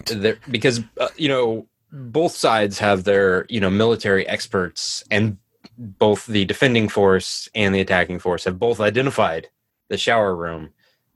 they're 0.07 0.39
because 0.51 0.81
uh, 0.99 1.09
you 1.17 1.29
know 1.29 1.67
both 1.93 2.35
sides 2.35 2.79
have 2.79 3.05
their 3.05 3.45
you 3.49 3.61
know 3.61 3.69
military 3.71 4.27
experts 4.29 5.03
and 5.11 5.37
both 5.79 6.27
the 6.27 6.45
defending 6.45 6.89
force 6.89 7.49
and 7.55 7.75
the 7.75 7.81
attacking 7.81 8.19
force 8.19 8.45
have 8.45 8.59
both 8.59 8.81
identified 8.81 9.49
the 9.89 9.99
shower 9.99 10.35
room 10.35 10.71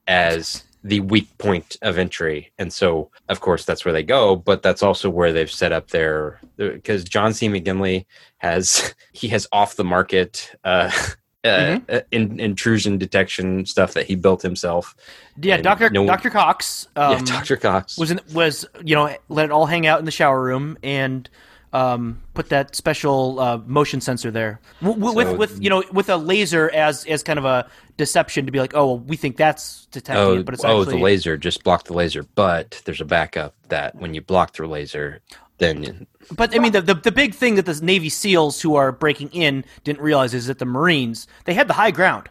as 0.06 0.62
the 0.84 1.00
weak 1.00 1.36
point 1.38 1.76
of 1.82 1.98
entry. 1.98 2.52
And 2.58 2.72
so 2.72 3.10
of 3.28 3.40
course 3.40 3.64
that's 3.64 3.84
where 3.84 3.92
they 3.92 4.02
go 4.04 4.36
but 4.36 4.62
that's 4.62 4.82
also 4.82 5.10
where 5.10 5.32
they've 5.32 5.50
set 5.50 5.72
up 5.72 5.88
their 5.88 6.40
because 6.56 7.02
john 7.04 7.32
c. 7.32 7.48
Mcginley 7.48 8.06
has 8.38 8.94
he 9.12 9.28
has 9.28 9.46
off 9.52 9.76
the 9.76 9.84
market 9.84 10.54
uh, 10.64 10.90
uh, 11.44 11.78
uh, 11.88 12.00
in, 12.10 12.38
intrusion 12.40 12.98
detection 12.98 13.66
stuff 13.66 13.94
that 13.94 14.06
he 14.06 14.14
built 14.16 14.42
himself. 14.42 14.96
Yeah, 15.40 15.58
Doctor 15.58 15.90
no- 15.90 16.06
Doctor 16.06 16.30
Cox. 16.30 16.88
Um, 16.96 17.12
yeah 17.12 17.18
dr 17.24 17.56
cox. 17.58 17.98
was 17.98 18.10
in, 18.10 18.20
was 18.32 18.64
you 18.84 18.94
know 18.94 19.14
let 19.28 19.44
it 19.44 19.50
all 19.50 19.66
hang 19.66 19.86
out 19.86 19.98
in 19.98 20.06
the 20.06 20.10
shower 20.10 20.42
room 20.42 20.78
and 20.82 21.28
um, 21.76 22.20
put 22.34 22.48
that 22.48 22.74
special 22.74 23.38
uh, 23.40 23.58
motion 23.66 24.00
sensor 24.00 24.30
there 24.30 24.60
w- 24.80 24.98
w- 24.98 25.16
with 25.16 25.28
So- 25.28 25.36
with 25.36 25.62
you 25.62 25.70
know 25.70 25.82
with 25.92 26.08
a 26.08 26.16
laser 26.16 26.70
as 26.72 27.04
as 27.06 27.22
kind 27.22 27.38
of 27.38 27.44
a 27.44 27.68
deception 27.96 28.46
to 28.46 28.52
be 28.52 28.60
like 28.60 28.74
oh 28.74 28.86
well, 28.86 28.98
we 28.98 29.16
think 29.16 29.36
that's 29.36 29.86
detecting 29.86 30.24
Oh, 30.24 30.34
it, 30.38 30.44
but 30.46 30.54
it's 30.54 30.64
oh, 30.64 30.80
actually 30.80 30.96
the 30.98 31.02
laser 31.04 31.36
just 31.36 31.64
blocked 31.64 31.86
the 31.86 31.94
laser, 31.94 32.22
but 32.34 32.80
there's 32.84 33.00
a 33.00 33.04
backup 33.04 33.54
that 33.68 33.94
when 33.94 34.14
you 34.14 34.20
block 34.22 34.52
the 34.54 34.66
laser, 34.66 35.20
then 35.58 36.06
But 36.34 36.54
I 36.54 36.58
mean, 36.58 36.72
the, 36.72 36.82
the 36.82 36.94
the 36.94 37.12
big 37.12 37.34
thing 37.34 37.54
that 37.56 37.66
the 37.66 37.78
Navy 37.82 38.08
SEALs 38.10 38.60
who 38.62 38.74
are 38.76 38.90
breaking 38.92 39.30
in 39.32 39.64
didn't 39.84 40.00
realize 40.02 40.34
is 40.34 40.46
that 40.46 40.58
the 40.58 40.66
Marines 40.66 41.26
they 41.44 41.54
had 41.54 41.68
the 41.68 41.74
high 41.74 41.90
ground. 41.92 42.28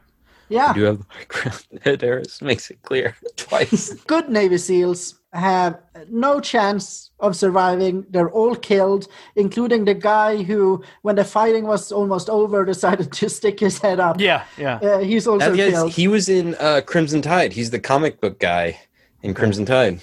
Yeah, 0.50 0.76
you 0.76 0.84
have 0.86 1.00
the 1.00 1.06
background. 1.18 1.66
Ed 1.86 2.02
Harris 2.02 2.42
makes 2.42 2.70
it 2.70 2.80
clear 2.84 3.16
twice. 3.36 3.94
good 4.06 4.30
Navy 4.30 4.58
SEAls 4.58 5.16
have 5.36 5.78
no 6.10 6.40
chance 6.40 7.12
of 7.20 7.36
surviving. 7.36 8.06
They're 8.10 8.30
all 8.32 8.56
killed, 8.56 9.08
including 9.36 9.86
the 9.86 9.94
guy 9.94 10.44
who, 10.44 10.84
when 11.04 11.16
the 11.16 11.24
fighting 11.26 11.66
was 11.66 11.92
almost 11.92 12.30
over, 12.30 12.66
decided 12.76 13.12
to 13.14 13.30
stick 13.30 13.60
his 13.60 13.78
head 13.80 14.00
up. 14.00 14.20
Yeah, 14.20 14.44
yeah. 14.58 14.76
Uh, 14.78 15.00
he's 15.00 15.28
also 15.28 15.52
That 15.52 15.72
killed. 15.72 15.92
he 15.92 16.08
was 16.08 16.30
in 16.30 16.56
uh, 16.56 16.82
Crimson 16.86 17.22
Tide. 17.22 17.54
He's 17.54 17.70
the 17.70 17.80
comic 17.80 18.20
book 18.22 18.40
guy 18.40 18.80
in 19.22 19.34
Crimson 19.34 19.66
Tide. 19.66 20.00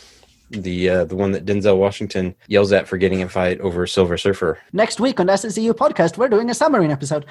The 0.50 0.90
uh, 0.90 1.04
the 1.06 1.16
one 1.16 1.32
that 1.32 1.46
Denzel 1.46 1.78
Washington 1.78 2.34
yells 2.46 2.72
at 2.72 2.86
for 2.86 2.98
getting 2.98 3.20
in 3.20 3.26
a 3.26 3.30
fight 3.30 3.58
over 3.60 3.86
Silver 3.86 4.18
Surfer. 4.18 4.58
Next 4.74 5.00
week 5.00 5.18
on 5.18 5.26
the 5.26 5.32
SSEU 5.32 5.72
podcast, 5.72 6.18
we're 6.18 6.28
doing 6.28 6.50
a 6.50 6.54
submarine 6.54 6.90
episode. 6.90 7.24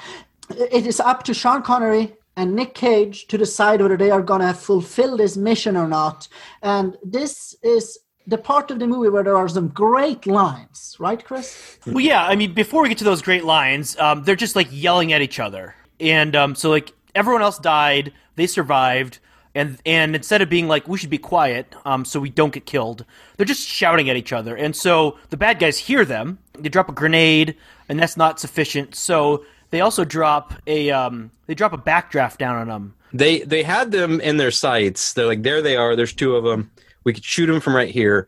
It 0.50 0.88
is 0.88 1.00
up 1.00 1.22
to 1.26 1.34
Sean 1.36 1.62
Connery 1.62 2.16
and 2.36 2.56
Nick 2.56 2.74
Cage 2.74 3.28
to 3.28 3.38
decide 3.38 3.82
whether 3.82 3.98
they 3.98 4.12
are 4.12 4.22
going 4.22 4.42
to 4.42 4.54
fulfill 4.54 5.18
this 5.18 5.38
mission 5.38 5.76
or 5.76 5.88
not. 5.88 6.28
And 6.62 6.98
this 7.04 7.56
is 7.62 8.00
the 8.28 8.38
part 8.38 8.72
of 8.72 8.80
the 8.80 8.88
movie 8.88 9.10
where 9.10 9.24
there 9.24 9.38
are 9.38 9.50
some 9.50 9.70
great 9.70 10.26
lines, 10.26 10.96
right, 11.00 11.24
Chris? 11.24 11.78
Well, 11.86 12.00
yeah. 12.00 12.26
I 12.26 12.36
mean, 12.36 12.54
before 12.54 12.84
we 12.84 12.90
get 12.90 12.98
to 13.00 13.04
those 13.04 13.22
great 13.22 13.44
lines, 13.44 13.98
um, 13.98 14.24
they're 14.24 14.36
just 14.36 14.56
like 14.56 14.68
yelling 14.72 15.14
at 15.14 15.22
each 15.22 15.40
other, 15.40 15.76
and 16.00 16.36
um, 16.36 16.56
so 16.56 16.70
like 16.70 16.94
everyone 17.16 17.42
else 17.42 17.58
died, 17.58 18.14
they 18.36 18.48
survived, 18.48 19.20
and 19.56 19.80
and 19.86 20.16
instead 20.16 20.42
of 20.42 20.50
being 20.50 20.68
like 20.68 20.88
we 20.88 20.98
should 20.98 21.10
be 21.10 21.18
quiet, 21.18 21.74
um, 21.86 22.06
so 22.06 22.20
we 22.20 22.30
don't 22.30 22.54
get 22.54 22.66
killed, 22.66 23.06
they're 23.38 23.46
just 23.46 23.68
shouting 23.68 24.10
at 24.10 24.16
each 24.16 24.34
other, 24.34 24.56
and 24.56 24.76
so 24.76 25.18
the 25.30 25.38
bad 25.38 25.60
guys 25.60 25.78
hear 25.78 26.06
them. 26.06 26.40
They 26.58 26.70
drop 26.70 26.90
a 26.90 26.94
grenade, 26.94 27.58
and 27.90 28.00
that's 28.00 28.18
not 28.18 28.40
sufficient. 28.40 28.96
So 28.96 29.44
they 29.72 29.82
also 29.82 30.06
drop 30.06 30.54
a 30.68 30.92
um, 30.92 31.32
they 31.48 31.56
drop 31.56 31.74
a 31.74 31.78
backdraft 31.78 32.38
down 32.38 32.56
on 32.58 32.68
them. 32.68 32.94
They 33.14 33.40
they 33.40 33.64
had 33.64 33.92
them 33.92 34.22
in 34.22 34.38
their 34.38 34.52
sights. 34.52 35.14
They're 35.14 35.26
like, 35.26 35.44
there 35.44 35.62
they 35.62 35.76
are. 35.76 35.96
There's 35.96 36.14
two 36.14 36.36
of 36.36 36.44
them. 36.44 36.72
We 37.04 37.14
could 37.14 37.26
shoot 37.26 37.48
them 37.48 37.60
from 37.60 37.76
right 37.76 37.90
here. 37.90 38.28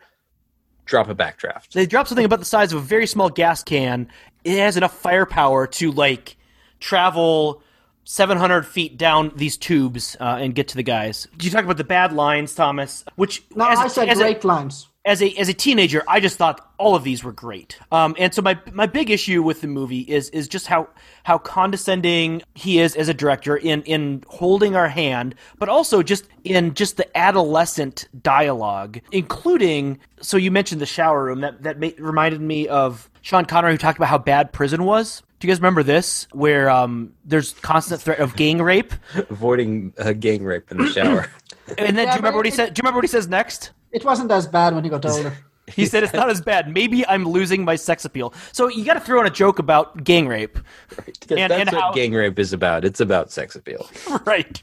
Drop 0.85 1.07
a 1.07 1.15
backdraft. 1.15 1.71
They 1.71 1.85
drop 1.85 2.07
something 2.07 2.25
about 2.25 2.39
the 2.39 2.45
size 2.45 2.73
of 2.73 2.79
a 2.79 2.85
very 2.85 3.07
small 3.07 3.29
gas 3.29 3.63
can. 3.63 4.09
It 4.43 4.57
has 4.57 4.75
enough 4.75 4.93
firepower 4.97 5.67
to 5.67 5.91
like 5.91 6.35
travel 6.81 7.63
700 8.03 8.65
feet 8.65 8.97
down 8.97 9.31
these 9.35 9.55
tubes 9.55 10.17
uh, 10.19 10.37
and 10.41 10.53
get 10.53 10.67
to 10.69 10.75
the 10.75 10.83
guys. 10.83 11.27
You 11.41 11.49
talk 11.49 11.63
about 11.63 11.77
the 11.77 11.85
bad 11.85 12.11
lines, 12.11 12.53
Thomas. 12.53 13.05
Which 13.15 13.43
No, 13.55 13.69
as 13.69 13.79
a- 13.79 13.83
I 13.83 13.87
said 13.87 14.09
as 14.09 14.19
a- 14.19 14.23
great 14.23 14.43
lines. 14.43 14.89
As 15.05 15.21
a 15.21 15.33
as 15.35 15.49
a 15.49 15.53
teenager, 15.53 16.01
I 16.07 16.19
just 16.19 16.37
thought 16.37 16.71
all 16.77 16.95
of 16.95 17.03
these 17.03 17.23
were 17.23 17.33
great. 17.33 17.77
Um, 17.91 18.15
and 18.17 18.33
so 18.33 18.41
my 18.41 18.57
my 18.71 18.85
big 18.85 19.09
issue 19.09 19.43
with 19.43 19.61
the 19.61 19.67
movie 19.67 20.01
is 20.01 20.29
is 20.29 20.47
just 20.47 20.67
how 20.67 20.87
how 21.23 21.37
condescending 21.37 22.41
he 22.53 22.79
is 22.79 22.95
as 22.95 23.09
a 23.09 23.13
director 23.13 23.57
in 23.57 23.81
in 23.83 24.23
holding 24.27 24.75
our 24.75 24.87
hand, 24.87 25.35
but 25.59 25.67
also 25.67 26.03
just 26.03 26.27
in 26.43 26.73
just 26.73 26.97
the 26.97 27.17
adolescent 27.17 28.07
dialogue, 28.21 29.01
including. 29.11 29.99
So 30.21 30.37
you 30.37 30.51
mentioned 30.51 30.79
the 30.79 30.85
shower 30.85 31.25
room 31.25 31.41
that 31.41 31.63
that 31.63 31.79
ma- 31.79 31.89
reminded 31.97 32.39
me 32.39 32.69
of 32.69 33.09
Sean 33.21 33.45
Connery 33.45 33.73
who 33.73 33.77
talked 33.77 33.97
about 33.97 34.09
how 34.09 34.17
bad 34.17 34.53
prison 34.53 34.85
was. 34.85 35.21
Do 35.39 35.47
you 35.47 35.53
guys 35.53 35.59
remember 35.59 35.83
this, 35.83 36.27
where 36.31 36.69
um, 36.69 37.11
there's 37.25 37.51
constant 37.55 38.01
threat 38.01 38.19
of 38.19 38.37
gang 38.37 38.61
rape? 38.61 38.93
Avoiding 39.29 39.91
uh, 39.97 40.13
gang 40.13 40.43
rape 40.45 40.71
in 40.71 40.77
the 40.77 40.87
shower. 40.87 41.29
And 41.77 41.97
then, 41.97 42.05
do 42.07 42.11
you 42.11 42.17
remember 42.17 42.37
what 42.37 42.45
he 42.45 42.51
said? 42.51 42.73
Do 42.73 42.79
you 42.79 42.83
remember 42.83 42.97
what 42.97 43.03
he 43.03 43.09
says 43.09 43.27
next? 43.27 43.71
It 43.93 44.03
wasn't 44.03 44.31
as 44.31 44.47
bad 44.47 44.73
when 44.75 44.83
he 44.83 44.89
got 44.89 45.05
older. 45.05 45.37
He 45.65 45.85
said 45.85 46.03
it's 46.03 46.11
not 46.11 46.29
as 46.29 46.41
bad. 46.41 46.67
Maybe 46.67 47.07
I'm 47.07 47.23
losing 47.23 47.63
my 47.63 47.77
sex 47.77 48.03
appeal. 48.03 48.33
So 48.51 48.67
you 48.67 48.83
got 48.83 48.95
to 48.95 48.99
throw 48.99 49.21
in 49.21 49.27
a 49.27 49.29
joke 49.29 49.59
about 49.59 50.03
gang 50.03 50.27
rape, 50.27 50.59
Because 50.89 51.15
And- 51.37 51.39
that's 51.39 51.53
and 51.53 51.71
what 51.71 51.81
how- 51.81 51.93
gang 51.93 52.11
rape 52.11 52.37
is 52.37 52.51
about. 52.51 52.83
It's 52.83 52.99
about 52.99 53.31
sex 53.31 53.55
appeal. 53.55 53.89
right? 54.25 54.61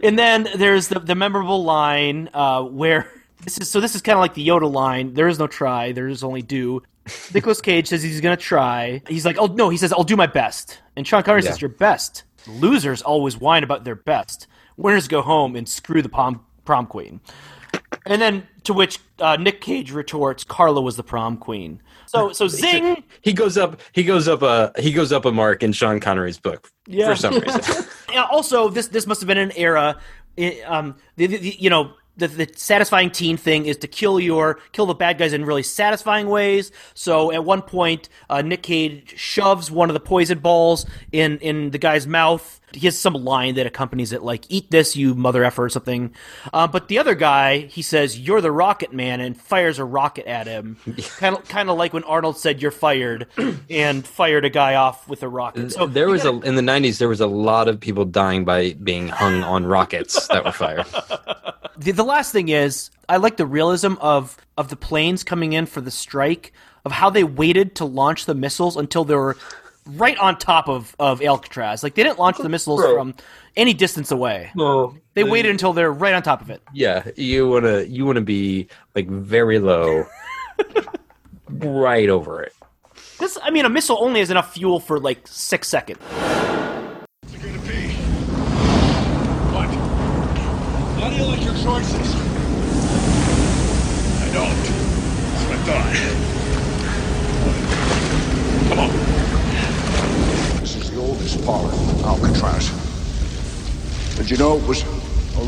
And 0.00 0.16
then 0.16 0.46
there's 0.56 0.86
the 0.88 1.00
the 1.00 1.16
memorable 1.16 1.64
line 1.64 2.30
uh, 2.34 2.62
where 2.62 3.10
this 3.42 3.58
is 3.58 3.68
so 3.68 3.80
this 3.80 3.96
is 3.96 4.00
kind 4.02 4.14
of 4.16 4.20
like 4.20 4.34
the 4.34 4.46
Yoda 4.46 4.72
line. 4.72 5.12
There 5.14 5.26
is 5.26 5.40
no 5.40 5.48
try. 5.48 5.90
There 5.90 6.06
is 6.06 6.22
only 6.22 6.42
do. 6.42 6.82
Nicholas 7.34 7.60
Cage 7.60 7.88
says 7.88 8.00
he's 8.04 8.20
gonna 8.20 8.36
try. 8.36 9.02
He's 9.08 9.24
like, 9.26 9.38
oh 9.40 9.46
no. 9.46 9.70
He 9.70 9.76
says 9.76 9.92
I'll 9.92 10.04
do 10.04 10.16
my 10.16 10.28
best. 10.28 10.80
And 10.94 11.04
Sean 11.04 11.24
Connery 11.24 11.42
Yeah. 11.42 11.50
says 11.50 11.60
your 11.60 11.68
best. 11.70 12.22
Losers 12.46 13.02
always 13.02 13.36
whine 13.40 13.64
about 13.64 13.82
their 13.82 13.96
best. 13.96 14.46
Winners 14.76 15.08
go 15.08 15.20
home 15.20 15.56
and 15.56 15.68
screw 15.68 16.00
the 16.00 16.08
prom 16.08 16.44
prom 16.64 16.86
queen. 16.86 17.20
And 18.06 18.20
then 18.20 18.46
to 18.64 18.72
which 18.74 18.98
uh, 19.20 19.36
Nick 19.36 19.60
Cage 19.60 19.92
retorts, 19.92 20.44
Carla 20.44 20.80
was 20.80 20.96
the 20.96 21.04
prom 21.04 21.36
queen. 21.36 21.80
So 22.06 22.32
so 22.32 22.48
zing. 22.48 23.04
He 23.22 23.32
goes 23.32 23.56
up. 23.56 23.80
He 23.92 24.02
goes 24.04 24.28
up 24.28 24.42
a. 24.42 24.72
He 24.78 24.92
goes 24.92 25.12
up 25.12 25.24
a 25.24 25.32
mark 25.32 25.62
in 25.62 25.72
Sean 25.72 26.00
Connery's 26.00 26.38
book 26.38 26.70
Yeah. 26.86 27.06
for 27.08 27.16
some 27.16 27.38
reason. 27.38 27.84
Yeah, 28.12 28.26
also, 28.30 28.68
this 28.68 28.88
this 28.88 29.06
must 29.06 29.22
have 29.22 29.26
been 29.28 29.38
an 29.38 29.52
era. 29.56 29.98
um, 30.66 30.96
the, 31.16 31.26
the, 31.26 31.38
the- 31.38 31.56
you 31.58 31.70
know, 31.70 31.94
the, 32.18 32.28
the 32.28 32.50
satisfying 32.54 33.10
teen 33.10 33.38
thing 33.38 33.64
is 33.64 33.78
to 33.78 33.86
kill 33.88 34.20
your 34.20 34.58
kill 34.72 34.84
the 34.84 34.92
bad 34.94 35.16
guys 35.16 35.32
in 35.32 35.46
really 35.46 35.62
satisfying 35.62 36.28
ways. 36.28 36.72
So 36.92 37.32
at 37.32 37.42
one 37.44 37.62
point, 37.62 38.10
uh, 38.28 38.42
Nick 38.42 38.62
Cage 38.64 39.14
shoves 39.18 39.70
one 39.70 39.88
of 39.88 39.94
the 39.94 40.00
poison 40.00 40.40
balls 40.40 40.84
in 41.10 41.38
in 41.38 41.70
the 41.70 41.78
guy's 41.78 42.06
mouth. 42.06 42.60
He 42.76 42.86
has 42.86 42.98
some 42.98 43.14
line 43.14 43.54
that 43.56 43.66
accompanies 43.66 44.12
it, 44.12 44.22
like 44.22 44.44
"Eat 44.48 44.70
this, 44.70 44.96
you 44.96 45.14
mother 45.14 45.44
effer" 45.44 45.64
or 45.64 45.68
something. 45.68 46.14
Uh, 46.52 46.66
but 46.66 46.88
the 46.88 46.98
other 46.98 47.14
guy, 47.14 47.58
he 47.58 47.82
says, 47.82 48.18
"You're 48.18 48.40
the 48.40 48.50
Rocket 48.52 48.92
Man," 48.92 49.20
and 49.20 49.36
fires 49.40 49.78
a 49.78 49.84
rocket 49.84 50.26
at 50.26 50.46
him, 50.46 50.76
kind 51.18 51.36
of 51.36 51.48
kind 51.48 51.70
of 51.70 51.76
like 51.78 51.92
when 51.92 52.04
Arnold 52.04 52.38
said, 52.38 52.62
"You're 52.62 52.70
fired," 52.70 53.26
and 53.70 54.06
fired 54.06 54.44
a 54.44 54.50
guy 54.50 54.74
off 54.74 55.08
with 55.08 55.22
a 55.22 55.28
rocket. 55.28 55.72
So 55.72 55.86
there 55.86 56.08
was 56.08 56.22
gotta- 56.22 56.38
a 56.38 56.48
in 56.48 56.54
the 56.56 56.62
'90s. 56.62 56.98
There 56.98 57.08
was 57.08 57.20
a 57.20 57.26
lot 57.26 57.68
of 57.68 57.78
people 57.80 58.04
dying 58.04 58.44
by 58.44 58.72
being 58.74 59.08
hung 59.08 59.42
on 59.42 59.64
rockets 59.66 60.26
that 60.28 60.44
were 60.44 60.52
fired. 60.52 60.86
The, 61.74 61.92
the 61.92 62.04
last 62.04 62.32
thing 62.32 62.50
is, 62.50 62.90
I 63.08 63.16
like 63.16 63.38
the 63.38 63.46
realism 63.46 63.94
of 63.98 64.36
of 64.58 64.68
the 64.68 64.76
planes 64.76 65.24
coming 65.24 65.54
in 65.54 65.64
for 65.64 65.80
the 65.80 65.90
strike, 65.90 66.52
of 66.84 66.92
how 66.92 67.08
they 67.08 67.24
waited 67.24 67.74
to 67.76 67.86
launch 67.86 68.26
the 68.26 68.34
missiles 68.34 68.76
until 68.76 69.04
there 69.04 69.16
were 69.18 69.36
right 69.86 70.16
on 70.18 70.38
top 70.38 70.68
of 70.68 70.94
of 70.98 71.20
Alcatraz. 71.22 71.82
Like 71.82 71.94
they 71.94 72.02
didn't 72.02 72.18
launch 72.18 72.38
the 72.38 72.48
missiles 72.48 72.80
Bro. 72.80 72.94
from 72.96 73.14
any 73.56 73.74
distance 73.74 74.10
away. 74.10 74.50
Well, 74.54 74.96
They 75.14 75.24
waited 75.24 75.50
until 75.50 75.72
they're 75.72 75.92
right 75.92 76.14
on 76.14 76.22
top 76.22 76.40
of 76.40 76.50
it. 76.50 76.62
yeah, 76.72 77.06
you 77.16 77.48
wanna 77.48 77.82
you 77.82 78.06
wanna 78.06 78.20
be 78.22 78.68
like 78.94 79.08
very 79.08 79.58
low, 79.58 80.06
right 81.50 82.08
over 82.08 82.42
it. 82.42 82.54
This, 83.18 83.38
I 83.42 83.50
mean, 83.50 83.64
a 83.64 83.68
missile 83.68 83.98
only 84.00 84.20
has 84.20 84.30
enough 84.30 84.54
fuel 84.54 84.80
for 84.80 84.98
like 84.98 85.26
six 85.28 85.68
seconds. 85.68 85.98
What's 86.00 87.34
it 87.34 87.42
gonna 87.42 87.58
be? 87.60 87.88
What? 89.52 89.68
What 90.98 91.12
feel 91.14 91.26
like 91.28 91.42
your 91.44 91.54
choices? 91.54 92.14
I 94.22 94.28
don't. 94.32 94.56
That's 94.58 95.44
what 95.44 95.56
I 95.56 95.60
thought. 95.66 95.92
Come 98.68 98.78
on. 98.78 99.11
This 101.22 101.36
is 101.36 101.46
part 101.46 101.64
of 101.64 102.04
Alcatraz. 102.04 102.68
Did 104.16 104.28
you 104.28 104.36
know 104.36 104.56
it 104.56 104.66
was 104.66 104.84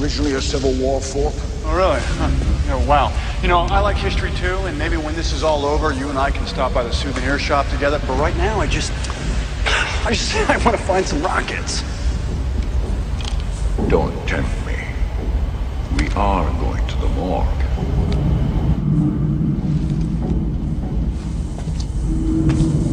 originally 0.00 0.34
a 0.34 0.40
Civil 0.40 0.72
War 0.74 1.00
fort? 1.00 1.34
Oh, 1.64 1.76
really? 1.76 1.98
Huh. 2.00 2.30
Yeah, 2.68 2.86
wow. 2.86 3.12
You 3.42 3.48
know, 3.48 3.58
I 3.58 3.80
like 3.80 3.96
history 3.96 4.30
too, 4.36 4.56
and 4.66 4.78
maybe 4.78 4.96
when 4.96 5.16
this 5.16 5.32
is 5.32 5.42
all 5.42 5.66
over, 5.66 5.92
you 5.92 6.08
and 6.08 6.16
I 6.16 6.30
can 6.30 6.46
stop 6.46 6.72
by 6.72 6.84
the 6.84 6.92
souvenir 6.92 7.40
shop 7.40 7.68
together. 7.70 8.00
But 8.06 8.20
right 8.20 8.36
now, 8.36 8.60
I 8.60 8.68
just. 8.68 8.92
I 10.06 10.10
just. 10.10 10.36
I 10.48 10.58
want 10.64 10.76
to 10.76 10.82
find 10.84 11.04
some 11.04 11.20
rockets. 11.22 11.82
Don't 13.88 14.14
tempt 14.28 14.50
me. 14.64 14.76
We 15.98 16.08
are 16.14 16.48
going 16.60 16.86
to 16.86 16.96
the 16.98 17.08
morgue. 17.08 17.64
You 22.46 22.83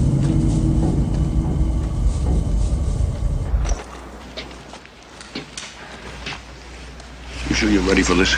sure 7.61 7.69
you're 7.69 7.83
ready 7.83 8.01
for 8.01 8.15
this? 8.15 8.35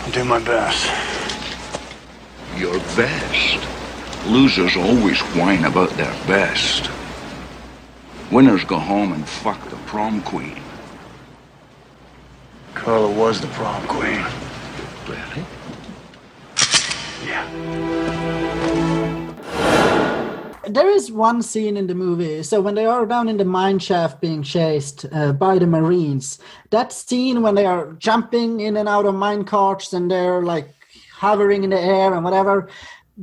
I'll 0.00 0.10
do 0.10 0.24
my 0.24 0.40
best. 0.40 0.86
Your 2.58 2.76
best. 2.96 4.26
Losers 4.26 4.76
always 4.76 5.20
whine 5.36 5.64
about 5.66 5.90
their 5.90 6.12
best. 6.26 6.90
Winners 8.32 8.64
go 8.64 8.76
home 8.76 9.12
and 9.12 9.24
fuck 9.28 9.62
the 9.70 9.76
prom 9.86 10.20
queen. 10.22 10.60
Carla 12.74 13.08
was 13.08 13.40
the 13.40 13.46
prom 13.46 13.86
queen. 13.86 14.26
Really? 15.06 15.44
Yeah. 17.24 18.25
There 20.66 20.90
is 20.90 21.12
one 21.12 21.42
scene 21.42 21.76
in 21.76 21.86
the 21.86 21.94
movie. 21.94 22.42
So 22.42 22.60
when 22.60 22.74
they 22.74 22.86
are 22.86 23.06
down 23.06 23.28
in 23.28 23.36
the 23.36 23.44
mine 23.44 23.78
shaft 23.78 24.20
being 24.20 24.42
chased 24.42 25.06
uh, 25.12 25.32
by 25.32 25.58
the 25.58 25.66
Marines, 25.66 26.38
that 26.70 26.92
scene 26.92 27.42
when 27.42 27.54
they 27.54 27.66
are 27.66 27.92
jumping 27.94 28.60
in 28.60 28.76
and 28.76 28.88
out 28.88 29.06
of 29.06 29.14
mine 29.14 29.44
carts 29.44 29.92
and 29.92 30.10
they're 30.10 30.42
like 30.42 30.68
hovering 31.12 31.64
in 31.64 31.70
the 31.70 31.80
air 31.80 32.12
and 32.12 32.24
whatever, 32.24 32.68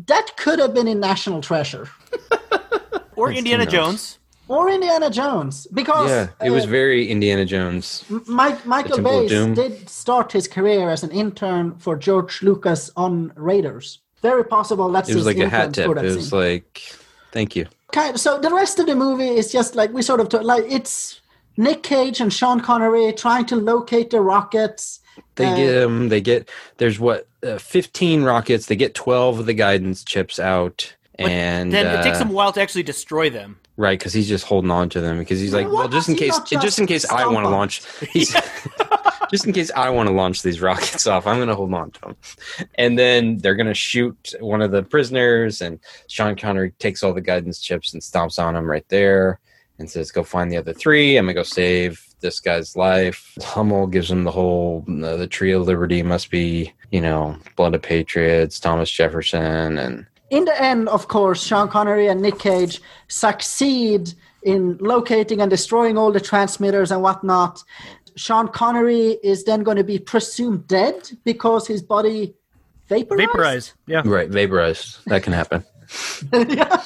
that 0.08 0.36
could 0.38 0.60
have 0.60 0.74
been 0.74 0.88
in 0.88 1.00
National 1.00 1.41
Treasure 1.41 1.89
Or 3.16 3.28
That's 3.28 3.38
Indiana. 3.38 3.66
Jones. 3.66 4.20
or 4.48 4.70
Indiana 4.70 5.10
Jones 5.10 5.68
because 5.68 6.10
Yeah, 6.10 6.30
it 6.44 6.50
was 6.50 6.66
uh, 6.66 6.68
very 6.68 7.10
Indiana 7.10 7.46
Jones. 7.46 8.04
Mike, 8.28 8.66
Michael 8.66 8.96
Temple 8.96 9.28
Bay 9.28 9.54
did 9.54 9.89
start 9.89 10.32
his 10.32 10.48
career 10.48 10.89
as 10.89 11.04
an 11.04 11.12
intern 11.12 11.78
for 11.78 11.96
George 11.96 12.41
Lucas 12.41 12.89
on 12.96 13.32
Raiders. 13.36 14.00
Very 14.22 14.46
possible 14.46 14.91
that's 14.91 15.10
It 15.10 15.16
was 15.16 15.26
his 15.26 15.36
like 15.36 15.46
a 15.46 15.50
hat 15.50 15.74
tip. 15.74 15.96
It 15.98 16.04
was 16.04 16.34
like, 16.34 16.82
thank 17.34 17.56
you. 17.58 17.66
kind 17.92 18.18
so 18.20 18.40
the 18.40 18.54
rest 18.54 18.80
of 18.80 18.86
the 18.86 18.96
movie 18.96 19.28
is 19.42 19.52
just 19.52 19.76
like 19.76 19.92
we 19.94 20.02
sort 20.02 20.20
of 20.22 20.30
took 20.30 20.44
like 20.44 20.64
it's 20.78 21.20
Nick 21.58 21.84
Cage 21.84 22.22
and 22.22 22.32
Sean 22.34 22.60
Connery 22.62 23.12
trying 23.14 23.46
to 23.48 23.56
locate 23.56 24.10
the 24.10 24.22
rockets. 24.22 25.00
They 25.36 25.46
Uh, 25.46 25.56
get 25.56 25.84
um, 25.84 26.10
they 26.10 26.22
get 26.22 26.50
there's 26.78 26.98
what 27.00 27.28
uh, 27.44 27.58
15 27.60 28.24
rockets. 28.24 28.66
They 28.68 28.76
get 28.76 28.96
12 28.96 29.40
of 29.42 29.46
the 29.46 29.54
guidance 29.54 30.04
chips 30.04 30.40
out, 30.40 30.96
and 31.20 31.72
Then 31.72 31.86
it 32.00 32.04
takes 32.04 32.18
uh, 32.18 32.24
him 32.24 32.30
a 32.30 32.34
while 32.34 32.52
to 32.54 32.62
actually 32.62 32.84
destroy 32.84 33.30
them. 33.30 33.60
right 33.78 34.00
because 34.00 34.14
he's 34.14 34.28
just 34.28 34.46
holding 34.46 34.72
on 34.72 34.90
to 34.90 35.02
them 35.02 35.20
because 35.20 35.40
he's 35.40 35.54
like, 35.54 35.68
Why 35.68 35.74
well, 35.86 35.88
just 35.90 36.08
in 36.10 36.16
he 36.16 36.22
case, 36.22 36.40
just 36.50 36.64
just 36.64 36.80
in 36.80 36.88
case 36.88 37.06
I 37.10 37.28
want 37.28 37.46
to 37.46 37.50
launch, 37.50 37.82
he's, 38.14 38.34
just 39.32 39.46
in 39.46 39.54
case 39.54 39.72
I 39.76 39.90
want 39.90 40.08
to 40.10 40.16
launch 40.16 40.42
these 40.42 40.62
rockets 40.62 41.08
off, 41.08 41.28
I'm 41.28 41.40
gonna 41.40 41.56
hold 41.56 41.74
on 41.74 41.92
to 41.92 42.02
them, 42.02 42.16
and 42.76 42.98
then 42.98 43.38
they're 43.38 43.56
gonna 43.56 43.74
shoot 43.74 44.34
one 44.40 44.62
of 44.62 44.72
the 44.72 44.84
prisoners, 44.84 45.62
and 45.62 45.80
Sean 46.08 46.36
Connery 46.36 46.72
takes 46.80 47.04
all 47.04 47.14
the 47.14 47.22
guidance 47.22 47.60
chips 47.60 47.94
and 47.94 48.02
stomps 48.02 48.42
on 48.44 48.54
them 48.54 48.70
right 48.70 48.88
there, 48.90 49.40
and 49.80 49.90
says, 49.90 50.12
"Go 50.12 50.24
find 50.24 50.52
the 50.52 50.58
other 50.58 50.74
three. 50.74 51.18
I'm 51.18 51.26
gonna 51.26 51.34
go 51.34 51.44
save." 51.44 52.02
This 52.20 52.40
guy's 52.40 52.78
life. 52.78 53.38
Hummel 53.42 53.86
gives 53.86 54.10
him 54.10 54.24
the 54.24 54.32
whole 54.32 54.86
uh, 54.88 55.18
the 55.18 55.28
tree 55.28 55.52
of 55.52 55.68
liberty 55.68 56.02
must 56.02 56.32
be, 56.32 56.72
you 56.90 57.02
know, 57.02 57.38
blood 57.58 57.76
of 57.76 57.82
patriots, 57.82 58.62
Thomas 58.62 58.90
Jefferson, 58.90 59.78
and 59.78 60.06
In 60.30 60.46
the 60.46 60.62
end, 60.62 60.88
of 60.88 61.10
course, 61.10 61.44
Sean 61.44 61.68
Connery 61.68 62.08
and 62.08 62.22
Nick 62.22 62.40
Cage 62.40 62.82
succeed 63.10 64.14
in 64.44 64.78
locating 64.80 65.42
and 65.42 65.50
destroying 65.50 65.98
all 65.98 66.12
the 66.12 66.20
transmitters 66.20 66.92
and 66.92 67.02
whatnot. 67.02 67.64
Sean 68.16 68.47
Connery 68.47 69.18
is 69.24 69.43
then 69.45 69.64
going 69.64 69.78
to 69.78 69.84
be 69.84 69.99
presumed 69.99 70.68
dead 70.68 71.11
because 71.24 71.68
his 71.68 71.82
body 71.82 72.34
vaporized. 72.89 73.28
Vaporize. 73.28 73.74
Yeah. 73.88 74.01
right, 74.05 74.30
vaporized. 74.30 74.99
That 75.05 75.24
can 75.24 75.34
happen. 75.34 75.64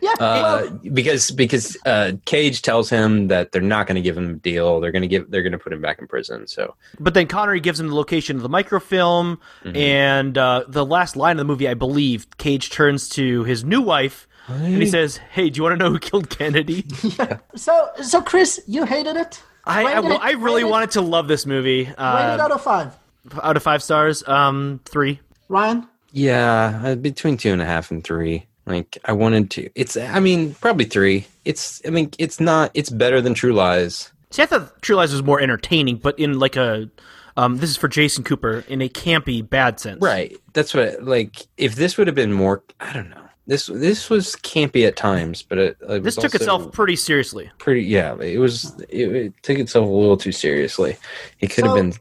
Yeah, 0.00 0.12
uh, 0.14 0.16
well, 0.20 0.80
because 0.92 1.30
because 1.30 1.76
uh, 1.84 2.12
Cage 2.24 2.62
tells 2.62 2.88
him 2.88 3.28
that 3.28 3.52
they're 3.52 3.60
not 3.62 3.86
going 3.86 3.96
to 3.96 4.00
give 4.00 4.16
him 4.16 4.30
a 4.30 4.32
deal. 4.34 4.80
They're 4.80 4.92
going 4.92 5.02
to 5.02 5.08
give 5.08 5.30
they're 5.30 5.42
going 5.42 5.52
to 5.52 5.58
put 5.58 5.72
him 5.72 5.80
back 5.80 5.98
in 5.98 6.06
prison. 6.06 6.46
So 6.46 6.74
But 7.00 7.14
then 7.14 7.26
Connery 7.26 7.60
gives 7.60 7.78
him 7.80 7.88
the 7.88 7.94
location 7.94 8.36
of 8.36 8.42
the 8.42 8.48
microfilm, 8.48 9.40
Mm-hmm. 9.64 9.76
and 9.76 10.38
uh, 10.38 10.64
the 10.68 10.86
last 10.86 11.16
line 11.16 11.32
of 11.32 11.38
the 11.38 11.44
movie, 11.44 11.68
I 11.68 11.74
believe, 11.74 12.26
Cage 12.38 12.70
turns 12.70 13.08
to 13.10 13.44
his 13.44 13.64
new 13.64 13.80
wife 13.82 14.26
and 14.46 14.80
he 14.82 14.86
says, 14.86 15.16
"Hey, 15.18 15.50
do 15.50 15.58
you 15.58 15.62
want 15.64 15.78
to 15.78 15.84
know 15.84 15.90
who 15.90 15.98
killed 15.98 16.30
Kennedy?" 16.30 16.86
yeah. 17.18 17.38
so 17.54 17.90
so 18.02 18.22
Chris, 18.22 18.60
you 18.66 18.84
hated 18.84 19.16
it. 19.16 19.42
I, 19.68 19.84
I, 19.94 20.00
well, 20.00 20.12
it- 20.12 20.20
I 20.22 20.30
really 20.32 20.62
rated- 20.64 20.70
wanted 20.70 20.90
to 20.92 21.00
love 21.02 21.28
this 21.28 21.46
movie. 21.46 21.80
Rated 21.84 21.94
Uh, 21.98 22.38
out 22.40 22.50
of 22.52 22.62
five. 22.62 22.96
out 23.42 23.56
of 23.56 23.62
five 23.62 23.82
stars, 23.82 24.26
um, 24.26 24.80
three. 24.84 25.20
Ryan, 25.48 25.86
yeah, 26.12 26.80
uh, 26.84 26.94
between 26.94 27.36
two 27.36 27.52
and 27.52 27.60
a 27.62 27.64
half 27.64 27.90
and 27.90 28.02
three. 28.04 28.46
Like 28.66 28.98
I 29.04 29.12
wanted 29.12 29.50
to. 29.52 29.70
It's 29.74 29.96
I 29.96 30.20
mean 30.20 30.54
probably 30.60 30.84
three. 30.84 31.26
It's 31.44 31.80
I 31.86 31.90
mean 31.90 32.10
it's 32.18 32.38
not. 32.40 32.70
It's 32.74 32.90
better 32.90 33.20
than 33.22 33.32
True 33.34 33.52
Lies. 33.54 34.12
See, 34.30 34.42
I 34.42 34.46
thought 34.46 34.82
True 34.82 34.96
Lies 34.96 35.12
was 35.12 35.22
more 35.22 35.40
entertaining, 35.40 35.96
but 35.96 36.18
in 36.18 36.38
like 36.38 36.54
a, 36.56 36.90
um, 37.38 37.56
this 37.58 37.70
is 37.70 37.78
for 37.78 37.88
Jason 37.88 38.24
Cooper 38.24 38.62
in 38.68 38.82
a 38.82 38.88
campy 38.90 39.48
bad 39.48 39.80
sense. 39.80 40.02
Right. 40.02 40.36
That's 40.52 40.74
what 40.74 41.02
like 41.02 41.46
if 41.56 41.76
this 41.76 41.96
would 41.96 42.08
have 42.08 42.14
been 42.16 42.32
more. 42.34 42.62
I 42.78 42.92
don't 42.92 43.08
know. 43.08 43.22
This 43.48 43.66
this 43.66 44.10
was 44.10 44.36
campy 44.36 44.86
at 44.86 44.94
times, 44.94 45.42
but 45.42 45.56
it, 45.58 45.76
it 45.88 46.02
This 46.04 46.16
was 46.16 46.24
took 46.24 46.34
itself 46.34 46.70
pretty 46.70 46.96
seriously. 46.96 47.50
pretty. 47.58 47.80
Yeah, 47.82 48.14
it 48.20 48.38
was. 48.38 48.78
It, 48.90 49.16
it 49.16 49.32
took 49.42 49.58
itself 49.58 49.86
a 49.86 49.90
little 49.90 50.18
too 50.18 50.32
seriously. 50.32 50.98
It 51.40 51.48
could 51.48 51.64
have 51.64 51.74
been. 51.74 51.94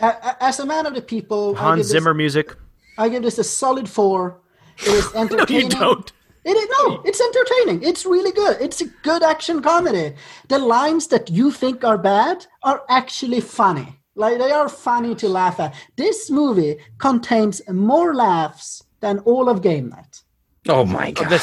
a- 0.00 0.06
a- 0.28 0.36
as 0.40 0.58
a 0.58 0.64
man 0.66 0.86
of 0.86 0.94
the 0.94 1.02
people, 1.02 1.54
I 1.56 1.60
Hans 1.60 1.76
give, 1.76 1.84
this, 1.84 1.92
Zimmer 1.92 2.14
music. 2.14 2.56
I 2.96 3.10
give 3.10 3.22
this 3.22 3.38
a 3.38 3.44
solid 3.44 3.86
four. 3.86 4.40
It 4.78 4.88
is 4.88 5.14
entertaining. 5.14 5.28
No, 5.28 5.30
entertaining. 5.36 5.70
you 5.70 5.78
don't. 5.78 6.12
It 6.46 6.56
is 6.56 6.68
no, 6.78 7.02
it's 7.04 7.20
entertaining. 7.20 7.82
It's 7.82 8.06
really 8.06 8.32
good. 8.32 8.56
It's 8.60 8.80
a 8.80 8.86
good 9.02 9.22
action 9.22 9.60
comedy. 9.60 10.14
The 10.48 10.58
lines 10.58 11.08
that 11.08 11.28
you 11.28 11.50
think 11.50 11.84
are 11.84 11.98
bad 11.98 12.46
are 12.62 12.82
actually 12.88 13.40
funny. 13.42 13.98
Like 14.14 14.38
they 14.38 14.52
are 14.52 14.70
funny 14.70 15.14
to 15.16 15.28
laugh 15.28 15.60
at. 15.60 15.74
This 15.96 16.30
movie 16.30 16.78
contains 16.96 17.60
more 17.68 18.14
laughs 18.14 18.82
than 19.00 19.18
all 19.20 19.48
of 19.50 19.60
Game 19.60 19.90
Night, 19.90 20.22
Oh 20.68 20.84
my 20.84 21.10
god! 21.12 21.40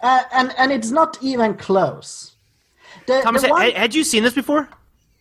Uh, 0.00 0.22
and 0.32 0.54
and 0.58 0.72
it's 0.72 0.90
not 0.90 1.18
even 1.22 1.54
close. 1.54 2.32
The, 3.06 3.20
Thomas, 3.22 3.42
the 3.42 3.48
one- 3.48 3.62
had, 3.62 3.74
had 3.74 3.94
you 3.94 4.04
seen 4.04 4.22
this 4.22 4.34
before? 4.34 4.68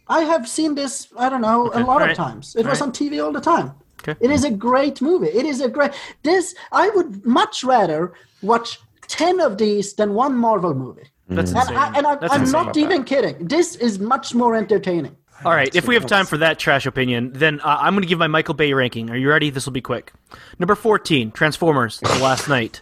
I 0.07 0.21
have 0.21 0.47
seen 0.47 0.75
this, 0.75 1.07
I 1.17 1.29
don't 1.29 1.41
know, 1.41 1.71
a 1.73 1.79
lot 1.79 1.87
all 1.89 2.01
of 2.01 2.07
right. 2.07 2.15
times. 2.15 2.55
It 2.55 2.65
All 2.65 2.69
was 2.71 2.81
right. 2.81 2.87
on 2.87 2.91
TV 2.93 3.23
all 3.23 3.31
the 3.31 3.39
time. 3.39 3.71
Okay. 4.01 4.15
It 4.19 4.29
is 4.29 4.43
a 4.43 4.51
great 4.51 5.01
movie. 5.01 5.27
It 5.27 5.45
is 5.45 5.61
a 5.61 5.69
great 5.69 5.91
this 6.23 6.53
I 6.71 6.89
would 6.89 7.25
much 7.25 7.63
rather 7.63 8.13
watch 8.41 8.79
10 9.07 9.39
of 9.39 9.57
these 9.57 9.93
than 9.93 10.13
one 10.13 10.35
Marvel 10.35 10.73
movie. 10.73 11.03
That's 11.29 11.51
And, 11.51 11.59
insane. 11.61 11.77
I, 11.77 11.97
and 11.97 12.07
I, 12.07 12.15
That's 12.15 12.33
I'm 12.33 12.41
insane. 12.41 12.65
not 12.65 12.77
even 12.77 13.03
kidding. 13.05 13.47
This 13.47 13.75
is 13.75 13.99
much 13.99 14.35
more 14.35 14.53
entertaining. 14.55 15.15
All 15.45 15.53
right, 15.53 15.73
if 15.73 15.87
we 15.87 15.95
have 15.95 16.05
time 16.05 16.25
for 16.27 16.37
that 16.37 16.59
trash 16.59 16.85
opinion, 16.85 17.31
then 17.33 17.61
uh, 17.61 17.77
I'm 17.79 17.93
going 17.93 18.03
to 18.03 18.07
give 18.07 18.19
my 18.19 18.27
Michael 18.27 18.53
Bay 18.53 18.73
ranking. 18.73 19.09
Are 19.09 19.17
you 19.17 19.29
ready? 19.29 19.49
This 19.49 19.65
will 19.65 19.73
be 19.73 19.81
quick. 19.81 20.11
Number 20.59 20.75
14, 20.75 21.31
Transformers: 21.31 21.99
The 21.99 22.19
Last 22.19 22.47
Knight. 22.49 22.81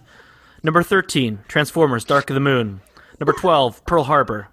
Number 0.64 0.84
13, 0.84 1.40
Transformers: 1.48 2.04
Dark 2.06 2.30
of 2.30 2.34
the 2.34 2.40
Moon. 2.40 2.82
Number 3.20 3.34
12, 3.34 3.86
Pearl 3.86 4.04
Harbor. 4.04 4.50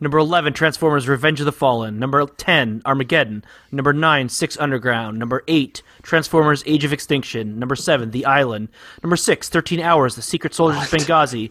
Number 0.00 0.18
11, 0.18 0.54
Transformers: 0.54 1.08
Revenge 1.08 1.40
of 1.40 1.46
the 1.46 1.52
Fallen. 1.52 1.98
Number 1.98 2.24
10, 2.26 2.82
Armageddon. 2.86 3.44
Number 3.70 3.92
9, 3.92 4.28
Six 4.28 4.58
Underground. 4.58 5.18
Number 5.18 5.42
8, 5.48 5.82
Transformers: 6.02 6.62
Age 6.66 6.84
of 6.84 6.92
Extinction. 6.92 7.58
Number 7.58 7.76
7, 7.76 8.10
The 8.10 8.24
Island. 8.24 8.68
Number 9.02 9.16
6, 9.16 9.48
13 9.48 9.80
Hours: 9.80 10.16
The 10.16 10.22
Secret 10.22 10.54
Soldiers 10.54 10.82
of 10.82 10.88
Benghazi. 10.88 11.50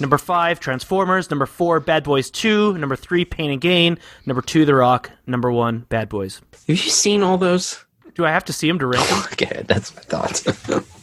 Number 0.00 0.18
five, 0.18 0.58
Transformers. 0.58 1.30
Number 1.30 1.46
four, 1.46 1.78
Bad 1.78 2.02
Boys 2.02 2.28
2. 2.30 2.76
Number 2.78 2.96
three, 2.96 3.24
Pain 3.24 3.52
and 3.52 3.60
Gain. 3.60 3.98
Number 4.26 4.42
two, 4.42 4.64
The 4.64 4.74
Rock. 4.74 5.10
Number 5.26 5.52
one, 5.52 5.86
Bad 5.88 6.08
Boys. 6.08 6.40
Have 6.52 6.68
you 6.68 6.76
seen 6.76 7.22
all 7.22 7.38
those? 7.38 7.84
Do 8.14 8.24
I 8.24 8.30
have 8.30 8.44
to 8.46 8.52
see 8.52 8.66
them 8.66 8.78
to 8.80 8.86
rank 8.86 9.08
them? 9.08 9.22
Okay, 9.32 9.62
that's 9.66 9.94
my 9.94 10.02
thoughts. 10.02 10.44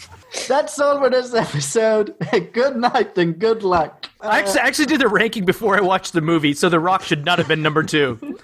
That's 0.48 0.80
all 0.80 1.00
for 1.00 1.10
this 1.10 1.34
episode. 1.34 2.16
good 2.54 2.78
night 2.78 3.18
and 3.18 3.38
good 3.38 3.64
luck. 3.64 4.08
I 4.22 4.40
actually, 4.40 4.60
I 4.62 4.68
actually 4.68 4.86
did 4.86 5.02
the 5.02 5.08
ranking 5.08 5.46
before 5.46 5.78
I 5.78 5.82
watched 5.82 6.14
the 6.14 6.22
movie, 6.22 6.54
so 6.54 6.70
The 6.70 6.80
Rock 6.80 7.04
should 7.04 7.26
not 7.26 7.40
have 7.40 7.48
been 7.48 7.62
number 7.62 7.84
two. 7.84 8.38